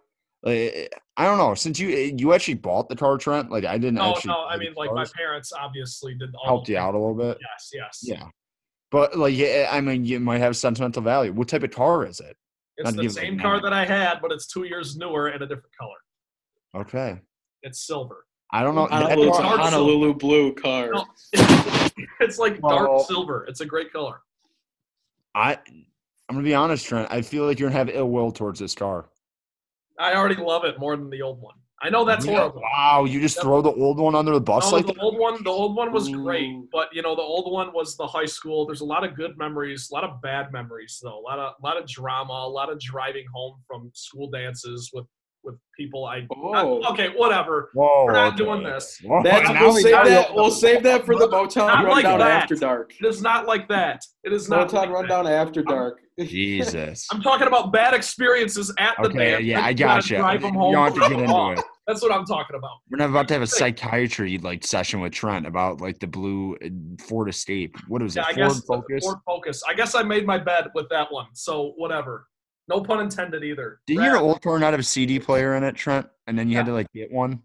[0.44, 1.55] uh, I don't know.
[1.55, 4.32] Since you you actually bought the car, Trent, like I didn't No, actually.
[4.32, 4.44] no.
[4.44, 7.39] I mean, like my parents obviously did all helped you out a little bit.
[7.40, 8.01] Yes, yes.
[8.02, 8.28] Yeah,
[8.90, 11.32] but like yeah, I mean, you might have sentimental value.
[11.32, 12.36] What type of car is it?
[12.78, 13.40] It's Not the give it a same name.
[13.40, 16.82] car that I had, but it's two years newer and a different color.
[16.82, 17.20] Okay,
[17.62, 18.27] It's silver.
[18.53, 18.86] I don't know.
[18.86, 20.90] Honolulu, It's it's a dark Honolulu blue car.
[20.93, 21.05] No,
[22.20, 23.44] it's like dark Well- silver.
[23.48, 24.20] It's a great color.
[25.35, 25.59] I
[26.28, 27.09] I'm gonna be honest, Trent.
[27.11, 29.09] I feel like you're gonna have ill will towards this car.
[29.98, 31.55] I already love it more than the old one.
[31.82, 32.62] I know that's Yeah, horrible.
[32.62, 33.43] Wow, you just Yep.
[33.44, 35.03] throw the old one under the bus No, like the that?
[35.03, 38.07] old one, the old one was great, but you know, the old one was the
[38.07, 38.65] high school.
[38.66, 41.19] There's a lot of good memories, a lot of bad memories though.
[41.19, 44.90] A lot of, a lot of drama, a lot of driving home from school dances
[44.94, 45.05] with
[45.47, 46.27] with people I.
[46.35, 46.82] Oh.
[46.93, 47.70] okay, whatever.
[47.73, 48.36] Whoa, We're not okay.
[48.44, 49.01] doing this.
[49.02, 50.35] Whoa, That's, we'll save that.
[50.35, 52.43] We'll save that for the Motown Not like rundown that.
[52.43, 52.93] after dark.
[53.01, 54.02] It is not like that.
[54.24, 54.68] It is not.
[54.68, 55.27] Motown like that.
[55.27, 56.01] after dark.
[56.20, 57.06] Jesus.
[57.12, 59.44] I'm talking about bad experiences at the Okay, dance.
[59.44, 60.16] yeah, I gotta gotcha.
[60.16, 60.73] Drive them You home.
[60.73, 61.64] don't have to from get the into it.
[61.86, 62.78] That's what I'm talking about.
[62.90, 66.56] We're not about to have a psychiatry like session with Trent about like the blue
[66.64, 66.68] uh,
[67.06, 67.77] Ford Escape.
[67.86, 68.35] What was Yeah, I it?
[68.35, 69.05] Ford guess Focus.
[69.05, 69.62] Ford Focus.
[69.68, 71.27] I guess I made my bed with that one.
[71.35, 72.27] So whatever.
[72.69, 73.81] No pun intended either.
[73.87, 76.09] Did Rad- your old car not have a CD player in it, Trent?
[76.27, 77.43] And then you had to like get one.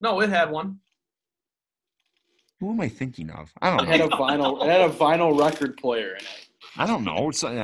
[0.00, 0.78] No, it had one.
[2.60, 3.52] Who am I thinking of?
[3.62, 3.92] I don't know.
[3.92, 4.62] It had a vinyl.
[4.64, 6.48] It had a vinyl record player in it.
[6.76, 7.28] I don't know.
[7.28, 7.54] It's, I,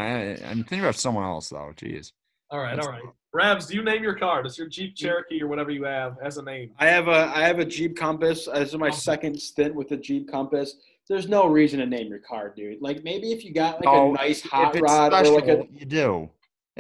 [0.47, 1.73] I'm thinking about someone else though.
[1.77, 2.13] Jeez.
[2.51, 3.03] All right, That's all right.
[3.33, 4.43] Rabs, do you name your car?
[4.45, 6.71] Does your Jeep Cherokee or whatever you have as a name?
[6.79, 8.45] I have a I have a Jeep Compass.
[8.47, 8.97] This is my Okay.
[8.97, 10.77] second stint with the Jeep Compass.
[11.09, 12.81] There's no reason to name your car, dude.
[12.81, 15.49] Like maybe if you got like No, a oh, nice hot it's rod or like
[15.49, 16.31] a you do.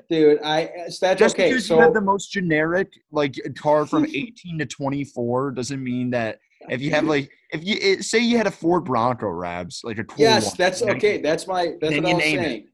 [0.08, 0.40] Dude.
[0.42, 1.48] I uh, that's Just okay.
[1.48, 6.10] because So you have the most generic like car from 18 to 24 doesn't mean
[6.10, 6.38] that
[6.68, 9.98] if you have like if you it, say you had a Ford Bronco Rabs like
[9.98, 11.20] a 21, yes, that's okay.
[11.20, 12.42] That's my that's what I was name it.
[12.42, 12.68] saying.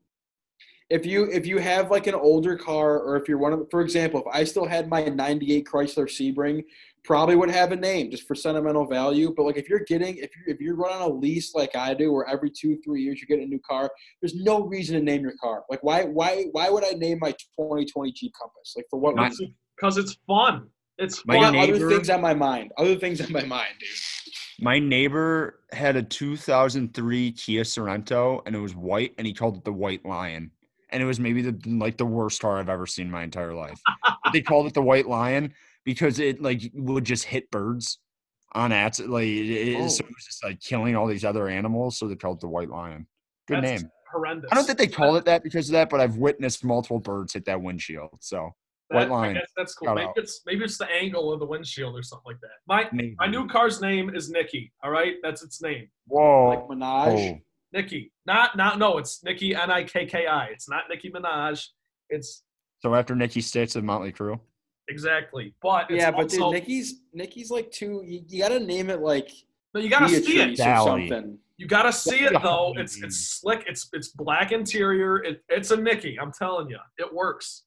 [0.88, 3.80] If you if you have like an older car, or if you're one of, for
[3.80, 6.64] example, if I still had my '98 Chrysler Sebring,
[7.04, 9.32] probably would have a name just for sentimental value.
[9.36, 12.12] But like if you're getting if you if you're running a lease like I do,
[12.12, 13.90] where every two three years you get a new car,
[14.20, 15.64] there's no reason to name your car.
[15.70, 18.74] Like why why why would I name my 2020 Jeep Compass?
[18.76, 19.54] Like for what My- reason?
[19.76, 20.66] Because it's fun.
[20.98, 21.54] It's My fun.
[21.54, 22.72] neighbor- other things on my mind.
[22.76, 23.88] Other things on my mind, dude.
[24.62, 29.64] My neighbor had a 2003 Kia Sorento and it was white and he called it
[29.64, 30.50] the White Lion.
[30.90, 33.54] And it was maybe the like the worst car I've ever seen in my entire
[33.54, 33.80] life.
[34.34, 35.54] they called it the White Lion
[35.84, 37.98] because it like would just hit birds
[38.52, 40.08] on ats like it, it- so Oh.
[40.08, 41.98] it was just like killing all these other animals.
[41.98, 43.06] So they called it the White Lion.
[43.48, 43.90] Good That's name.
[44.12, 44.48] horrendous.
[44.52, 47.32] I don't think they called it that because of that, but I've witnessed multiple birds
[47.32, 48.16] hit that windshield.
[48.20, 48.50] So
[48.90, 49.34] That- White I line.
[49.34, 49.86] guess that's cool.
[49.86, 50.18] Shout Maybe out.
[50.18, 52.50] it's maybe it's the angle of the windshield or something like that.
[52.66, 53.14] My maybe.
[53.18, 54.72] my new car's name is Nikki.
[54.82, 55.88] All right, that's its name.
[56.08, 56.48] Whoa.
[56.48, 57.34] Like Minaj.
[57.34, 57.38] Oh.
[57.72, 58.10] Nikki.
[58.26, 58.98] Not not no.
[58.98, 60.46] It's Nikki N I K K I.
[60.46, 61.64] It's not Nicki Minaj.
[62.08, 62.42] It's
[62.80, 64.40] So after Nikki Sixx of Motley Crue.
[64.90, 65.54] Exactly.
[65.62, 68.02] But it's Yeah, but also, dude, Nikki's Nikki's like too.
[68.04, 69.30] You, you gotta name it like
[69.74, 70.60] no, you gotta see it.
[70.60, 71.38] Or something.
[71.56, 72.74] You gotta see it though.
[72.76, 73.64] It's it's slick.
[73.68, 75.22] It's it's black interior.
[75.22, 76.18] It, it's a Nikki.
[76.18, 77.64] I'm telling you, it works.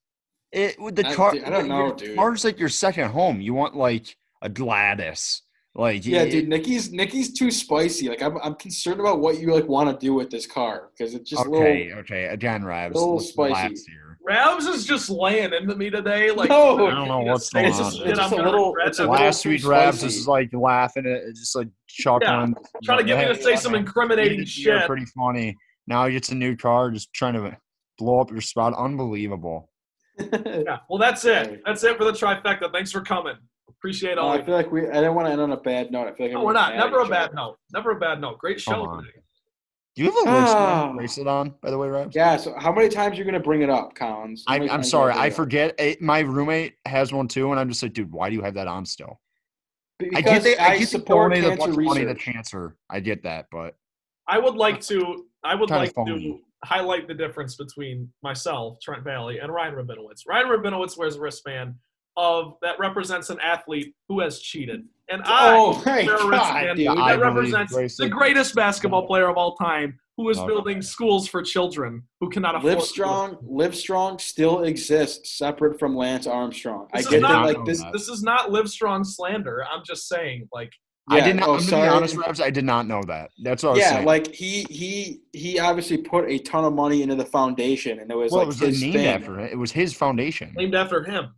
[0.52, 1.32] It with the car.
[1.32, 2.16] dude, I don't know, dude.
[2.16, 3.40] Car's like your second home.
[3.40, 5.44] You want like a Gladys,
[5.76, 8.10] like Yeah, it- dude, Nikki's Nikki's too spicy.
[8.10, 11.14] Like I'm, I'm concerned about what you like want to do with this car because
[11.16, 12.00] it's just Okay, a little.
[12.02, 12.26] okay.
[12.26, 12.96] Again, uh, Rabs.
[12.96, 13.54] little spicy.
[13.54, 14.00] relax here.
[14.26, 16.32] Rabs is just laying into me today.
[16.32, 16.88] Like No.
[16.88, 17.92] I don't know what's say going some on.
[17.92, 19.10] shit It's just a little- it's a that.
[19.10, 22.56] little- Last week, Rabs is like laughing at it, just like chuckling.
[22.84, 24.88] Trying to get me to Hey, say some incriminating you did- you're shit.
[24.88, 25.56] Pretty funny.
[25.88, 27.58] Now he gets a new car, just trying to
[27.98, 28.74] blow up your spot.
[28.78, 29.70] Unbelievable.
[30.46, 30.78] Yeah.
[30.90, 31.62] Well, that's it.
[31.66, 32.72] That's it for the trifecta.
[32.72, 33.36] Thanks for coming.
[33.84, 34.32] Appreciate all.
[34.32, 34.88] I feel like we.
[34.88, 36.08] I didn't want to end on a bad note.
[36.08, 36.74] I feel like No, we're not.
[36.78, 37.36] Never a bad other.
[37.36, 37.58] note.
[37.74, 38.38] Never a bad note.
[38.40, 39.04] Great Come show on.
[39.04, 39.18] today.
[39.98, 40.84] Do you have a Ah.
[40.94, 42.16] bracelet, bracelet on, by the way, Rabs?
[42.16, 42.38] Yeah.
[42.38, 44.46] So how many times are you gonna bring it up, Collins?
[44.48, 45.36] I, I'm sorry, are you gonna I bring it up?
[45.36, 45.76] forget.
[45.80, 48.54] It, my roommate has one too, and I'm just like, dude, why do you have
[48.54, 49.20] that on still?
[50.00, 50.62] Because I get that.
[50.62, 52.78] I, get support donate a cancer bunch of money to cancer.
[52.90, 53.76] I get that, but
[54.30, 55.26] I would like to.
[55.44, 60.22] I would like to highlight the difference between myself, Trent Bailey, and Ryan Rabinowitz.
[60.26, 61.76] Ryan Rabinowitz wears a wristband
[62.18, 66.30] of that represents an athlete who has cheated, and oh I Oh my wear a
[66.32, 66.88] god, dude!
[66.88, 70.48] I that believe represents the greatest basketball player of all time, who is Okay.
[70.48, 72.76] building schools for children who cannot afford.
[72.76, 76.88] Live strong, live strong still exists separate from Lance Armstrong.
[76.94, 77.84] This I get not- that, like this.
[77.94, 79.66] This is not live strong slander.
[79.72, 80.72] I'm just saying, like,
[81.10, 81.50] I did not.
[81.50, 81.90] oh, I'm gonna sorry.
[81.90, 82.40] be honest, Rabs.
[82.40, 83.32] I did not know that.
[83.44, 84.06] That's what I was Yeah, saying.
[84.06, 88.16] like he he he obviously put a ton of money into the foundation, and it
[88.16, 89.08] was well, like it was his named thing.
[89.08, 89.52] after it.
[89.52, 90.54] It was his foundation.
[90.56, 91.34] named after him.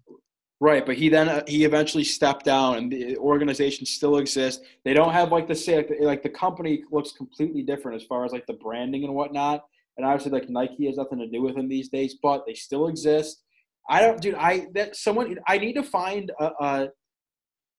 [0.62, 4.64] Right, but he then uh, he eventually stepped down, and the organization still exists.
[4.86, 8.08] They don't have like the say like the, like the company looks completely different as
[8.08, 9.66] far as like the branding and whatnot.
[9.98, 12.88] And obviously, like Nike has nothing to do with them these days, but they still
[12.88, 13.44] exist.
[13.90, 14.36] I don't, dude.
[14.36, 16.46] I that someone I need to find a.
[16.46, 16.90] a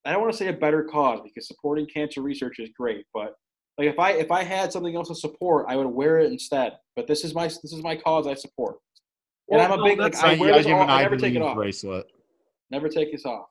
[0.05, 3.35] I don't want to say a better cause because supporting cancer research is great, but
[3.79, 6.75] like if I if I had something else to support, I would wear it instead.
[6.95, 8.77] But this is my this is my cause I support.
[9.49, 11.43] And Well, I'm a no, big like I wear this all, I never take it
[11.43, 11.57] off.
[11.57, 12.07] bracelet.
[12.71, 13.47] Never take this off.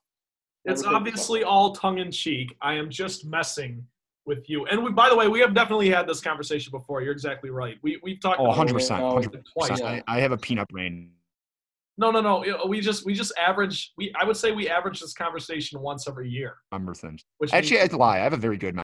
[0.66, 2.56] It's Never think obviously about all tongue in cheek.
[2.62, 3.86] I am just messing
[4.26, 4.66] with you.
[4.66, 7.02] And we, by the way, we have definitely had this conversation before.
[7.02, 7.78] You're exactly right.
[7.84, 9.70] We we've talked Oh, about 100 it percent, Oh, hundred twice.
[9.70, 10.04] percent.
[10.08, 11.12] I have a peanut brain.
[11.98, 12.44] No, no, no.
[12.68, 13.94] We just we just average.
[13.98, 16.58] We I would say we average this conversation once every year.
[16.72, 17.24] Remember things.
[17.38, 18.16] Which Actually, means I lie.
[18.20, 18.76] I have a very good.
[18.76, 18.84] memory.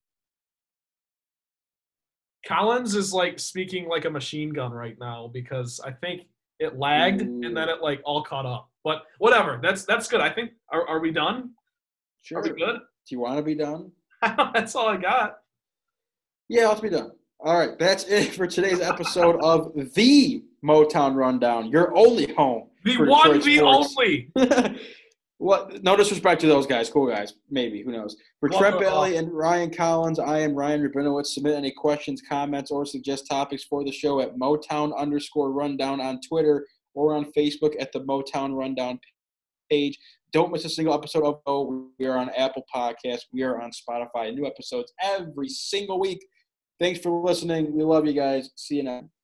[2.45, 6.23] Collins is like speaking like a machine gun right now because I think
[6.59, 8.69] it lagged and then it like all caught up.
[8.83, 9.59] But whatever.
[9.61, 10.21] That's that's good.
[10.21, 10.51] I think.
[10.71, 11.51] Are, are we done?
[12.21, 12.39] Sure.
[12.39, 12.79] Are we good?
[13.07, 13.91] Do you want to be done?
[14.21, 15.37] that's all I got.
[16.47, 17.11] Yeah, let's be done.
[17.39, 22.69] All right, that's it for today's episode of the Motown Rundown, your only home.
[22.85, 23.95] The one, Detroit the sports.
[23.97, 24.79] only.
[25.39, 25.83] what?
[25.83, 28.15] No disrespect to those guys, cool guys, maybe who knows?
[28.39, 28.83] For Love Trent them.
[28.83, 31.27] Bailey uh, and Ryan Collins, I am Ryan Rabinowitz.
[31.27, 36.21] Submit any questions, comments, or suggest topics for the show at Motown underscore Rundown on
[36.21, 38.99] Twitter or on Facebook at the Motown Rundown
[39.69, 39.97] page.
[40.33, 41.89] Don't miss a single episode of Oh.
[41.99, 43.25] We are on Apple Podcasts.
[43.33, 44.33] We are on Spotify.
[44.33, 46.25] New episodes every single week.
[46.79, 47.75] Thanks for listening.
[47.75, 48.49] We love you guys.
[48.55, 49.20] See you next.